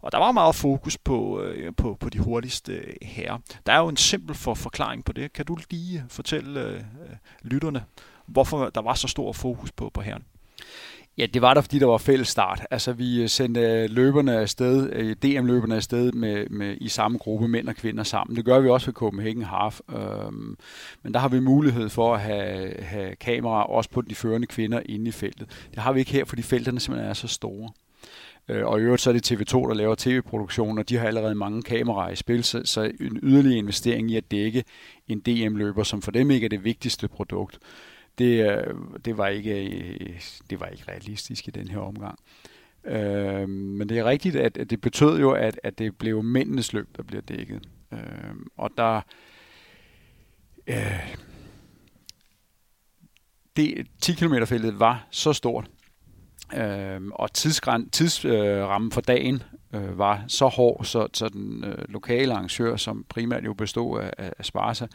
og 0.00 0.12
der 0.12 0.18
var 0.18 0.32
meget 0.32 0.54
fokus 0.54 0.98
på, 0.98 1.40
øh, 1.40 1.74
på, 1.76 1.96
på 2.00 2.08
de 2.08 2.18
hurtigste 2.18 2.72
øh, 2.72 2.94
herrer. 3.02 3.38
Der 3.66 3.72
er 3.72 3.78
jo 3.78 3.88
en 3.88 3.96
simpel 3.96 4.34
for 4.34 4.54
forklaring 4.54 5.04
på 5.04 5.12
det. 5.12 5.32
Kan 5.32 5.46
du 5.46 5.58
lige 5.70 6.04
fortælle 6.08 6.60
øh, 6.60 6.82
lytterne, 7.42 7.84
hvorfor 8.26 8.70
der 8.70 8.82
var 8.82 8.94
så 8.94 9.08
stor 9.08 9.32
fokus 9.32 9.72
på, 9.72 9.90
på 9.94 10.00
herren? 10.00 10.22
Ja, 11.18 11.26
det 11.26 11.42
var 11.42 11.54
der, 11.54 11.60
fordi 11.60 11.78
der 11.78 11.86
var 11.86 11.98
fælles 11.98 12.28
start. 12.28 12.66
Altså, 12.70 12.92
vi 12.92 13.22
øh, 13.22 13.28
sendte 13.28 13.60
øh, 13.60 13.90
løberne 13.90 14.36
afsted, 14.36 14.92
øh, 14.92 15.16
DM-løberne 15.22 15.76
afsted 15.76 16.12
med, 16.12 16.48
med, 16.48 16.76
i 16.80 16.88
samme 16.88 17.18
gruppe, 17.18 17.48
mænd 17.48 17.68
og 17.68 17.74
kvinder 17.74 18.02
sammen. 18.02 18.36
Det 18.36 18.44
gør 18.44 18.60
vi 18.60 18.68
også 18.68 18.86
ved 18.86 18.94
Copenhagen 18.94 19.42
Half. 19.42 19.80
Øhm, 19.96 20.56
men 21.02 21.14
der 21.14 21.18
har 21.18 21.28
vi 21.28 21.40
mulighed 21.40 21.88
for 21.88 22.14
at 22.14 22.20
have, 22.20 22.74
have 22.82 23.14
kameraer 23.14 23.64
også 23.64 23.90
på 23.90 24.00
de 24.00 24.14
førende 24.14 24.46
kvinder 24.46 24.80
inde 24.86 25.08
i 25.08 25.12
feltet. 25.12 25.66
Det 25.70 25.78
har 25.78 25.92
vi 25.92 26.00
ikke 26.00 26.12
her, 26.12 26.24
fordi 26.24 26.42
felterne 26.42 26.80
simpelthen 26.80 27.10
er 27.10 27.14
så 27.14 27.28
store. 27.28 27.70
Og 28.48 28.80
i 28.80 28.82
øvrigt 28.82 29.02
så 29.02 29.10
er 29.10 29.14
det 29.14 29.32
TV2, 29.32 29.68
der 29.68 29.74
laver 29.74 29.94
tv-produktion, 29.98 30.78
og 30.78 30.88
de 30.88 30.96
har 30.96 31.06
allerede 31.06 31.34
mange 31.34 31.62
kameraer 31.62 32.10
i 32.10 32.16
spil, 32.16 32.44
så, 32.44 32.62
så 32.64 32.82
en 33.00 33.18
yderligere 33.22 33.58
investering 33.58 34.10
i 34.10 34.16
at 34.16 34.30
dække 34.30 34.64
en 35.08 35.20
DM-løber, 35.20 35.82
som 35.82 36.02
for 36.02 36.10
dem 36.10 36.30
ikke 36.30 36.44
er 36.44 36.48
det 36.48 36.64
vigtigste 36.64 37.08
produkt 37.08 37.58
det, 38.18 38.50
øh, 38.50 38.74
det, 39.04 39.18
var 39.18 39.26
ikke, 39.26 39.64
øh, 39.64 40.20
det 40.50 40.60
var 40.60 40.66
ikke 40.66 40.84
realistisk 40.88 41.48
i 41.48 41.50
den 41.50 41.68
her 41.68 41.78
omgang. 41.78 42.18
Øh, 42.84 43.48
men 43.48 43.88
det 43.88 43.98
er 43.98 44.04
rigtigt, 44.04 44.36
at, 44.36 44.56
at 44.56 44.70
det 44.70 44.80
betød 44.80 45.20
jo, 45.20 45.30
at, 45.30 45.60
at 45.62 45.78
det 45.78 45.98
blev 45.98 46.22
mændenes 46.22 46.72
løb, 46.72 46.96
der 46.96 47.02
bliver 47.02 47.22
dækket. 47.22 47.68
Øh, 47.92 47.98
og 48.56 48.70
der... 48.76 49.00
Øh, 50.66 51.16
det 53.56 53.86
10 54.00 54.12
km 54.12 54.34
feltet 54.46 54.80
var 54.80 55.06
så 55.10 55.32
stort, 55.32 55.70
øh, 56.56 57.00
og 57.12 57.32
tidsrammen 57.32 57.90
tidsrammen 57.90 58.92
for 58.92 59.00
dagen 59.00 59.42
øh, 59.72 59.98
var 59.98 60.24
så 60.28 60.46
hård, 60.46 60.84
så, 60.84 61.08
så 61.12 61.28
den 61.28 61.64
øh, 61.64 61.78
lokale 61.88 62.32
arrangør, 62.32 62.76
som 62.76 63.04
primært 63.08 63.44
jo 63.44 63.54
bestod 63.54 64.00
af, 64.00 64.32
af 64.38 64.44
Sparsa, 64.44 64.86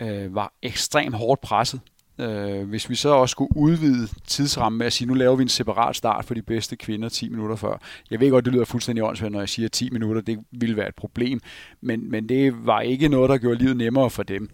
øh, 0.00 0.34
var 0.34 0.52
ekstremt 0.62 1.14
hårdt 1.14 1.40
presset. 1.40 1.80
Øh, 2.18 2.68
hvis 2.68 2.90
vi 2.90 2.94
så 2.94 3.08
også 3.08 3.32
skulle 3.32 3.56
udvide 3.56 4.08
tidsrammen 4.26 4.78
med 4.78 4.86
at 4.86 4.92
sige, 4.92 5.08
nu 5.08 5.14
laver 5.14 5.36
vi 5.36 5.42
en 5.42 5.48
separat 5.48 5.96
start 5.96 6.24
for 6.24 6.34
de 6.34 6.42
bedste 6.42 6.76
kvinder 6.76 7.08
10 7.08 7.28
minutter 7.28 7.56
før. 7.56 7.80
Jeg 8.10 8.20
ved 8.20 8.30
godt, 8.30 8.44
det 8.44 8.52
lyder 8.52 8.64
fuldstændig 8.64 9.04
åndssvagt, 9.04 9.32
når 9.32 9.38
jeg 9.38 9.48
siger 9.48 9.68
10 9.68 9.90
minutter, 9.90 10.22
det 10.22 10.38
ville 10.50 10.76
være 10.76 10.88
et 10.88 10.94
problem, 10.94 11.40
men, 11.80 12.10
men 12.10 12.28
det 12.28 12.66
var 12.66 12.80
ikke 12.80 13.08
noget, 13.08 13.30
der 13.30 13.38
gjorde 13.38 13.58
livet 13.58 13.76
nemmere 13.76 14.10
for 14.10 14.22
dem. 14.22 14.50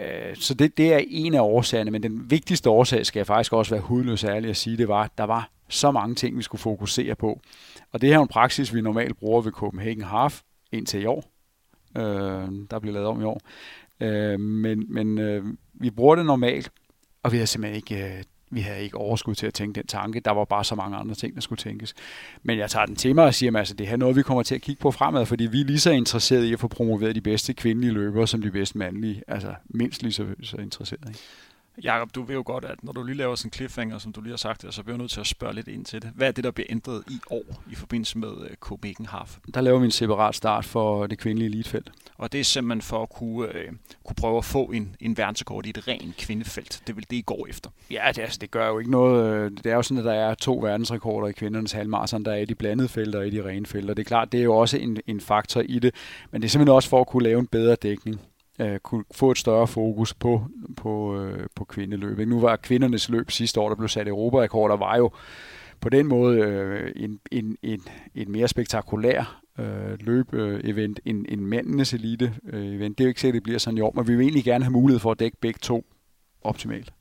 Øh, 0.00 0.36
så 0.36 0.54
det, 0.54 0.76
det 0.76 0.94
er 0.94 1.00
en 1.08 1.34
af 1.34 1.40
årsagerne, 1.40 1.90
men 1.90 2.02
den 2.02 2.30
vigtigste 2.30 2.70
årsag, 2.70 3.06
skal 3.06 3.20
jeg 3.20 3.26
faktisk 3.26 3.52
også 3.52 3.74
være 3.74 3.82
hudløs 3.82 4.24
ærlig 4.24 4.50
at 4.50 4.56
sige, 4.56 4.76
det 4.76 4.88
var, 4.88 5.02
at 5.02 5.10
der 5.18 5.24
var 5.24 5.50
så 5.68 5.90
mange 5.90 6.14
ting, 6.14 6.36
vi 6.36 6.42
skulle 6.42 6.60
fokusere 6.60 7.14
på. 7.14 7.40
Og 7.92 8.00
det 8.00 8.08
her 8.08 8.18
er 8.18 8.22
en 8.22 8.28
praksis, 8.28 8.74
vi 8.74 8.80
normalt 8.80 9.16
bruger 9.16 9.40
ved 9.40 9.52
Copenhagen 9.52 10.02
Half 10.02 10.40
indtil 10.72 11.02
i 11.02 11.06
år. 11.06 11.24
Øh, 11.96 12.48
der 12.70 12.78
bliver 12.78 12.92
lavet 12.92 13.08
om 13.08 13.20
i 13.20 13.24
år. 13.24 13.40
Øh, 14.00 14.40
men 14.40 14.84
men 14.88 15.18
øh, 15.18 15.44
vi 15.82 15.90
bruger 15.90 16.16
det 16.16 16.26
normalt, 16.26 16.70
og 17.22 17.32
vi 17.32 17.38
har 17.38 17.44
simpelthen 17.44 17.76
ikke, 17.76 18.04
øh, 18.04 18.22
vi 18.50 18.60
havde 18.60 18.82
ikke 18.82 18.96
overskud 18.96 19.34
til 19.34 19.46
at 19.46 19.54
tænke 19.54 19.80
den 19.80 19.86
tanke. 19.86 20.20
Der 20.20 20.30
var 20.30 20.44
bare 20.44 20.64
så 20.64 20.74
mange 20.74 20.96
andre 20.96 21.14
ting, 21.14 21.34
der 21.34 21.40
skulle 21.40 21.58
tænkes. 21.58 21.94
Men 22.42 22.58
jeg 22.58 22.70
tager 22.70 22.86
den 22.86 22.96
til 22.96 23.14
mig 23.14 23.24
og 23.24 23.34
siger, 23.34 23.52
at 23.52 23.58
altså, 23.58 23.74
det 23.74 23.86
her 23.86 23.92
er 23.92 23.96
noget, 23.96 24.16
vi 24.16 24.22
kommer 24.22 24.42
til 24.42 24.54
at 24.54 24.60
kigge 24.60 24.80
på 24.80 24.90
fremad, 24.90 25.26
fordi 25.26 25.46
vi 25.46 25.60
er 25.60 25.64
lige 25.64 25.80
så 25.80 25.90
interesserede 25.90 26.48
i 26.48 26.52
at 26.52 26.60
få 26.60 26.68
promoveret 26.68 27.14
de 27.14 27.20
bedste 27.20 27.54
kvindelige 27.54 27.92
løbere, 27.92 28.26
som 28.26 28.42
de 28.42 28.50
bedste 28.50 28.78
mandlige. 28.78 29.22
Altså 29.28 29.54
mindst 29.64 30.02
lige 30.02 30.12
så, 30.12 30.26
så 30.42 30.56
interesserede. 30.56 31.10
Ikke? 31.10 31.20
Jakob, 31.84 32.14
du 32.14 32.22
ved 32.22 32.34
jo 32.34 32.42
godt, 32.46 32.64
at 32.64 32.84
når 32.84 32.92
du 32.92 33.02
lige 33.02 33.16
laver 33.16 33.34
sådan 33.34 33.48
en 33.48 33.52
cliffhanger, 33.52 33.98
som 33.98 34.12
du 34.12 34.20
lige 34.20 34.32
har 34.32 34.36
sagt, 34.36 34.74
så 34.74 34.82
bliver 34.82 34.94
jeg 34.94 34.98
nødt 34.98 35.10
til 35.10 35.20
at 35.20 35.26
spørge 35.26 35.54
lidt 35.54 35.68
ind 35.68 35.84
til 35.84 36.02
det. 36.02 36.10
Hvad 36.14 36.28
er 36.28 36.32
det, 36.32 36.44
der 36.44 36.50
bliver 36.50 36.66
ændret 36.70 37.02
i 37.10 37.20
år 37.30 37.62
i 37.70 37.74
forbindelse 37.74 38.18
med 38.18 38.28
uh, 38.28 38.46
Copenhagen 38.60 39.06
Half? 39.06 39.38
Der 39.54 39.60
laver 39.60 39.78
vi 39.78 39.84
en 39.84 39.90
separat 39.90 40.34
start 40.34 40.64
for 40.64 41.06
det 41.06 41.18
kvindelige 41.18 41.48
elitefelt. 41.48 41.92
Og 42.16 42.32
det 42.32 42.40
er 42.40 42.44
simpelthen 42.44 42.82
for 42.82 43.02
at 43.02 43.10
kunne, 43.10 43.48
uh, 43.48 43.76
kunne 44.04 44.16
prøve 44.16 44.38
at 44.38 44.44
få 44.44 44.64
en, 44.64 44.96
en 45.00 45.16
verdensrekord 45.16 45.66
i 45.66 45.70
et 45.70 45.88
rent 45.88 46.16
kvindefelt. 46.16 46.82
Det 46.86 46.96
vil 46.96 47.06
det, 47.10 47.16
I 47.16 47.20
går 47.20 47.46
efter. 47.46 47.70
Ja, 47.90 48.02
det, 48.14 48.22
altså, 48.22 48.38
det 48.40 48.50
gør 48.50 48.68
jo 48.68 48.78
ikke 48.78 48.90
noget. 48.90 49.34
Øh, 49.34 49.50
det 49.50 49.66
er 49.66 49.74
jo 49.74 49.82
sådan, 49.82 49.98
at 49.98 50.04
der 50.04 50.12
er 50.12 50.34
to 50.34 50.58
verdensrekorder 50.62 51.28
i 51.28 51.32
kvindernes 51.32 51.72
halvmarathon. 51.72 52.24
Der 52.24 52.32
er 52.32 52.36
i 52.36 52.44
de 52.44 52.54
blandede 52.54 52.88
felter 52.88 53.18
og 53.18 53.26
i 53.26 53.30
de 53.30 53.44
rene 53.44 53.66
felter. 53.66 53.94
Det 53.94 54.02
er 54.02 54.08
klart, 54.08 54.32
det 54.32 54.40
er 54.40 54.44
jo 54.44 54.56
også 54.56 54.78
en, 54.78 54.98
en 55.06 55.20
faktor 55.20 55.60
i 55.60 55.78
det. 55.78 55.94
Men 56.30 56.42
det 56.42 56.48
er 56.48 56.50
simpelthen 56.50 56.74
også 56.74 56.88
for 56.88 57.00
at 57.00 57.06
kunne 57.06 57.22
lave 57.22 57.40
en 57.40 57.46
bedre 57.46 57.74
dækning 57.74 58.20
øh, 58.58 58.78
kunne 58.78 59.04
få 59.10 59.30
et 59.30 59.38
større 59.38 59.66
fokus 59.66 60.14
på, 60.14 60.46
på, 60.76 61.20
øh, 61.20 61.46
på 61.54 61.64
kvindeløb. 61.64 62.28
Nu 62.28 62.40
var 62.40 62.56
kvindernes 62.56 63.08
løb 63.08 63.30
sidste 63.30 63.60
år, 63.60 63.68
der 63.68 63.76
blev 63.76 63.88
sat 63.88 64.08
Europarekord, 64.08 64.70
der 64.70 64.76
var 64.76 64.96
jo 64.96 65.10
på 65.80 65.88
den 65.88 66.06
måde 66.06 66.38
øh, 66.38 66.92
en, 66.96 67.20
en, 67.30 67.56
en, 67.62 67.82
en 68.14 68.32
mere 68.32 68.48
spektakulær 68.48 69.42
øh, 69.58 69.98
løb-event 70.00 70.98
øh, 71.06 71.10
end, 71.10 71.26
end 71.28 71.40
mændenes 71.40 71.94
elite-event. 71.94 72.98
det 72.98 73.00
er 73.00 73.04
jo 73.04 73.08
ikke 73.08 73.20
sikkert, 73.20 73.34
det 73.34 73.42
bliver 73.42 73.58
sådan 73.58 73.78
i 73.78 73.80
år, 73.80 73.92
men 73.96 74.08
vi 74.08 74.14
vil 74.14 74.22
egentlig 74.22 74.44
gerne 74.44 74.64
have 74.64 74.72
mulighed 74.72 75.00
for 75.00 75.10
at 75.10 75.20
dække 75.20 75.36
begge 75.40 75.58
to 75.62 75.84
optimalt. 76.42 76.92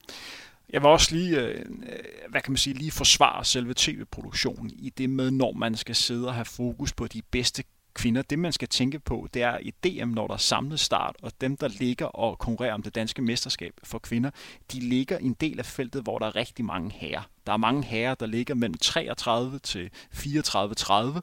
Jeg 0.73 0.81
vil 0.81 0.89
også 0.89 1.15
lige, 1.15 1.39
øh, 1.39 1.55
øh, 1.59 1.99
hvad 2.29 2.41
kan 2.41 2.51
man 2.51 2.57
sige, 2.57 2.73
lige 2.73 2.91
forsvare 2.91 3.45
selve 3.45 3.73
tv-produktionen 3.75 4.71
i 4.73 4.89
det 4.89 5.09
med, 5.09 5.31
når 5.31 5.53
man 5.53 5.75
skal 5.75 5.95
sidde 5.95 6.27
og 6.27 6.33
have 6.33 6.45
fokus 6.45 6.93
på 6.93 7.07
de 7.07 7.21
bedste 7.31 7.63
kvinder. 7.93 8.21
Det, 8.21 8.39
man 8.39 8.51
skal 8.51 8.67
tænke 8.67 8.99
på, 8.99 9.27
det 9.33 9.41
er 9.41 9.57
i 9.57 9.71
DM, 9.83 10.09
når 10.09 10.27
der 10.27 10.33
er 10.33 10.37
samlet 10.37 10.79
start, 10.79 11.15
og 11.21 11.31
dem, 11.41 11.57
der 11.57 11.67
ligger 11.67 12.05
og 12.05 12.39
konkurrerer 12.39 12.73
om 12.73 12.83
det 12.83 12.95
danske 12.95 13.21
mesterskab 13.21 13.73
for 13.83 13.99
kvinder, 13.99 14.29
de 14.71 14.79
ligger 14.79 15.17
i 15.17 15.25
en 15.25 15.33
del 15.41 15.59
af 15.59 15.65
feltet, 15.65 16.03
hvor 16.03 16.19
der 16.19 16.25
er 16.25 16.35
rigtig 16.35 16.65
mange 16.65 16.91
herrer. 16.91 17.29
Der 17.47 17.53
er 17.53 17.57
mange 17.57 17.83
herrer, 17.83 18.15
der 18.15 18.25
ligger 18.25 18.55
mellem 18.55 18.77
33 18.77 19.59
til 19.59 19.89
34-30, 20.13 21.19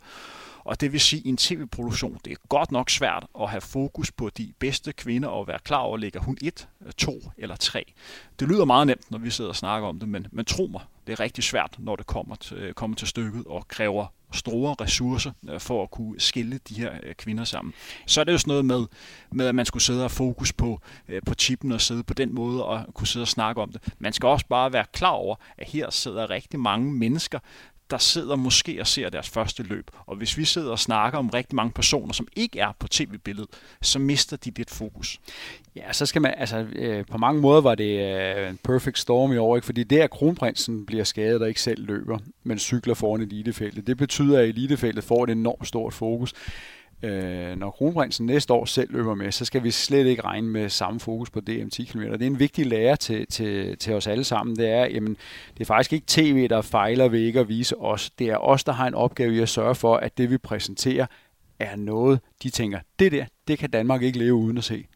og 0.68 0.81
det 0.81 0.92
vil 0.92 1.00
sige, 1.00 1.20
at 1.20 1.26
i 1.26 1.28
en 1.28 1.37
tv-produktion, 1.37 2.18
det 2.24 2.33
er 2.33 2.37
godt 2.48 2.72
nok 2.72 2.90
svært 2.90 3.26
at 3.40 3.50
have 3.50 3.61
fokus 3.61 4.12
på 4.12 4.31
de 4.31 4.52
bedste 4.59 4.92
kvinder 4.92 5.28
og 5.28 5.46
være 5.46 5.59
klar 5.59 5.78
over, 5.78 5.96
ligger 5.96 6.20
hun 6.20 6.38
et, 6.42 6.68
to 6.96 7.22
eller 7.38 7.57
tre. 7.57 7.92
Det 8.40 8.48
lyder 8.48 8.64
meget 8.64 8.87
nemt, 8.87 9.11
når 9.11 9.18
vi 9.18 9.31
sidder 9.31 9.50
og 9.50 9.57
snakker 9.57 9.88
om 9.88 9.98
det, 9.98 10.09
men, 10.09 10.26
men 10.33 10.44
tro 10.44 10.66
mig, 10.66 10.81
det 11.07 11.12
er 11.12 11.20
rigtig 11.20 11.44
svært, 11.44 11.76
når 11.78 11.96
det 11.96 12.07
kommer 12.07 12.35
til, 12.35 12.74
kommer 12.74 12.96
til 12.96 13.09
stykket 13.09 13.44
og 13.46 13.68
kræver 13.68 14.07
store 14.33 14.77
ressourcer 14.81 15.33
øh, 15.51 15.61
for 15.61 15.83
at 15.83 15.91
kunne 15.91 16.21
skille 16.21 16.59
de 16.69 16.75
her 16.75 16.93
øh, 17.03 17.14
kvinder 17.14 17.45
sammen. 17.45 17.75
Så 18.07 18.21
er 18.21 18.25
det 18.25 18.33
jo 18.33 18.38
sådan 18.38 18.50
noget 18.50 18.65
med, 18.65 18.87
med 19.33 19.46
at 19.46 19.55
man 19.55 19.67
skulle 19.67 19.83
sidde 19.83 20.05
og 20.05 20.11
fokus 20.11 20.52
på, 20.52 20.81
øh, 21.09 21.23
på 21.27 21.35
chippen 21.35 21.73
og 21.73 21.81
sidde 21.81 22.02
på 22.02 22.15
den 22.15 22.35
måde 22.35 22.65
og 22.65 22.94
kunne 22.94 23.07
sidde 23.07 23.25
og 23.25 23.29
snakke 23.29 23.63
om 23.63 23.73
det. 23.73 23.94
Man 23.98 24.13
skal 24.13 24.27
også 24.27 24.46
bare 24.46 24.73
være 24.73 24.85
klar 24.92 25.11
over, 25.11 25.37
at 25.59 25.69
her 25.69 25.90
sidder 25.90 26.31
rigtig 26.31 26.61
mange 26.61 26.92
mennesker, 26.92 27.38
der 27.91 27.99
sidder 27.99 28.37
måske 28.37 28.81
og 28.81 28.87
ser 28.87 29.09
deres 29.09 29.29
første 29.29 29.63
løb. 29.63 29.91
Og 30.07 30.17
hvis 30.17 30.39
vi 30.39 30.45
sidder 30.45 30.71
og 30.71 30.79
snakker 30.79 31.19
om 31.19 31.29
rigtig 31.29 31.57
mange 31.57 31.73
personer, 31.73 32.13
som 32.13 32.29
ikke 32.37 32.61
er 32.61 32.73
på 32.79 32.89
tv-billedet, 32.89 33.51
så 33.83 33.99
mister 33.99 34.37
de 34.37 34.53
lidt 34.57 34.71
fokus. 34.71 35.21
Ja, 35.77 35.93
så 35.93 36.07
skal 36.07 36.23
man, 36.23 36.35
altså 36.37 36.67
øh, 36.73 37.07
på 37.11 37.19
mange 37.19 37.41
måder 37.41 37.61
var 37.61 37.75
det 37.75 38.19
øh, 38.37 38.51
en 38.51 38.59
perfect 38.65 38.99
storm 38.99 39.33
i 39.33 39.37
år, 39.37 39.57
ikke? 39.57 39.67
fordi 39.67 39.85
det 39.85 39.99
at 39.99 40.11
kronprinsen 40.11 40.87
bliver 40.87 41.05
skadet 41.05 41.43
og 41.43 41.49
ikke 41.49 41.63
selv 41.63 41.87
løber, 41.87 42.19
men 42.45 42.59
cykler 42.59 42.95
foran 42.95 43.21
elitefeltet, 43.21 43.87
det 43.87 43.97
betyder, 43.97 44.39
at 44.39 44.49
elitefeltet 44.49 45.05
får 45.05 45.25
et 45.25 45.31
enormt 45.31 45.69
stort 45.69 45.95
fokus 45.95 46.35
øh, 47.03 47.57
når 47.57 47.71
kronprinsen 47.71 48.27
næste 48.27 48.53
år 48.53 48.65
selv 48.65 48.92
løber 48.92 49.15
med, 49.15 49.33
så 49.33 49.44
skal 49.44 49.63
vi 49.63 49.71
slet 49.71 50.07
ikke 50.07 50.23
regne 50.23 50.49
med 50.49 50.69
samme 50.69 51.01
fokus 51.01 51.31
på 51.31 51.40
DM 51.40 51.69
10 51.69 51.85
km. 51.85 52.01
Det 52.01 52.23
er 52.23 52.27
en 52.27 52.38
vigtig 52.38 52.67
lære 52.67 52.96
til, 52.96 53.27
til, 53.27 53.79
til 53.79 53.94
os 53.94 54.07
alle 54.07 54.25
sammen. 54.25 54.57
Det 54.57 54.69
er, 54.69 54.85
jamen, 54.85 55.17
det 55.55 55.61
er 55.61 55.65
faktisk 55.65 55.92
ikke 55.92 56.07
tv, 56.07 56.49
der 56.49 56.63
fejler 56.63 57.09
ved 57.09 57.21
ikke 57.21 57.40
at 57.40 57.49
vise 57.49 57.81
os. 57.81 58.11
Det 58.11 58.29
er 58.29 58.37
os, 58.37 58.65
der 58.65 58.73
har 58.73 58.87
en 58.87 58.94
opgave 58.94 59.37
i 59.37 59.40
at 59.40 59.49
sørge 59.49 59.75
for, 59.75 59.96
at 59.96 60.19
det 60.19 60.31
vi 60.31 60.38
præsenterer 60.38 61.07
er 61.59 61.77
noget, 61.77 62.21
de 62.42 62.51
tænker, 62.51 62.81
det 62.99 63.13
der, 63.13 63.27
det 63.49 63.59
kan 63.59 63.71
Danmark 63.71 64.03
ikke 64.03 64.19
leve 64.19 64.35
uden 64.35 64.59
at 64.59 64.65
se. 64.65 64.87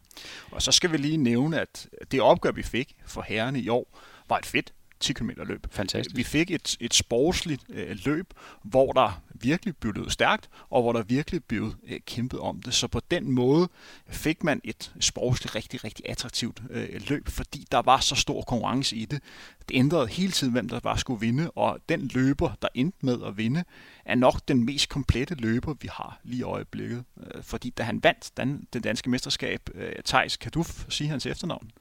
Og 0.51 0.61
så 0.61 0.71
skal 0.71 0.91
vi 0.91 0.97
lige 0.97 1.17
nævne, 1.17 1.59
at 1.61 1.87
det 2.11 2.21
opgør, 2.21 2.51
vi 2.51 2.63
fik 2.63 2.95
for 3.05 3.21
herrene 3.27 3.59
i 3.59 3.69
år, 3.69 3.99
var 4.29 4.37
et 4.37 4.45
fedt 4.45 4.73
10 5.03 5.13
km 5.13 5.29
løb. 5.45 5.67
Fantastisk. 5.71 6.17
Vi 6.17 6.23
fik 6.23 6.51
et, 6.51 6.77
et 6.79 6.93
sportsligt 6.93 7.63
øh, 7.69 7.97
løb, 8.05 8.33
hvor 8.63 8.91
der 8.91 9.21
virkelig 9.33 9.77
blev 9.77 9.93
løbet 9.93 10.11
stærkt, 10.11 10.49
og 10.69 10.81
hvor 10.81 10.93
der 10.93 11.03
virkelig 11.03 11.43
blev 11.43 11.73
øh, 11.87 11.99
kæmpet 12.05 12.39
om 12.39 12.61
det. 12.61 12.73
Så 12.73 12.87
på 12.87 13.01
den 13.11 13.31
måde 13.31 13.69
fik 14.07 14.43
man 14.43 14.61
et 14.63 14.93
sportsligt 14.99 15.55
rigtig, 15.55 15.83
rigtig 15.83 16.09
attraktivt 16.09 16.61
øh, 16.69 17.01
løb, 17.09 17.27
fordi 17.29 17.65
der 17.71 17.81
var 17.81 17.99
så 17.99 18.15
stor 18.15 18.41
konkurrence 18.41 18.95
i 18.95 19.05
det. 19.05 19.21
Det 19.69 19.75
ændrede 19.75 20.07
hele 20.07 20.31
tiden, 20.31 20.53
hvem 20.53 20.69
der 20.69 20.79
var 20.83 20.95
skulle 20.95 21.19
vinde, 21.19 21.51
og 21.51 21.79
den 21.89 22.07
løber, 22.13 22.51
der 22.61 22.67
endte 22.75 22.97
med 23.01 23.17
at 23.25 23.37
vinde, 23.37 23.63
er 24.05 24.15
nok 24.15 24.47
den 24.47 24.65
mest 24.65 24.89
komplette 24.89 25.35
løber, 25.35 25.73
vi 25.81 25.89
har 25.91 26.19
lige 26.23 26.39
i 26.39 26.43
øjeblikket. 26.43 27.03
Øh, 27.17 27.43
fordi 27.43 27.69
da 27.69 27.83
han 27.83 28.03
vandt 28.03 28.31
den, 28.37 28.67
den 28.73 28.81
danske 28.81 29.09
mesterskab, 29.09 29.69
øh, 29.75 29.93
Thijs, 30.05 30.37
kan 30.37 30.51
du 30.51 30.63
sige 30.89 31.09
hans 31.09 31.25
efternavn? 31.25 31.71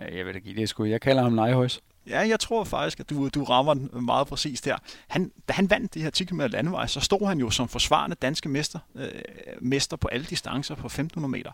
Jeg 0.00 0.26
vil 0.26 0.34
da 0.34 0.38
give 0.38 0.56
det 0.56 0.68
sgu. 0.68 0.84
Jeg 0.84 1.00
kalder 1.00 1.22
ham 1.22 1.32
Nejhøjs. 1.32 1.80
Ja, 2.08 2.18
jeg 2.28 2.40
tror 2.40 2.64
faktisk, 2.64 3.00
at 3.00 3.10
du, 3.10 3.28
du 3.28 3.44
rammer 3.44 3.74
den 3.74 4.04
meget 4.04 4.26
præcist 4.26 4.64
der. 4.64 4.76
Han, 5.08 5.32
da 5.48 5.52
han 5.52 5.70
vandt 5.70 5.94
det 5.94 6.02
her 6.02 6.10
10 6.10 6.24
km 6.24 6.40
landevej, 6.40 6.86
så 6.86 7.00
stod 7.00 7.28
han 7.28 7.38
jo 7.38 7.50
som 7.50 7.68
forsvarende 7.68 8.16
danske 8.22 8.48
mester, 8.48 8.78
øh, 8.94 9.08
mester 9.60 9.96
på 9.96 10.08
alle 10.08 10.26
distancer 10.26 10.74
på 10.74 10.86
1500 10.86 11.30
meter 11.30 11.50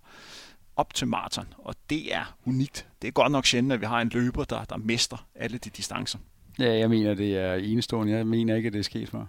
op 0.77 0.95
til 0.95 1.07
maraton, 1.07 1.47
og 1.59 1.75
det 1.91 2.15
er 2.15 2.37
unikt. 2.47 2.87
Det 3.03 3.09
er 3.09 3.13
godt 3.13 3.33
nok 3.33 3.47
sjældent, 3.47 3.73
at 3.73 3.81
vi 3.81 3.87
har 3.87 4.01
en 4.01 4.09
løber, 4.09 4.45
der, 4.45 4.65
der 4.65 4.77
mester 4.77 5.27
alle 5.35 5.59
de 5.59 5.71
distancer. 5.71 6.19
Ja, 6.59 6.79
jeg 6.79 6.91
mener, 6.91 7.15
det 7.15 7.37
er 7.37 7.55
enestående. 7.55 8.13
Jeg 8.13 8.27
mener 8.27 8.57
ikke, 8.57 8.67
at 8.67 8.73
det 8.73 8.79
er 8.79 8.83
sket 8.83 9.09
for. 9.09 9.29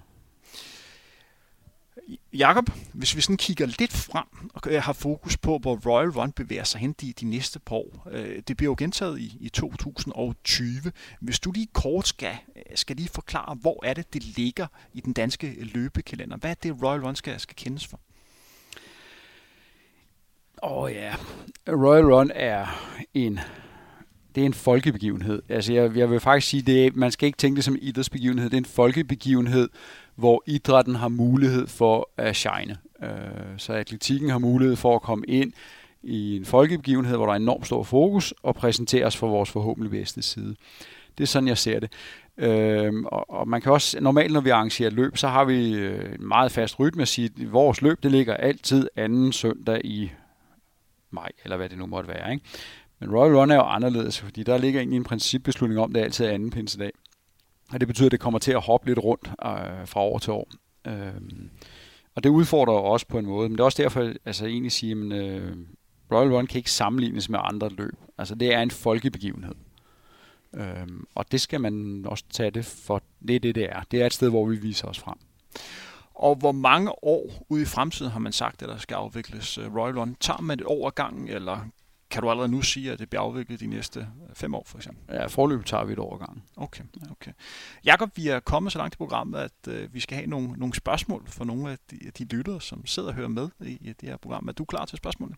Jakob, 2.34 2.70
hvis 2.94 3.16
vi 3.16 3.22
sådan 3.22 3.38
kigger 3.38 3.66
lidt 3.66 3.94
frem 3.94 4.26
og 4.54 4.62
øh, 4.72 4.82
har 4.82 4.94
fokus 4.94 5.38
på, 5.38 5.58
hvor 5.58 5.80
Royal 5.86 6.10
Run 6.10 6.32
bevæger 6.32 6.64
sig 6.64 6.82
hen 6.82 6.94
de, 7.02 7.14
de 7.14 7.26
næste 7.26 7.60
par 7.60 7.76
år. 7.76 8.08
Øh, 8.12 8.42
det 8.48 8.58
bliver 8.58 8.72
jo 8.72 8.76
gentaget 8.78 9.20
i, 9.20 9.38
i 9.40 9.50
2020. 9.50 10.92
Hvis 11.20 11.40
du 11.40 11.52
lige 11.52 11.68
kort 11.74 12.08
skal, 12.08 12.38
øh, 12.56 12.62
skal 12.76 12.96
lige 12.96 13.10
forklare, 13.10 13.56
hvor 13.56 13.86
er 13.86 13.94
det, 13.94 14.14
det 14.14 14.24
ligger 14.24 14.68
i 14.94 15.00
den 15.00 15.14
danske 15.14 15.56
løbekalender? 15.60 16.38
Hvad 16.38 16.50
er 16.50 16.56
det, 16.64 16.84
Royal 16.84 17.02
Run 17.02 17.16
skal, 17.16 17.40
skal 17.40 17.56
kendes 17.56 17.88
for? 17.88 18.00
Åh 20.64 20.84
oh, 20.84 20.92
ja, 20.92 21.16
Royal 21.68 22.14
Run 22.14 22.32
er 22.36 22.66
en 23.14 23.40
det 24.36 24.42
er 24.42 24.46
en 24.46 24.54
folkebegivenhed. 24.54 25.42
Altså 25.50 25.74
jeg, 25.74 25.98
jeg 25.98 26.10
vil 26.10 26.20
faktisk 26.20 26.50
sige, 26.50 26.62
det 26.62 26.96
man 26.96 27.12
skal 27.12 27.26
ikke 27.26 27.38
tænke 27.38 27.56
det 27.56 27.64
som 27.64 27.74
en 27.74 27.80
idrætsbegivenhed. 27.82 28.50
Det 28.50 28.54
er 28.54 28.62
en 28.62 28.66
folkebegivenhed, 28.66 29.70
hvor 30.16 30.44
idrætten 30.46 30.96
har 30.96 31.08
mulighed 31.08 31.68
for 31.68 32.10
at 32.18 32.36
shine. 32.36 32.78
Øh, 33.04 33.10
så 33.58 33.74
atletikken 33.74 34.30
har 34.30 34.40
mulighed 34.40 34.76
for 34.76 34.96
at 34.96 35.02
komme 35.02 35.26
ind 35.28 35.54
i 36.04 36.36
en 36.38 36.46
folkebegivenhed, 36.46 37.16
hvor 37.16 37.26
der 37.26 37.34
er 37.34 37.38
enormt 37.38 37.66
stor 37.66 37.84
fokus, 37.84 38.34
og 38.44 38.56
præsenteres 38.56 39.18
for 39.18 39.28
vores 39.28 39.50
forhåbentlig 39.50 39.92
bedste 39.92 40.22
side. 40.22 40.56
Det 41.18 41.24
er 41.24 41.28
sådan, 41.28 41.48
jeg 41.48 41.58
ser 41.58 41.80
det. 41.80 41.92
Øhm, 42.38 43.06
og, 43.06 43.30
og 43.30 43.48
man 43.48 43.62
kan 43.62 43.72
også, 43.72 44.00
normalt 44.02 44.34
når 44.34 44.42
vi 44.42 44.50
arrangerer 44.50 44.90
løb, 44.90 45.18
så 45.18 45.28
har 45.28 45.46
vi 45.46 45.74
øh, 45.74 46.14
en 46.14 46.28
meget 46.28 46.52
fast 46.52 46.80
rytme 46.80 47.02
at 47.02 47.08
sige, 47.08 47.30
at 47.42 47.52
vores 47.52 47.82
løb, 47.82 48.04
det 48.04 48.12
ligger 48.12 48.34
altid 48.34 48.88
anden 48.96 49.32
søndag 49.32 49.86
i 49.86 50.12
maj, 51.12 51.30
eller 51.44 51.58
hvad 51.58 51.70
det 51.70 51.78
nu 51.78 51.86
måtte 51.86 52.10
være. 52.10 52.34
Ikke? 52.34 52.46
Men 53.00 53.16
Royal 53.16 53.36
Run 53.36 53.52
er 53.52 53.56
jo 53.56 53.62
anderledes, 53.62 54.20
fordi 54.20 54.44
der 54.44 54.58
ligger 54.58 54.80
egentlig 54.80 54.98
en 54.98 55.04
principbeslutning 55.04 55.80
om, 55.80 55.90
at 55.90 55.96
det 55.96 56.02
er 56.02 56.06
altid 56.06 56.26
anden 56.26 56.50
pinsedag. 56.50 56.92
Og 57.74 57.80
det 57.80 57.88
betyder, 57.88 58.06
at 58.06 58.12
det 58.12 58.20
kommer 58.20 58.40
til 58.40 58.52
at 58.52 58.62
hoppe 58.62 58.88
lidt 58.88 59.00
rundt 59.00 59.28
øh, 59.28 59.88
fra 59.88 60.00
år 60.00 60.20
til 60.20 60.34
år. 60.34 60.48
Øh, 60.88 61.14
og 62.16 62.24
det 62.24 62.30
udfordrer 62.30 62.74
jo 62.74 62.84
også 62.84 63.08
på 63.08 63.18
en 63.18 63.26
måde. 63.26 63.50
Men 63.50 63.58
det 63.58 63.60
er 63.60 63.66
også 63.66 63.84
derfor, 63.84 64.14
altså 64.26 64.46
egentlig 64.46 64.72
sige, 64.72 64.92
at 64.92 64.98
øh, 64.98 65.58
Royal 66.12 66.34
Run 66.34 66.48
kan 66.48 66.58
ikke 66.58 66.72
sammenlignes 66.72 67.30
med 67.30 67.40
andre 67.44 67.70
løb. 67.70 67.96
Altså 68.18 68.36
det 68.36 68.54
er 68.54 68.62
en 68.62 68.72
folkebegivenhed. 68.72 69.56
Øh, 70.56 70.88
og 71.16 71.32
det 71.32 71.42
skal 71.42 71.62
man 71.62 72.06
også 72.08 72.24
tage 72.30 72.52
det 72.52 72.66
for. 72.66 73.02
Det 73.28 73.36
er 73.36 73.40
det, 73.40 73.56
det 73.56 73.64
er. 73.64 73.82
Det 73.92 74.02
er 74.02 74.06
et 74.06 74.14
sted, 74.14 74.30
hvor 74.30 74.46
vi 74.46 74.56
viser 74.56 74.88
os 74.88 75.00
frem. 75.00 75.18
Og 76.14 76.36
hvor 76.36 76.52
mange 76.52 77.04
år 77.04 77.46
ude 77.50 77.62
i 77.62 77.66
fremtiden 77.66 78.12
har 78.12 78.20
man 78.20 78.32
sagt, 78.32 78.62
at 78.62 78.70
der 78.70 78.78
skal 78.78 78.96
afvikles 78.96 79.58
øh, 79.58 79.76
Royal 79.76 80.00
Run? 80.00 80.16
Tager 80.20 80.42
man 80.42 80.60
et 80.60 80.66
år 80.66 80.88
ad 80.88 80.92
gangen, 80.92 81.28
eller 81.28 81.60
kan 82.14 82.22
du 82.22 82.30
allerede 82.30 82.52
nu 82.52 82.62
sige, 82.62 82.92
at 82.92 83.00
det 83.00 83.10
bliver 83.10 83.22
afviklet 83.22 83.60
de 83.60 83.68
næste 83.68 84.08
fem 84.34 84.56
år, 84.56 84.64
for 84.66 84.78
eksempel? 84.78 85.16
Ja, 85.16 85.26
forløbet 85.26 85.66
tager 85.66 85.84
vi 85.84 85.94
et 85.94 86.00
år 86.00 86.18
gang. 86.18 86.44
Okay, 86.56 86.84
okay. 87.12 87.32
Jakob, 87.86 88.18
vi 88.18 88.28
er 88.28 88.40
kommet 88.40 88.72
så 88.72 88.78
langt 88.78 88.96
i 88.96 88.98
programmet, 88.98 89.40
at 89.40 89.68
øh, 89.68 89.94
vi 89.94 90.00
skal 90.00 90.18
have 90.18 90.28
nogle, 90.28 90.52
nogle 90.52 90.74
spørgsmål 90.76 91.28
for 91.28 91.46
nogle 91.46 91.72
af 91.72 91.78
de, 91.92 92.12
de 92.18 92.24
lyttere, 92.24 92.62
som 92.62 92.86
sidder 92.86 93.10
og 93.10 93.16
hører 93.16 93.28
med 93.28 93.50
i, 93.62 93.72
i 93.72 93.94
det 93.94 94.10
her 94.10 94.18
program. 94.18 94.48
Er 94.48 94.52
du 94.52 94.66
klar 94.66 94.86
til 94.86 94.98
spørgsmålene? 94.98 95.38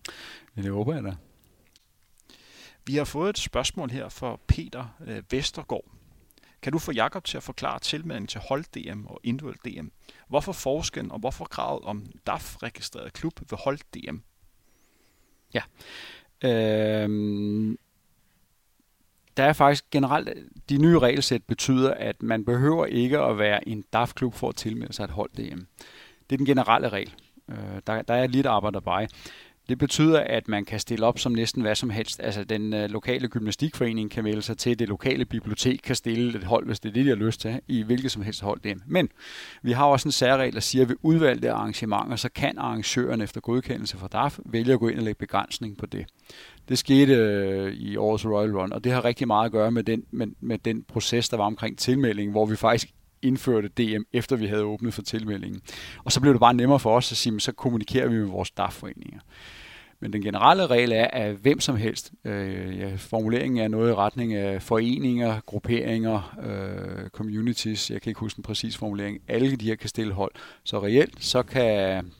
Ja, 0.57 0.61
det 0.61 0.71
håber 0.71 0.93
jeg 0.93 1.03
da. 1.03 1.15
Vi 2.85 2.95
har 2.95 3.05
fået 3.05 3.29
et 3.29 3.37
spørgsmål 3.37 3.89
her 3.89 4.09
fra 4.09 4.37
Peter 4.47 4.95
øh, 5.05 5.23
Vestergaard. 5.31 5.85
Kan 6.61 6.71
du 6.71 6.79
få 6.79 6.91
Jakob 6.91 7.23
til 7.23 7.37
at 7.37 7.43
forklare 7.43 7.79
tilmeldingen 7.79 8.27
til 8.27 8.41
hold-DM 8.49 9.05
og 9.05 9.19
individuel 9.23 9.57
DM? 9.65 9.87
Hvorfor 10.27 10.51
forskellen 10.51 11.11
og 11.11 11.19
hvorfor 11.19 11.45
kravet 11.45 11.83
om 11.83 12.05
DAF-registreret 12.27 13.13
klub 13.13 13.39
ved 13.51 13.57
hold-DM? 13.63 14.17
Ja, 15.53 15.61
Øhm, 16.43 17.77
der 19.37 19.43
er 19.43 19.53
faktisk 19.53 19.89
generelt, 19.91 20.29
de 20.69 20.77
nye 20.77 20.99
regelsæt 20.99 21.43
betyder, 21.43 21.93
at 21.93 22.23
man 22.23 22.45
behøver 22.45 22.85
ikke 22.85 23.19
at 23.19 23.37
være 23.37 23.67
en 23.67 23.83
DAF-klub 23.93 24.33
for 24.33 24.49
at 24.49 24.55
tilmelde 24.55 24.93
sig 24.93 25.03
et 25.03 25.09
hold 25.09 25.29
DM. 25.29 25.59
Det 26.29 26.35
er 26.35 26.37
den 26.37 26.45
generelle 26.45 26.89
regel. 26.89 27.13
Øh, 27.49 27.57
der, 27.87 28.01
der 28.01 28.13
er 28.13 28.27
lidt 28.27 28.45
arbejde 28.45 28.73
dabei. 28.73 29.07
Det 29.69 29.77
betyder, 29.77 30.19
at 30.19 30.47
man 30.47 30.65
kan 30.65 30.79
stille 30.79 31.05
op 31.05 31.19
som 31.19 31.31
næsten 31.31 31.61
hvad 31.61 31.75
som 31.75 31.89
helst. 31.89 32.19
Altså 32.23 32.43
den 32.43 32.73
øh, 32.73 32.89
lokale 32.89 33.27
gymnastikforening 33.27 34.11
kan 34.11 34.23
melde 34.23 34.41
sig 34.41 34.57
til, 34.57 34.79
det 34.79 34.89
lokale 34.89 35.25
bibliotek 35.25 35.79
kan 35.83 35.95
stille 35.95 36.37
et 36.37 36.43
hold, 36.43 36.65
hvis 36.65 36.79
det 36.79 36.89
er 36.89 36.93
det, 36.93 37.05
de 37.05 37.09
har 37.09 37.15
lyst 37.15 37.41
til, 37.41 37.59
i 37.67 37.83
hvilket 37.83 38.11
som 38.11 38.21
helst 38.21 38.41
hold 38.41 38.59
det 38.63 38.77
Men 38.85 39.09
vi 39.61 39.71
har 39.71 39.85
også 39.85 40.07
en 40.07 40.11
særregel, 40.11 40.53
der 40.53 40.59
siger, 40.59 40.83
at 40.83 40.89
ved 40.89 40.95
udvalgte 41.03 41.51
arrangementer, 41.51 42.15
så 42.15 42.29
kan 42.29 42.57
arrangøren 42.57 43.21
efter 43.21 43.41
godkendelse 43.41 43.97
fra 43.97 44.07
DAF 44.07 44.39
vælge 44.45 44.73
at 44.73 44.79
gå 44.79 44.87
ind 44.87 44.97
og 44.97 45.03
lægge 45.03 45.19
begrænsning 45.19 45.77
på 45.77 45.85
det. 45.85 46.05
Det 46.69 46.77
skete 46.77 47.13
øh, 47.13 47.73
i 47.73 47.97
årets 47.97 48.25
Royal 48.25 48.57
Run, 48.57 48.73
og 48.73 48.83
det 48.83 48.91
har 48.91 49.05
rigtig 49.05 49.27
meget 49.27 49.45
at 49.45 49.51
gøre 49.51 49.71
med 49.71 49.83
den, 49.83 50.03
med, 50.11 50.27
med 50.39 50.57
den 50.57 50.83
proces, 50.83 51.29
der 51.29 51.37
var 51.37 51.45
omkring 51.45 51.77
tilmelding, 51.77 52.31
hvor 52.31 52.45
vi 52.45 52.55
faktisk 52.55 52.94
indførte 53.25 53.67
DM, 53.67 54.01
efter 54.13 54.35
vi 54.35 54.45
havde 54.45 54.63
åbnet 54.63 54.93
for 54.93 55.01
tilmeldingen. 55.01 55.61
Og 56.03 56.11
så 56.11 56.21
blev 56.21 56.33
det 56.33 56.39
bare 56.39 56.53
nemmere 56.53 56.79
for 56.79 56.97
os 56.97 57.11
at 57.11 57.17
sige, 57.17 57.39
så 57.39 57.51
kommunikerer 57.51 58.07
vi 58.07 58.15
med 58.15 58.25
vores 58.25 58.51
DAF-foreninger. 58.51 59.19
Men 59.99 60.13
den 60.13 60.21
generelle 60.21 60.67
regel 60.67 60.91
er, 60.91 61.07
at 61.07 61.35
hvem 61.35 61.59
som 61.59 61.75
helst, 61.75 62.11
øh, 62.25 62.79
ja, 62.79 62.95
formuleringen 62.97 63.63
er 63.63 63.67
noget 63.67 63.91
i 63.91 63.93
retning 63.93 64.33
af 64.33 64.61
foreninger, 64.61 65.39
grupperinger, 65.45 66.37
øh, 66.43 67.09
communities, 67.09 67.91
jeg 67.91 68.01
kan 68.01 68.09
ikke 68.09 68.19
huske 68.19 68.35
den 68.35 68.43
præcis 68.43 68.77
formulering, 68.77 69.21
alle 69.27 69.55
de 69.55 69.65
her 69.65 69.75
kan 69.75 69.89
stille 69.89 70.13
hold. 70.13 70.31
Så 70.63 70.83
reelt, 70.83 71.23
så 71.23 71.43
kan, 71.43 72.11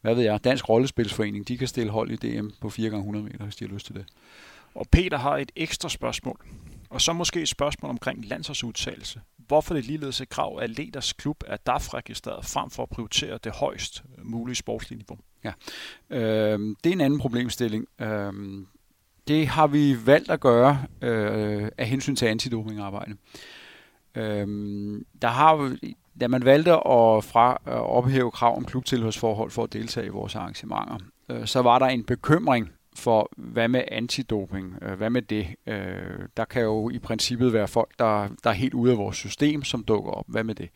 hvad 0.00 0.14
ved 0.14 0.24
jeg, 0.24 0.44
Dansk 0.44 0.68
Rollespilsforening, 0.68 1.48
de 1.48 1.58
kan 1.58 1.68
stille 1.68 1.90
hold 1.90 2.10
i 2.10 2.16
DM 2.16 2.48
på 2.60 2.68
4x100 2.68 3.16
meter, 3.16 3.44
hvis 3.44 3.56
de 3.56 3.66
har 3.66 3.74
lyst 3.74 3.86
til 3.86 3.94
det. 3.94 4.04
Og 4.74 4.86
Peter 4.92 5.18
har 5.18 5.36
et 5.36 5.52
ekstra 5.56 5.88
spørgsmål. 5.88 6.40
Og 6.90 7.00
så 7.00 7.12
måske 7.12 7.42
et 7.42 7.48
spørgsmål 7.48 7.90
omkring 7.90 8.24
landsholdsudtagelse. 8.24 9.20
Hvorfor 9.38 9.74
det 9.74 9.84
ligeledes 9.84 10.20
et 10.20 10.28
krav, 10.28 10.58
at 10.62 10.70
Leders 10.70 11.12
klub 11.12 11.42
er 11.46 11.56
DAF-registreret 11.56 12.44
frem 12.44 12.70
for 12.70 12.82
at 12.82 12.88
prioritere 12.88 13.38
det 13.44 13.52
højst 13.52 14.02
mulige 14.24 14.56
sportslige 14.56 14.98
niveau? 14.98 15.18
Ja, 15.44 15.52
øh, 16.10 16.58
det 16.84 16.90
er 16.90 16.94
en 16.94 17.00
anden 17.00 17.18
problemstilling. 17.18 17.86
Øh, 18.00 18.32
det 19.28 19.48
har 19.48 19.66
vi 19.66 20.06
valgt 20.06 20.30
at 20.30 20.40
gøre 20.40 20.84
øh, 21.02 21.68
af 21.78 21.86
hensyn 21.86 22.16
til 22.16 22.26
antidopingarbejde. 22.26 23.16
Øh, 24.14 24.46
der 25.22 25.28
har, 25.28 25.76
da 26.20 26.28
man 26.28 26.44
valgte 26.44 26.72
at, 26.72 27.24
fra, 27.24 27.60
at 27.66 27.80
ophæve 27.80 28.30
krav 28.30 28.56
om 28.56 28.64
klubtilhørsforhold 28.64 29.50
for 29.50 29.64
at 29.64 29.72
deltage 29.72 30.06
i 30.06 30.10
vores 30.10 30.34
arrangementer, 30.34 30.98
øh, 31.28 31.46
så 31.46 31.62
var 31.62 31.78
der 31.78 31.86
en 31.86 32.04
bekymring 32.04 32.70
for, 32.96 33.30
hvad 33.36 33.68
med 33.68 33.82
antidoping? 33.88 34.74
Øh, 34.82 34.96
hvad 34.96 35.10
med 35.10 35.22
det? 35.22 35.46
Øh, 35.66 36.28
der 36.36 36.44
kan 36.44 36.62
jo 36.62 36.90
i 36.90 36.98
princippet 36.98 37.52
være 37.52 37.68
folk, 37.68 37.90
der, 37.98 38.28
der 38.44 38.50
er 38.50 38.54
helt 38.54 38.74
ude 38.74 38.92
af 38.92 38.98
vores 38.98 39.16
system, 39.16 39.64
som 39.64 39.84
dukker 39.84 40.10
op. 40.10 40.24
Hvad 40.28 40.44
med 40.44 40.54
det? 40.54 40.70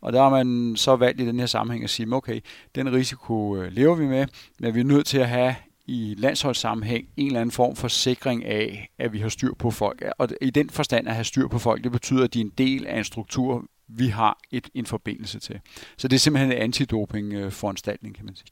Og 0.00 0.12
der 0.12 0.22
har 0.22 0.30
man 0.30 0.76
så 0.76 0.96
valgt 0.96 1.20
i 1.20 1.26
den 1.26 1.38
her 1.38 1.46
sammenhæng 1.46 1.84
at 1.84 1.90
sige, 1.90 2.12
okay, 2.12 2.40
den 2.74 2.92
risiko 2.92 3.56
øh, 3.56 3.72
lever 3.72 3.94
vi 3.94 4.06
med, 4.06 4.26
men 4.58 4.74
vi 4.74 4.80
er 4.80 4.84
nødt 4.84 5.06
til 5.06 5.18
at 5.18 5.28
have 5.28 5.54
i 5.86 6.14
landsholdssammenhæng 6.18 7.08
en 7.16 7.26
eller 7.26 7.40
anden 7.40 7.52
form 7.52 7.76
for 7.76 7.88
sikring 7.88 8.44
af, 8.44 8.88
at 8.98 9.12
vi 9.12 9.18
har 9.18 9.28
styr 9.28 9.54
på 9.58 9.70
folk. 9.70 10.04
Og 10.18 10.28
i 10.40 10.50
den 10.50 10.70
forstand 10.70 11.08
at 11.08 11.14
have 11.14 11.24
styr 11.24 11.48
på 11.48 11.58
folk, 11.58 11.84
det 11.84 11.92
betyder, 11.92 12.24
at 12.24 12.34
de 12.34 12.40
er 12.40 12.44
en 12.44 12.52
del 12.58 12.86
af 12.86 12.98
en 12.98 13.04
struktur, 13.04 13.64
vi 13.88 14.06
har 14.06 14.38
et, 14.50 14.68
en 14.74 14.86
forbindelse 14.86 15.40
til. 15.40 15.60
Så 15.98 16.08
det 16.08 16.16
er 16.16 16.20
simpelthen 16.20 16.52
en 16.52 16.58
antidoping-foranstaltning, 16.58 18.14
kan 18.14 18.24
man 18.24 18.36
sige. 18.36 18.51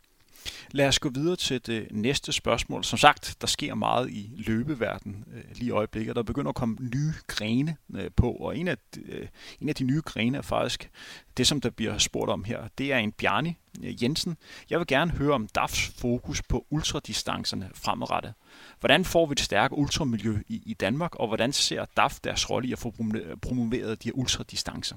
Lad 0.71 0.89
os 0.89 0.99
gå 0.99 1.09
videre 1.09 1.37
til 1.37 1.67
det 1.67 1.89
næste 1.91 2.33
spørgsmål. 2.33 2.85
Som 2.85 2.99
sagt, 2.99 3.37
der 3.41 3.47
sker 3.47 3.75
meget 3.75 4.11
i 4.11 4.31
løbeverden 4.37 5.25
øh, 5.35 5.43
lige 5.55 5.69
i 5.69 5.71
øjeblikket. 5.71 6.17
Der 6.17 6.23
begynder 6.23 6.49
at 6.49 6.55
komme 6.55 6.77
nye 6.95 7.13
grene 7.27 7.77
øh, 7.95 8.11
på, 8.17 8.33
og 8.33 8.59
en 8.59 8.69
af, 8.69 8.77
øh, 9.05 9.27
en 9.61 9.69
af 9.69 9.75
de 9.75 9.85
nye 9.85 10.03
grene 10.05 10.39
er 10.39 10.43
faktisk 10.43 10.91
det, 11.37 11.47
som 11.47 11.61
der 11.61 11.71
bliver 11.71 11.99
spurgt 11.99 12.31
om 12.31 12.45
her. 12.45 12.69
Det 12.79 12.93
er 12.93 12.99
en 12.99 13.13
Bjarni 13.13 13.57
Jensen. 13.83 14.37
Jeg 14.71 14.79
vil 14.79 14.87
gerne 14.87 15.11
høre 15.11 15.35
om 15.35 15.49
DAFs 15.49 15.93
fokus 15.99 16.43
på 16.43 16.67
ultradistancerne 16.71 17.71
fremadrettet. 17.75 18.35
Hvordan 18.81 19.05
får 19.05 19.27
vi 19.27 19.33
et 19.33 19.41
stærkt 19.41 19.75
ultramiljø 19.77 20.39
i, 20.49 20.63
i 20.67 20.75
Danmark, 20.75 21.15
og 21.15 21.27
hvordan 21.27 21.53
ser 21.53 21.85
DAF 21.97 22.19
deres 22.25 22.51
rolle 22.51 22.69
i 22.69 22.73
at 22.73 22.79
få 22.79 22.95
promoveret 23.43 24.03
de 24.03 24.09
her 24.09 24.13
ultradistancer? 24.15 24.97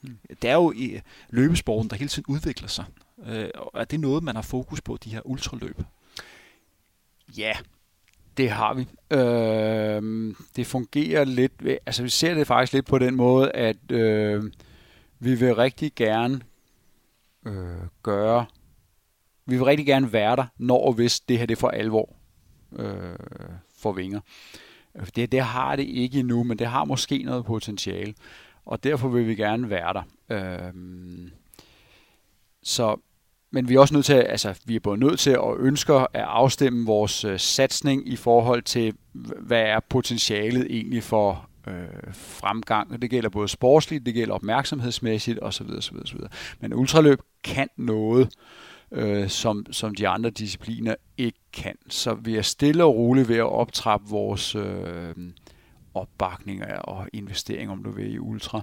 Hmm. 0.00 0.18
Det 0.42 0.50
er 0.50 0.54
jo 0.54 0.72
i 0.72 1.00
løbesporten, 1.30 1.90
der 1.90 1.96
hele 1.96 2.08
tiden 2.08 2.24
udvikler 2.28 2.68
sig. 2.68 2.84
Øh, 3.26 3.48
er 3.74 3.84
det 3.84 4.00
noget, 4.00 4.22
man 4.22 4.34
har 4.34 4.42
fokus 4.42 4.80
på, 4.80 4.98
de 5.04 5.10
her 5.10 5.20
ultraløb? 5.24 5.80
Ja, 7.36 7.52
det 8.36 8.50
har 8.50 8.74
vi. 8.74 8.88
Øh, 9.10 10.34
det 10.56 10.66
fungerer 10.66 11.24
lidt, 11.24 11.52
altså 11.86 12.02
vi 12.02 12.08
ser 12.08 12.34
det 12.34 12.46
faktisk 12.46 12.72
lidt 12.72 12.86
på 12.86 12.98
den 12.98 13.14
måde, 13.14 13.52
at 13.52 13.90
øh, 13.90 14.52
vi 15.18 15.34
vil 15.34 15.54
rigtig 15.54 15.92
gerne 15.96 16.40
øh, 17.46 17.86
gøre, 18.02 18.46
vi 19.46 19.56
vil 19.56 19.64
rigtig 19.64 19.86
gerne 19.86 20.12
være 20.12 20.36
der, 20.36 20.46
når 20.58 20.86
og 20.86 20.92
hvis 20.92 21.20
det 21.20 21.38
her 21.38 21.46
det 21.46 21.58
for 21.58 21.68
alvor 21.68 22.16
øh, 22.76 23.16
får 23.78 23.92
vinger. 23.92 24.20
Øh, 24.94 25.06
det, 25.16 25.32
det 25.32 25.40
har 25.40 25.76
det 25.76 25.82
ikke 25.82 26.18
endnu, 26.18 26.42
men 26.42 26.58
det 26.58 26.66
har 26.66 26.84
måske 26.84 27.22
noget 27.22 27.44
potentiale, 27.44 28.14
og 28.64 28.84
derfor 28.84 29.08
vil 29.08 29.28
vi 29.28 29.34
gerne 29.34 29.70
være 29.70 29.92
der. 29.92 30.02
Øh, 30.28 30.72
så 32.64 32.96
men 33.54 33.68
vi 33.68 33.74
er 33.74 33.80
også 33.80 33.94
nødt 33.94 34.06
til, 34.06 34.12
altså 34.14 34.54
vi 34.64 34.76
er 34.76 34.80
både 34.80 34.98
nødt 34.98 35.20
til 35.20 35.30
at 35.30 35.58
ønske 35.58 35.92
at 35.92 36.06
afstemme 36.14 36.86
vores 36.86 37.24
øh, 37.24 37.38
satsning 37.38 38.08
i 38.08 38.16
forhold 38.16 38.62
til, 38.62 38.94
hvad 39.40 39.62
er 39.62 39.80
potentialet 39.88 40.66
egentlig 40.70 41.02
for 41.02 41.48
øh, 41.68 42.14
fremgang. 42.14 43.02
Det 43.02 43.10
gælder 43.10 43.28
både 43.28 43.48
sportsligt, 43.48 44.06
det 44.06 44.14
gælder 44.14 44.34
opmærksomhedsmæssigt 44.34 45.38
osv. 45.42 45.66
osv., 45.78 45.96
osv. 45.96 46.18
Men 46.60 46.74
ultraløb 46.74 47.20
kan 47.44 47.68
noget, 47.76 48.34
øh, 48.92 49.28
som, 49.28 49.66
som 49.70 49.94
de 49.94 50.08
andre 50.08 50.30
discipliner 50.30 50.94
ikke 51.18 51.38
kan. 51.52 51.76
Så 51.88 52.14
vi 52.14 52.36
er 52.36 52.42
stille 52.42 52.84
og 52.84 52.94
roligt 52.94 53.28
ved 53.28 53.36
at 53.36 53.52
optrappe 53.52 54.08
vores 54.10 54.54
øh, 54.54 55.14
opbakninger 55.94 56.78
og 56.78 57.08
investering, 57.12 57.70
om 57.70 57.82
du 57.82 57.90
vil, 57.90 58.14
i 58.14 58.18
ultra. 58.18 58.62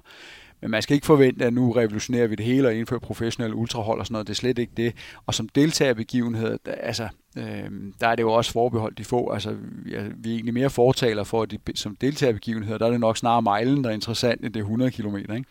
Men 0.62 0.72
man 0.72 0.82
skal 0.82 0.93
ikke 0.93 1.05
forvente, 1.05 1.45
at 1.45 1.53
nu 1.53 1.72
revolutionerer 1.72 2.28
vi 2.28 2.36
det 2.36 2.45
hele 2.45 2.68
og 2.68 2.76
indfører 2.76 2.99
professionelle 2.99 3.55
ultrahold 3.55 3.99
og 3.99 4.05
sådan 4.05 4.14
noget. 4.14 4.28
Det 4.28 4.34
er 4.34 4.38
slet 4.38 4.59
ikke 4.59 4.74
det. 4.78 4.93
Og 5.26 5.34
som 5.34 5.49
deltagerbegivenhed, 5.49 6.59
altså, 6.66 7.07
øh, 7.38 7.72
der 8.01 8.07
er 8.07 8.16
det 8.16 8.24
jo 8.24 8.32
også 8.32 8.51
forbeholdt 8.51 8.97
de 8.97 9.03
få. 9.03 9.32
Altså, 9.32 9.57
vi 9.86 9.93
er, 9.95 10.03
vi 10.16 10.30
er 10.30 10.36
egentlig 10.36 10.53
mere 10.53 10.70
fortaler 10.70 11.24
for, 11.24 11.41
at 11.41 11.51
de, 11.51 11.57
som 11.76 11.95
deltagerbegivenheder, 11.95 12.78
der 12.78 12.86
er 12.86 12.91
det 12.91 12.99
nok 12.99 13.18
snarere 13.18 13.41
mejlen, 13.41 13.84
der 13.84 13.89
er 13.89 13.93
interessant, 13.93 14.45
end 14.45 14.53
det 14.53 14.59
100 14.59 14.91
km. 14.91 15.16
Ikke? 15.16 15.43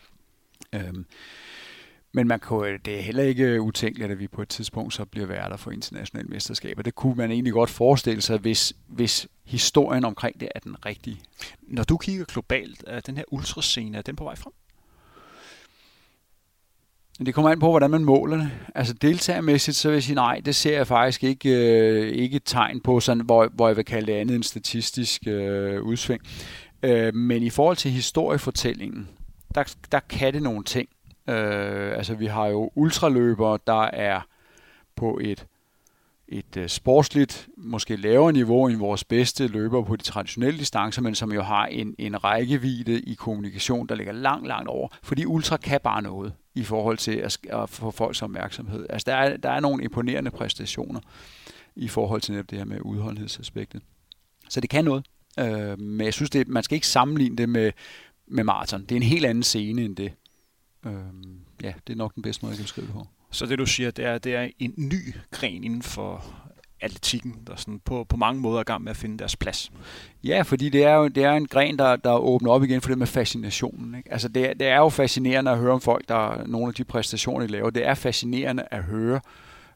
Øh, 0.75 0.93
men 2.13 2.27
man 2.27 2.39
kunne, 2.39 2.69
øh, 2.69 2.79
det 2.85 2.97
er 2.97 3.01
heller 3.01 3.23
ikke 3.23 3.43
øh, 3.43 3.61
utænkeligt, 3.61 4.11
at 4.11 4.19
vi 4.19 4.27
på 4.27 4.41
et 4.41 4.49
tidspunkt 4.49 4.93
så 4.93 5.05
bliver 5.05 5.27
værter 5.27 5.57
for 5.57 5.71
internationale 5.71 6.29
mesterskaber. 6.29 6.83
Det 6.83 6.95
kunne 6.95 7.15
man 7.15 7.31
egentlig 7.31 7.53
godt 7.53 7.69
forestille 7.69 8.21
sig, 8.21 8.39
hvis, 8.39 8.73
hvis 8.87 9.27
historien 9.43 10.05
omkring 10.05 10.39
det 10.39 10.49
er 10.55 10.59
den 10.59 10.85
rigtige. 10.85 11.21
Når 11.61 11.83
du 11.83 11.97
kigger 11.97 12.25
globalt, 12.25 12.83
er 12.87 12.99
den 12.99 13.17
her 13.17 13.23
ultrascene, 13.27 13.97
er 13.97 14.01
den 14.01 14.15
på 14.15 14.23
vej 14.23 14.35
frem? 14.35 14.53
Men 17.21 17.25
det 17.25 17.33
kommer 17.33 17.51
an 17.51 17.59
på, 17.59 17.69
hvordan 17.69 17.91
man 17.91 18.03
måler 18.03 18.37
det. 18.37 18.51
Altså 18.75 18.93
deltagermæssigt, 18.93 19.77
så 19.77 19.87
vil 19.87 19.95
jeg 19.95 20.03
sige, 20.03 20.15
nej, 20.15 20.41
det 20.45 20.55
ser 20.55 20.77
jeg 20.77 20.87
faktisk 20.87 21.23
ikke, 21.23 21.49
øh, 21.49 22.07
ikke 22.07 22.35
et 22.35 22.41
tegn 22.45 22.81
på, 22.81 22.99
sådan, 22.99 23.25
hvor, 23.25 23.49
hvor 23.53 23.67
jeg 23.67 23.77
vil 23.77 23.85
kalde 23.85 24.11
det 24.11 24.17
andet 24.17 24.35
end 24.35 24.43
statistisk 24.43 25.21
øh, 25.27 25.83
udsving. 25.83 26.21
Øh, 26.83 27.15
men 27.15 27.43
i 27.43 27.49
forhold 27.49 27.77
til 27.77 27.91
historiefortællingen, 27.91 29.09
der, 29.55 29.75
der 29.91 29.99
kan 29.99 30.33
det 30.33 30.43
nogle 30.43 30.63
ting. 30.63 30.89
Øh, 31.29 31.97
altså 31.97 32.13
vi 32.13 32.25
har 32.25 32.47
jo 32.47 32.71
ultraløbere, 32.75 33.59
der 33.67 33.83
er 33.83 34.21
på 34.95 35.19
et 35.21 35.45
et 36.31 36.57
øh, 36.57 36.69
sportsligt, 36.69 37.49
måske 37.57 37.95
lavere 37.95 38.33
niveau 38.33 38.67
end 38.67 38.77
vores 38.77 39.03
bedste 39.03 39.47
løbere 39.47 39.85
på 39.85 39.95
de 39.95 40.03
traditionelle 40.03 40.59
distancer, 40.59 41.01
men 41.01 41.15
som 41.15 41.31
jo 41.31 41.41
har 41.41 41.65
en, 41.65 41.95
en 41.97 42.23
rækkevidde 42.23 43.01
i 43.01 43.13
kommunikation, 43.13 43.87
der 43.87 43.95
ligger 43.95 44.13
langt, 44.13 44.47
langt 44.47 44.69
over. 44.69 44.87
Fordi 45.03 45.25
ultra 45.25 45.57
kan 45.57 45.79
bare 45.83 46.01
noget 46.01 46.33
i 46.55 46.63
forhold 46.63 46.97
til 46.97 47.15
at, 47.15 47.37
at 47.49 47.69
få 47.69 47.91
folks 47.91 48.21
opmærksomhed. 48.21 48.85
Altså 48.89 49.05
der 49.05 49.15
er, 49.15 49.37
der 49.37 49.49
er 49.49 49.59
nogle 49.59 49.83
imponerende 49.83 50.31
præstationer 50.31 50.99
i 51.75 51.87
forhold 51.87 52.21
til 52.21 52.35
det 52.35 52.57
her 52.57 52.65
med 52.65 52.81
udholdenhedsaspektet. 52.81 53.81
Så 54.49 54.61
det 54.61 54.69
kan 54.69 54.85
noget. 54.85 55.05
Øh, 55.39 55.79
men 55.79 56.05
jeg 56.05 56.13
synes, 56.13 56.29
det, 56.29 56.47
man 56.47 56.63
skal 56.63 56.75
ikke 56.75 56.87
sammenligne 56.87 57.37
det 57.37 57.49
med, 57.49 57.71
med 58.27 58.43
maraton. 58.43 58.81
Det 58.81 58.91
er 58.91 58.95
en 58.95 59.03
helt 59.03 59.25
anden 59.25 59.43
scene 59.43 59.81
end 59.81 59.95
det. 59.95 60.11
Øh, 60.85 60.93
ja, 61.63 61.73
det 61.87 61.93
er 61.93 61.97
nok 61.97 62.15
den 62.15 62.23
bedste 62.23 62.45
måde, 62.45 62.51
jeg 62.51 62.57
kan 62.57 62.63
beskrive 62.63 62.87
det 62.87 62.93
på. 62.93 63.07
Så 63.31 63.45
det 63.45 63.59
du 63.59 63.65
siger, 63.65 63.91
det 63.91 64.05
er, 64.05 64.17
det 64.17 64.35
er 64.35 64.47
en 64.59 64.73
ny 64.77 65.15
gren 65.31 65.63
inden 65.63 65.81
for 65.81 66.25
atletikken, 66.81 67.35
der 67.47 67.55
sådan 67.55 67.79
på, 67.85 68.03
på 68.09 68.17
mange 68.17 68.41
måder 68.41 68.57
er 68.57 68.61
i 68.61 68.63
gang 68.63 68.83
med 68.83 68.91
at 68.91 68.97
finde 68.97 69.17
deres 69.17 69.35
plads. 69.35 69.71
Ja, 70.23 70.41
fordi 70.41 70.69
det 70.69 70.83
er 70.83 70.93
jo 70.93 71.07
det 71.07 71.23
er 71.23 71.31
en 71.31 71.47
gren, 71.47 71.79
der, 71.79 71.95
der 71.95 72.17
åbner 72.17 72.51
op 72.51 72.63
igen 72.63 72.81
for 72.81 72.89
det 72.89 72.97
med 72.97 73.07
fascinationen. 73.07 73.95
Ikke? 73.95 74.11
Altså 74.11 74.27
det, 74.27 74.59
det 74.59 74.67
er 74.67 74.77
jo 74.77 74.89
fascinerende 74.89 75.51
at 75.51 75.57
høre 75.57 75.73
om 75.73 75.81
folk, 75.81 76.09
der 76.09 76.47
nogle 76.47 76.67
af 76.67 76.73
de 76.73 76.83
præstationer, 76.83 77.45
de 77.45 77.51
laver. 77.51 77.69
Det 77.69 77.87
er 77.87 77.93
fascinerende 77.93 78.63
at 78.71 78.83
høre, 78.83 79.15
Øh, 79.15 79.21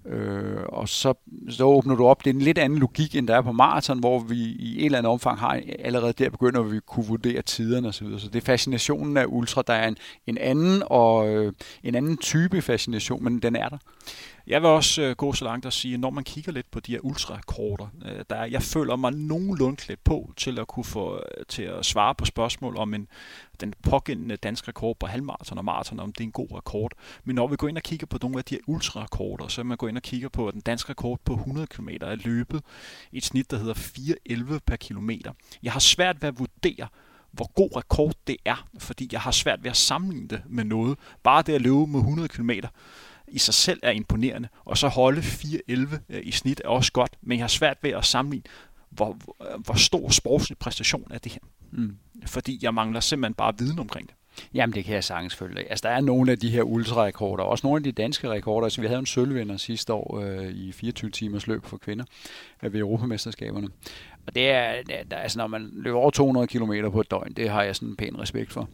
Øh, 0.10 0.64
og 0.70 0.89
så, 0.89 1.14
så 1.49 1.64
åbner 1.64 1.95
du 1.95 2.06
op. 2.06 2.26
Det 2.26 2.30
er 2.30 2.34
en 2.34 2.41
lidt 2.41 2.58
anden 2.58 2.80
logik, 2.80 3.16
end 3.16 3.28
der 3.28 3.36
er 3.36 3.41
på 3.41 3.51
maraton, 3.51 3.99
hvor 3.99 4.20
vi 4.20 4.36
i 4.36 4.80
et 4.80 4.86
eller 4.86 4.97
andet 4.97 5.12
omfang 5.12 5.39
har 5.39 5.62
allerede 5.80 6.14
der 6.14 6.30
begynder 6.30 6.62
vi 6.62 6.80
kunne 6.80 7.06
vurdere 7.06 7.41
tiderne 7.41 7.88
osv. 7.88 8.08
Så, 8.08 8.18
så 8.20 8.28
det 8.28 8.41
er 8.41 8.45
fascinationen 8.45 9.18
af 9.18 9.26
ultra, 9.28 9.64
der 9.68 9.74
er 9.74 9.88
en, 9.88 9.97
en 10.28 10.38
anden 10.38 10.84
og 10.86 11.30
øh, 11.30 11.53
en 11.84 11.95
anden 11.95 12.18
type 12.18 12.62
fascination, 12.62 13.24
men 13.24 13.39
den 13.39 13.56
er 13.56 13.70
der. 13.70 13.78
Jeg 14.48 14.62
vil 14.62 14.70
også 14.70 15.02
øh, 15.02 15.16
gå 15.16 15.34
så 15.34 15.46
langt 15.46 15.66
at 15.66 15.74
sige, 15.74 15.93
at 15.93 16.00
når 16.00 16.10
man 16.10 16.24
kigger 16.24 16.52
lidt 16.52 16.72
på 16.72 16.80
de 16.80 16.91
her 16.91 17.00
ultrakorter, 17.00 17.88
øh, 18.06 18.26
der 18.30 18.43
jeg 18.43 18.62
føler 18.62 18.96
mig 18.96 19.14
nogenlunde 19.14 19.76
klædt 19.76 20.04
på 20.04 20.34
til 20.38 20.60
at 20.60 20.68
kunne 20.68 20.84
få 20.84 21.16
øh, 21.16 21.46
til 21.48 21.64
at 21.64 21.86
svare 21.86 22.16
på 22.16 22.26
spørgsmål 22.26 22.78
om 22.78 22.93
en, 22.93 23.08
den 23.60 23.74
pågældende 23.84 24.36
danske 24.36 24.68
rekord 24.68 24.98
på 25.00 25.06
halvmarathon 25.06 25.58
og 25.58 25.66
maraton, 25.66 26.00
om 26.00 26.14
det 26.14 26.20
er 26.20 26.26
en 26.26 26.32
god 26.32 26.48
rekord. 26.52 26.91
Men 27.24 27.36
når 27.36 27.48
vi 27.48 27.56
går 27.56 27.68
ind 27.68 27.78
og 27.78 27.84
kigger 27.84 28.08
på 28.08 28.18
nogle 28.22 28.38
af 28.38 28.43
de 28.43 28.56
her 28.56 28.62
ultrarekorder, 28.68 29.48
så 29.48 29.64
man 29.64 29.78
går 29.78 29.88
ind 29.88 29.98
og 29.98 30.04
kigger 30.04 30.30
på 30.30 30.52
den 30.52 30.62
danske 30.62 30.89
rekord 30.89 31.20
på 31.26 31.34
100 31.34 31.68
km 31.68 31.89
er 32.02 32.16
løbet 32.16 32.62
i 33.12 33.18
et 33.18 33.26
snit, 33.26 33.52
der 33.52 33.58
hedder 33.58 33.74
4.11 33.74 34.60
per 34.66 34.76
kilometer. 34.76 35.34
Jeg 35.64 35.72
har 35.72 35.80
svært 35.80 36.22
ved 36.22 36.30
at 36.30 36.39
vurdere, 36.39 36.88
hvor 37.32 37.52
god 37.54 37.70
rekord 37.76 38.14
det 38.28 38.38
er, 38.46 38.68
fordi 38.80 39.10
jeg 39.12 39.22
har 39.22 39.32
svært 39.32 39.64
ved 39.64 39.72
at 39.72 39.78
sammenligne 39.78 40.28
det 40.28 40.41
med 40.50 40.64
noget. 40.64 40.98
Bare 41.24 41.41
det 41.41 41.54
at 41.54 41.62
løbe 41.62 41.88
med 41.88 42.00
100 42.00 42.28
km 42.28 42.52
i 43.28 43.38
sig 43.38 43.54
selv 43.54 43.80
er 43.84 43.92
imponerende, 43.92 44.48
og 44.66 44.78
så 44.78 44.88
holde 44.88 45.22
4-11 45.22 45.98
øh, 46.10 46.22
i 46.24 46.32
snit 46.32 46.62
er 46.66 46.70
også 46.70 46.92
godt, 46.92 47.16
men 47.22 47.38
jeg 47.38 47.44
har 47.44 47.48
svært 47.48 47.78
ved 47.82 47.92
at 47.92 48.06
sammenligne, 48.06 48.44
hvor, 48.90 49.18
hvor 49.58 49.74
stor 49.74 50.10
sportslig 50.10 50.58
præstation 50.58 51.12
er 51.12 51.18
det 51.18 51.32
her. 51.32 51.40
Mm. 51.72 51.98
Fordi 52.26 52.60
jeg 52.62 52.74
mangler 52.74 53.00
simpelthen 53.00 53.34
bare 53.34 53.54
viden 53.58 53.80
omkring 53.80 54.08
det. 54.08 54.16
Jamen, 54.54 54.74
det 54.74 54.86
kan 54.86 54.96
jeg 54.96 55.04
sagtens 55.04 55.36
følge. 55.36 55.70
Altså, 55.70 55.88
der 55.88 55.96
er 55.96 56.02
nogle 56.02 56.32
af 56.32 56.40
de 56.40 56.50
her 56.50 56.62
ultrarekorder, 56.62 57.44
også 57.44 57.68
nogle 57.68 57.78
af 57.80 57.84
de 57.84 57.92
danske 57.92 58.30
rekorder. 58.30 58.66
Altså, 58.66 58.82
vi 58.82 58.88
havde 58.88 59.00
en 59.00 59.06
sølvvinder 59.06 59.58
sidste 59.58 59.94
år 59.94 60.20
øh, 60.20 60.50
i 60.50 60.72
24 60.72 61.12
timers 61.12 61.48
løb 61.48 61.66
for 61.66 61.78
kvinder 61.78 62.06
øh, 62.64 62.74
ved 62.74 62.80
Europamesterskaberne. 62.80 63.68
Og 64.28 64.36
det 64.36 64.50
er, 64.50 64.84
det 64.84 64.96
er, 65.12 65.18
altså, 65.18 65.38
når 65.38 65.48
man 65.48 65.70
løber 65.74 65.98
over 66.00 66.12
200 66.12 66.48
km 66.48 66.92
på 66.92 67.00
et 67.00 67.12
døgn, 67.12 67.34
det 67.34 67.50
har 67.50 67.64
jeg 67.64 67.76
sådan 67.76 67.90
en 67.90 67.96
pæn 67.96 68.20
respekt 68.20 68.54
for. 68.54 68.70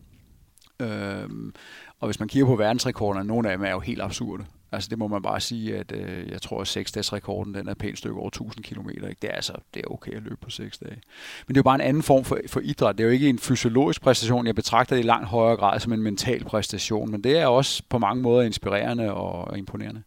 Øhm, 0.79 1.53
og 2.01 2.07
hvis 2.07 2.19
man 2.19 2.29
kigger 2.29 2.47
på 2.47 2.55
verdensrekorderne, 2.55 3.27
nogle 3.27 3.51
af 3.51 3.57
dem 3.57 3.65
er 3.65 3.71
jo 3.71 3.79
helt 3.79 4.01
absurde. 4.01 4.45
Altså 4.71 4.89
det 4.89 4.97
må 4.97 5.07
man 5.07 5.21
bare 5.21 5.39
sige, 5.39 5.77
at 5.77 5.91
øh, 5.91 6.31
jeg 6.31 6.41
tror, 6.41 6.61
at 6.61 6.67
6 6.67 7.13
rekorden 7.13 7.53
den 7.53 7.67
er 7.67 7.73
pænt 7.73 7.97
stykke 7.97 8.19
over 8.19 8.27
1000 8.27 8.63
km. 8.63 8.89
Ikke? 8.89 9.15
Det 9.21 9.29
er 9.29 9.33
altså 9.33 9.53
det 9.73 9.79
er 9.85 9.91
okay 9.91 10.11
at 10.11 10.23
løbe 10.23 10.37
på 10.41 10.49
6 10.49 10.77
dage. 10.77 11.01
Men 11.47 11.55
det 11.55 11.57
er 11.57 11.59
jo 11.59 11.63
bare 11.63 11.75
en 11.75 11.81
anden 11.81 12.03
form 12.03 12.23
for, 12.23 12.39
for 12.47 12.59
idræt. 12.59 12.97
Det 12.97 13.03
er 13.03 13.07
jo 13.07 13.13
ikke 13.13 13.29
en 13.29 13.39
fysiologisk 13.39 14.01
præstation. 14.01 14.47
Jeg 14.47 14.55
betragter 14.55 14.95
det 14.95 15.03
i 15.03 15.07
langt 15.07 15.27
højere 15.27 15.57
grad 15.57 15.79
som 15.79 15.93
en 15.93 16.01
mental 16.01 16.45
præstation. 16.45 17.11
Men 17.11 17.23
det 17.23 17.37
er 17.37 17.47
også 17.47 17.83
på 17.89 17.97
mange 17.97 18.21
måder 18.21 18.41
inspirerende 18.41 19.13
og 19.13 19.57
imponerende. 19.57 20.03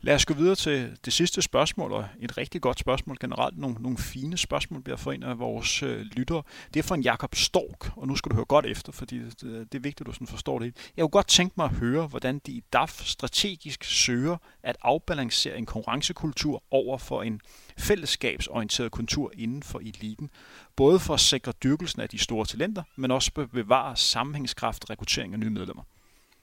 Lad 0.00 0.14
os 0.14 0.24
gå 0.24 0.34
videre 0.34 0.54
til 0.54 0.98
det 1.04 1.12
sidste 1.12 1.42
spørgsmål, 1.42 1.92
og 1.92 2.08
et 2.20 2.38
rigtig 2.38 2.60
godt 2.60 2.78
spørgsmål 2.78 3.16
generelt. 3.20 3.58
Nogle, 3.58 3.76
nogle 3.80 3.98
fine 3.98 4.36
spørgsmål 4.36 4.82
bliver 4.82 4.96
fået 4.96 5.14
en 5.14 5.22
af 5.22 5.38
vores 5.38 5.82
øh, 5.82 6.00
lyttere. 6.00 6.42
Det 6.74 6.80
er 6.80 6.84
fra 6.84 6.94
en 6.94 7.02
Jakob 7.02 7.34
Stork, 7.34 7.96
og 7.96 8.08
nu 8.08 8.16
skal 8.16 8.30
du 8.30 8.36
høre 8.36 8.44
godt 8.44 8.66
efter, 8.66 8.92
fordi 8.92 9.18
det, 9.18 9.40
det 9.40 9.74
er 9.74 9.78
vigtigt, 9.78 10.00
at 10.00 10.06
du 10.06 10.12
sådan 10.12 10.26
forstår 10.26 10.58
det. 10.58 10.76
Jeg 10.96 11.02
kunne 11.02 11.10
godt 11.10 11.28
tænke 11.28 11.54
mig 11.56 11.64
at 11.64 11.76
høre, 11.76 12.06
hvordan 12.06 12.38
de 12.46 12.52
i 12.52 12.62
DAF 12.72 13.02
strategisk 13.04 13.84
søger 13.84 14.36
at 14.62 14.76
afbalancere 14.82 15.58
en 15.58 15.66
konkurrencekultur 15.66 16.62
over 16.70 16.98
for 16.98 17.22
en 17.22 17.40
fællesskabsorienteret 17.78 18.90
kultur 18.90 19.32
inden 19.38 19.62
for 19.62 19.78
eliten. 19.78 20.30
Både 20.76 20.98
for 20.98 21.14
at 21.14 21.20
sikre 21.20 21.52
dyrkelsen 21.52 22.00
af 22.00 22.08
de 22.08 22.18
store 22.18 22.46
talenter, 22.46 22.82
men 22.96 23.10
også 23.10 23.30
bevare 23.52 23.96
sammenhængskraft, 23.96 24.90
rekruttering 24.90 25.32
af 25.32 25.38
nye 25.38 25.50
medlemmer. 25.50 25.82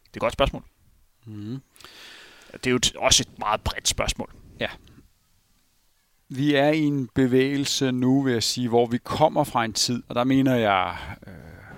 Det 0.03 0.13
er 0.13 0.17
et 0.17 0.19
godt 0.19 0.34
spørgsmål. 0.34 0.63
Mm. 1.25 1.61
Det 2.54 2.68
er 2.68 2.72
jo 2.72 2.80
også 2.95 3.24
et 3.28 3.39
meget 3.39 3.62
bredt 3.62 3.88
spørgsmål. 3.88 4.32
Ja. 4.60 4.68
Vi 6.30 6.56
er 6.56 6.70
i 6.70 6.80
en 6.80 7.10
bevægelse 7.16 7.91
nu, 7.91 8.22
vil 8.22 8.34
jeg 8.34 8.43
sige, 8.43 8.70
hvor 8.70 8.86
vi 8.86 8.98
kommer 8.98 9.43
fra 9.43 9.66
en 9.66 9.74
tid, 9.74 10.04
og 10.10 10.16
der 10.16 10.24
mener 10.24 10.56
jeg 10.56 10.98
øh, 11.28 11.34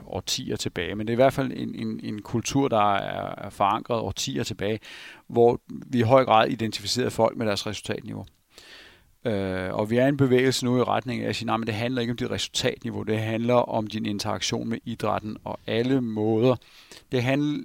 årtier 0.07 0.55
tilbage, 0.55 0.95
men 0.95 1.07
det 1.07 1.13
er 1.13 1.15
i 1.15 1.23
hvert 1.23 1.33
fald 1.33 1.51
en, 1.55 1.75
en, 1.75 1.99
en 2.03 2.21
kultur, 2.21 2.67
der 2.67 2.95
er, 2.95 3.45
er 3.45 3.49
forankret 3.49 3.99
årtier 3.99 4.43
tilbage, 4.43 4.79
hvor 5.27 5.61
vi 5.67 5.99
i 5.99 6.01
høj 6.01 6.25
grad 6.25 6.49
identificerer 6.49 7.09
folk 7.09 7.37
med 7.37 7.45
deres 7.45 7.67
resultatniveau. 7.67 8.25
Øh, 9.25 9.73
og 9.73 9.89
vi 9.89 9.97
er 9.97 10.07
en 10.07 10.17
bevægelse 10.17 10.65
nu 10.65 10.77
i 10.77 10.83
retning 10.83 11.23
af 11.23 11.29
at 11.29 11.35
sige, 11.35 11.53
at 11.53 11.59
det 11.67 11.75
handler 11.75 12.01
ikke 12.01 12.11
om 12.11 12.17
dit 12.17 12.31
resultatniveau, 12.31 13.03
det 13.03 13.19
handler 13.19 13.53
om 13.53 13.87
din 13.87 14.05
interaktion 14.05 14.69
med 14.69 14.77
idrætten 14.85 15.37
og 15.43 15.59
alle 15.67 16.01
måder. 16.01 16.55
Det 17.11 17.23
handler, 17.23 17.63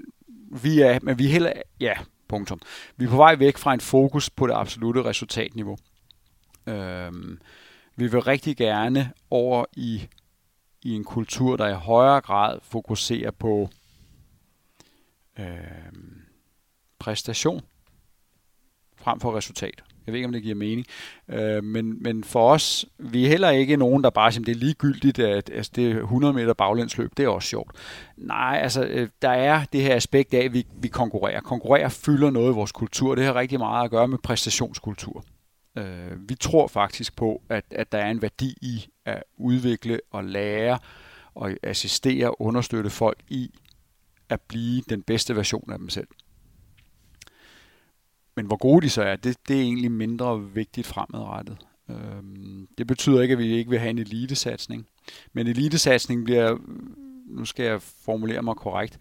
vi 0.62 0.80
er, 0.80 0.98
men 1.02 1.18
vi 1.18 1.24
er 1.24 1.30
heller, 1.30 1.52
ja, 1.80 1.94
punktum. 2.34 2.60
Vi 2.96 3.04
er 3.04 3.08
på 3.08 3.16
vej 3.16 3.34
væk 3.34 3.56
fra 3.56 3.74
en 3.74 3.80
fokus 3.80 4.30
på 4.30 4.46
det 4.46 4.54
absolute 4.54 5.04
resultatniveau. 5.04 5.76
Øhm, 6.66 7.40
vi 7.96 8.06
vil 8.06 8.20
rigtig 8.20 8.56
gerne 8.56 9.12
over 9.30 9.64
i, 9.72 10.08
i 10.82 10.90
en 10.90 11.04
kultur, 11.04 11.56
der 11.56 11.68
i 11.68 11.74
højere 11.74 12.20
grad 12.20 12.58
fokuserer 12.62 13.30
på 13.30 13.68
øhm, 15.38 16.22
præstation 16.98 17.60
frem 18.96 19.20
for 19.20 19.36
resultat. 19.36 19.84
Jeg 20.06 20.12
ved 20.12 20.18
ikke, 20.18 20.26
om 20.26 20.32
det 20.32 20.42
giver 20.42 20.54
mening. 20.54 20.86
Øh, 21.28 21.64
men, 21.64 22.02
men 22.02 22.24
for 22.24 22.50
os, 22.50 22.86
vi 22.98 23.24
er 23.24 23.28
heller 23.28 23.50
ikke 23.50 23.76
nogen, 23.76 24.04
der 24.04 24.10
bare 24.10 24.32
siger, 24.32 24.44
det 24.44 24.52
er 24.52 24.58
ligegyldigt, 24.58 25.18
at 25.18 25.50
altså, 25.54 25.72
det 25.76 25.96
100 25.96 26.34
meter 26.34 26.52
baglændsløb, 26.52 27.10
det 27.16 27.24
er 27.24 27.28
også 27.28 27.48
sjovt. 27.48 27.76
Nej, 28.16 28.58
altså, 28.62 28.84
øh, 28.84 29.08
der 29.22 29.30
er 29.30 29.64
det 29.72 29.82
her 29.82 29.96
aspekt 29.96 30.34
af, 30.34 30.44
at 30.44 30.52
vi, 30.52 30.66
vi 30.80 30.88
konkurrerer. 30.88 31.40
Konkurrerer 31.40 31.88
fylder 31.88 32.30
noget 32.30 32.52
i 32.52 32.54
vores 32.54 32.72
kultur. 32.72 33.14
Det 33.14 33.24
har 33.24 33.34
rigtig 33.34 33.58
meget 33.58 33.84
at 33.84 33.90
gøre 33.90 34.08
med 34.08 34.18
præstationskultur. 34.18 35.24
Øh, 35.78 36.28
vi 36.28 36.34
tror 36.34 36.66
faktisk 36.66 37.16
på, 37.16 37.42
at, 37.48 37.64
at 37.70 37.92
der 37.92 37.98
er 37.98 38.10
en 38.10 38.22
værdi 38.22 38.54
i 38.62 38.86
at 39.04 39.22
udvikle 39.36 40.00
og 40.10 40.24
lære 40.24 40.78
og 41.34 41.50
assistere 41.62 42.28
og 42.28 42.42
understøtte 42.42 42.90
folk 42.90 43.18
i 43.28 43.50
at 44.28 44.40
blive 44.40 44.82
den 44.88 45.02
bedste 45.02 45.36
version 45.36 45.72
af 45.72 45.78
dem 45.78 45.88
selv. 45.88 46.08
Men 48.36 48.46
hvor 48.46 48.56
gode 48.56 48.84
de 48.84 48.90
så 48.90 49.02
er, 49.02 49.16
det, 49.16 49.36
det 49.48 49.56
er 49.56 49.62
egentlig 49.62 49.92
mindre 49.92 50.42
vigtigt 50.42 50.86
fremadrettet. 50.86 51.56
Øhm, 51.90 52.68
det 52.78 52.86
betyder 52.86 53.22
ikke, 53.22 53.32
at 53.32 53.38
vi 53.38 53.56
ikke 53.56 53.70
vil 53.70 53.78
have 53.78 53.90
en 53.90 53.98
elitesatsning. 53.98 54.86
Men 55.32 55.46
elitesatsning 55.46 56.24
bliver, 56.24 56.58
nu 57.26 57.44
skal 57.44 57.64
jeg 57.64 57.82
formulere 57.82 58.42
mig 58.42 58.56
korrekt, 58.56 58.98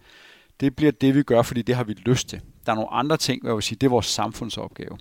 det 0.59 0.75
bliver 0.75 0.91
det, 0.91 1.15
vi 1.15 1.23
gør, 1.23 1.41
fordi 1.41 1.61
det 1.61 1.75
har 1.75 1.83
vi 1.83 1.93
lyst 1.93 2.29
til. 2.29 2.41
Der 2.65 2.71
er 2.71 2.75
nogle 2.75 2.93
andre 2.93 3.17
ting, 3.17 3.41
hvad 3.41 3.51
jeg 3.51 3.55
vil 3.55 3.63
sige, 3.63 3.77
det 3.81 3.87
er 3.87 3.91
vores 3.91 4.05
samfundsopgave. 4.05 4.97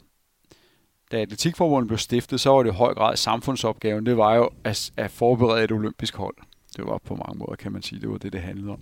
Da 1.13 1.21
Atletikforbundet 1.21 1.89
blev 1.89 1.99
stiftet, 1.99 2.41
så 2.41 2.51
var 2.51 2.63
det 2.63 2.71
i 2.71 2.75
høj 2.75 2.95
grad 2.95 3.17
samfundsopgaven, 3.17 4.07
det 4.07 4.17
var 4.17 4.35
jo 4.35 4.51
at, 4.65 4.93
at 4.97 5.11
forberede 5.11 5.65
et 5.65 5.73
olympisk 5.73 6.17
hold. 6.17 6.37
Det 6.77 6.87
var 6.87 6.99
på 6.99 7.15
mange 7.15 7.39
måder, 7.39 7.55
kan 7.55 7.73
man 7.73 7.83
sige, 7.83 8.01
det 8.01 8.11
var 8.11 8.19
det, 8.19 8.33
det 8.33 8.41
handlede 8.41 8.71
om 8.71 8.81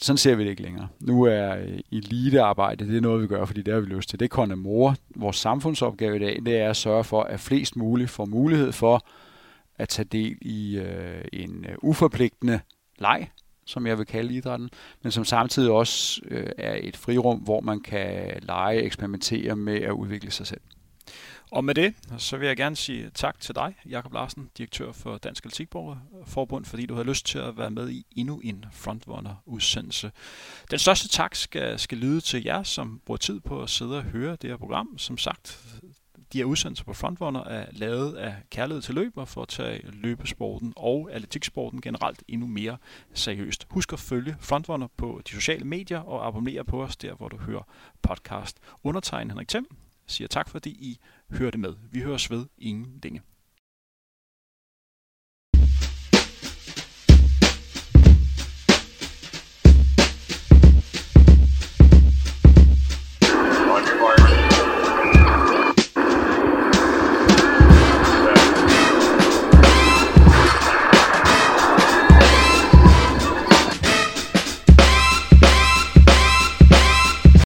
sådan 0.00 0.16
ser 0.16 0.34
vi 0.34 0.44
det 0.44 0.50
ikke 0.50 0.62
længere. 0.62 0.88
Nu 1.00 1.22
er 1.22 1.56
øh, 1.56 1.78
elitearbejde, 1.92 2.88
det 2.88 2.96
er 2.96 3.00
noget, 3.00 3.22
vi 3.22 3.26
gør, 3.26 3.44
fordi 3.44 3.62
det 3.62 3.74
har 3.74 3.80
vi 3.80 3.86
lyst 3.86 4.08
til. 4.08 4.20
Det 4.20 4.32
er 4.32 4.54
mor. 4.54 4.94
Vores 5.16 5.36
samfundsopgave 5.36 6.16
i 6.16 6.18
dag, 6.18 6.38
det 6.46 6.56
er 6.56 6.70
at 6.70 6.76
sørge 6.76 7.04
for, 7.04 7.22
at 7.22 7.40
flest 7.40 7.76
muligt 7.76 8.10
får 8.10 8.24
mulighed 8.24 8.72
for 8.72 9.06
at 9.76 9.88
tage 9.88 10.08
del 10.12 10.38
i 10.40 10.78
øh, 10.78 11.24
en 11.32 11.64
øh, 11.68 11.74
uforpligtende 11.82 12.60
leg, 12.98 13.30
som 13.66 13.86
jeg 13.86 13.98
vil 13.98 14.06
kalde 14.06 14.34
idrætten, 14.34 14.70
men 15.02 15.12
som 15.12 15.24
samtidig 15.24 15.70
også 15.70 16.20
øh, 16.28 16.46
er 16.58 16.76
et 16.80 16.96
frirum, 16.96 17.38
hvor 17.38 17.60
man 17.60 17.80
kan 17.80 18.40
lege, 18.42 18.82
eksperimentere 18.82 19.56
med 19.56 19.80
at 19.80 19.90
udvikle 19.90 20.30
sig 20.30 20.46
selv. 20.46 20.60
Og 21.52 21.64
med 21.64 21.74
det, 21.74 21.94
så 22.18 22.36
vil 22.36 22.46
jeg 22.46 22.56
gerne 22.56 22.76
sige 22.76 23.10
tak 23.14 23.40
til 23.40 23.54
dig, 23.54 23.74
Jakob 23.86 24.12
Larsen, 24.12 24.50
direktør 24.58 24.92
for 24.92 25.18
Dansk 25.18 25.46
Atletikforbund, 25.46 26.64
fordi 26.64 26.86
du 26.86 26.94
havde 26.94 27.08
lyst 27.08 27.26
til 27.26 27.38
at 27.38 27.58
være 27.58 27.70
med 27.70 27.90
i 27.90 28.06
endnu 28.16 28.40
en 28.44 28.64
Frontrunner-udsendelse. 28.72 30.12
Den 30.70 30.78
største 30.78 31.08
tak 31.08 31.34
skal, 31.34 31.78
skal 31.78 31.98
lyde 31.98 32.20
til 32.20 32.44
jer, 32.44 32.62
som 32.62 33.00
bruger 33.06 33.18
tid 33.18 33.40
på 33.40 33.62
at 33.62 33.70
sidde 33.70 33.96
og 33.96 34.02
høre 34.02 34.36
det 34.36 34.50
her 34.50 34.56
program. 34.56 34.98
Som 34.98 35.18
sagt, 35.18 35.64
de 36.32 36.38
her 36.38 36.44
udsendelser 36.44 36.84
på 36.84 36.92
Frontrunner 36.92 37.44
er 37.44 37.66
lavet 37.72 38.14
af 38.14 38.34
kærlighed 38.50 38.82
til 38.82 38.94
løber 38.94 39.24
for 39.24 39.42
at 39.42 39.48
tage 39.48 39.80
løbesporten 39.92 40.72
og 40.76 41.08
atletiksporten 41.12 41.80
generelt 41.80 42.22
endnu 42.28 42.46
mere 42.46 42.76
seriøst. 43.14 43.66
Husk 43.70 43.92
at 43.92 44.00
følge 44.00 44.36
Frontrunner 44.40 44.88
på 44.96 45.20
de 45.26 45.32
sociale 45.32 45.64
medier 45.64 45.98
og 45.98 46.26
abonnere 46.26 46.64
på 46.64 46.82
os 46.82 46.96
der, 46.96 47.14
hvor 47.14 47.28
du 47.28 47.36
hører 47.36 47.62
podcast. 48.02 48.58
Undertegn 48.84 49.30
Henrik 49.30 49.48
Thiem 49.48 49.66
siger 50.06 50.28
tak, 50.28 50.48
fordi 50.48 50.70
I 50.70 50.98
hørte 51.38 51.58
med. 51.58 51.74
Vi 51.90 52.00
høres 52.00 52.30
ved 52.30 52.46
ingen 52.58 53.00
længe. 53.02 53.20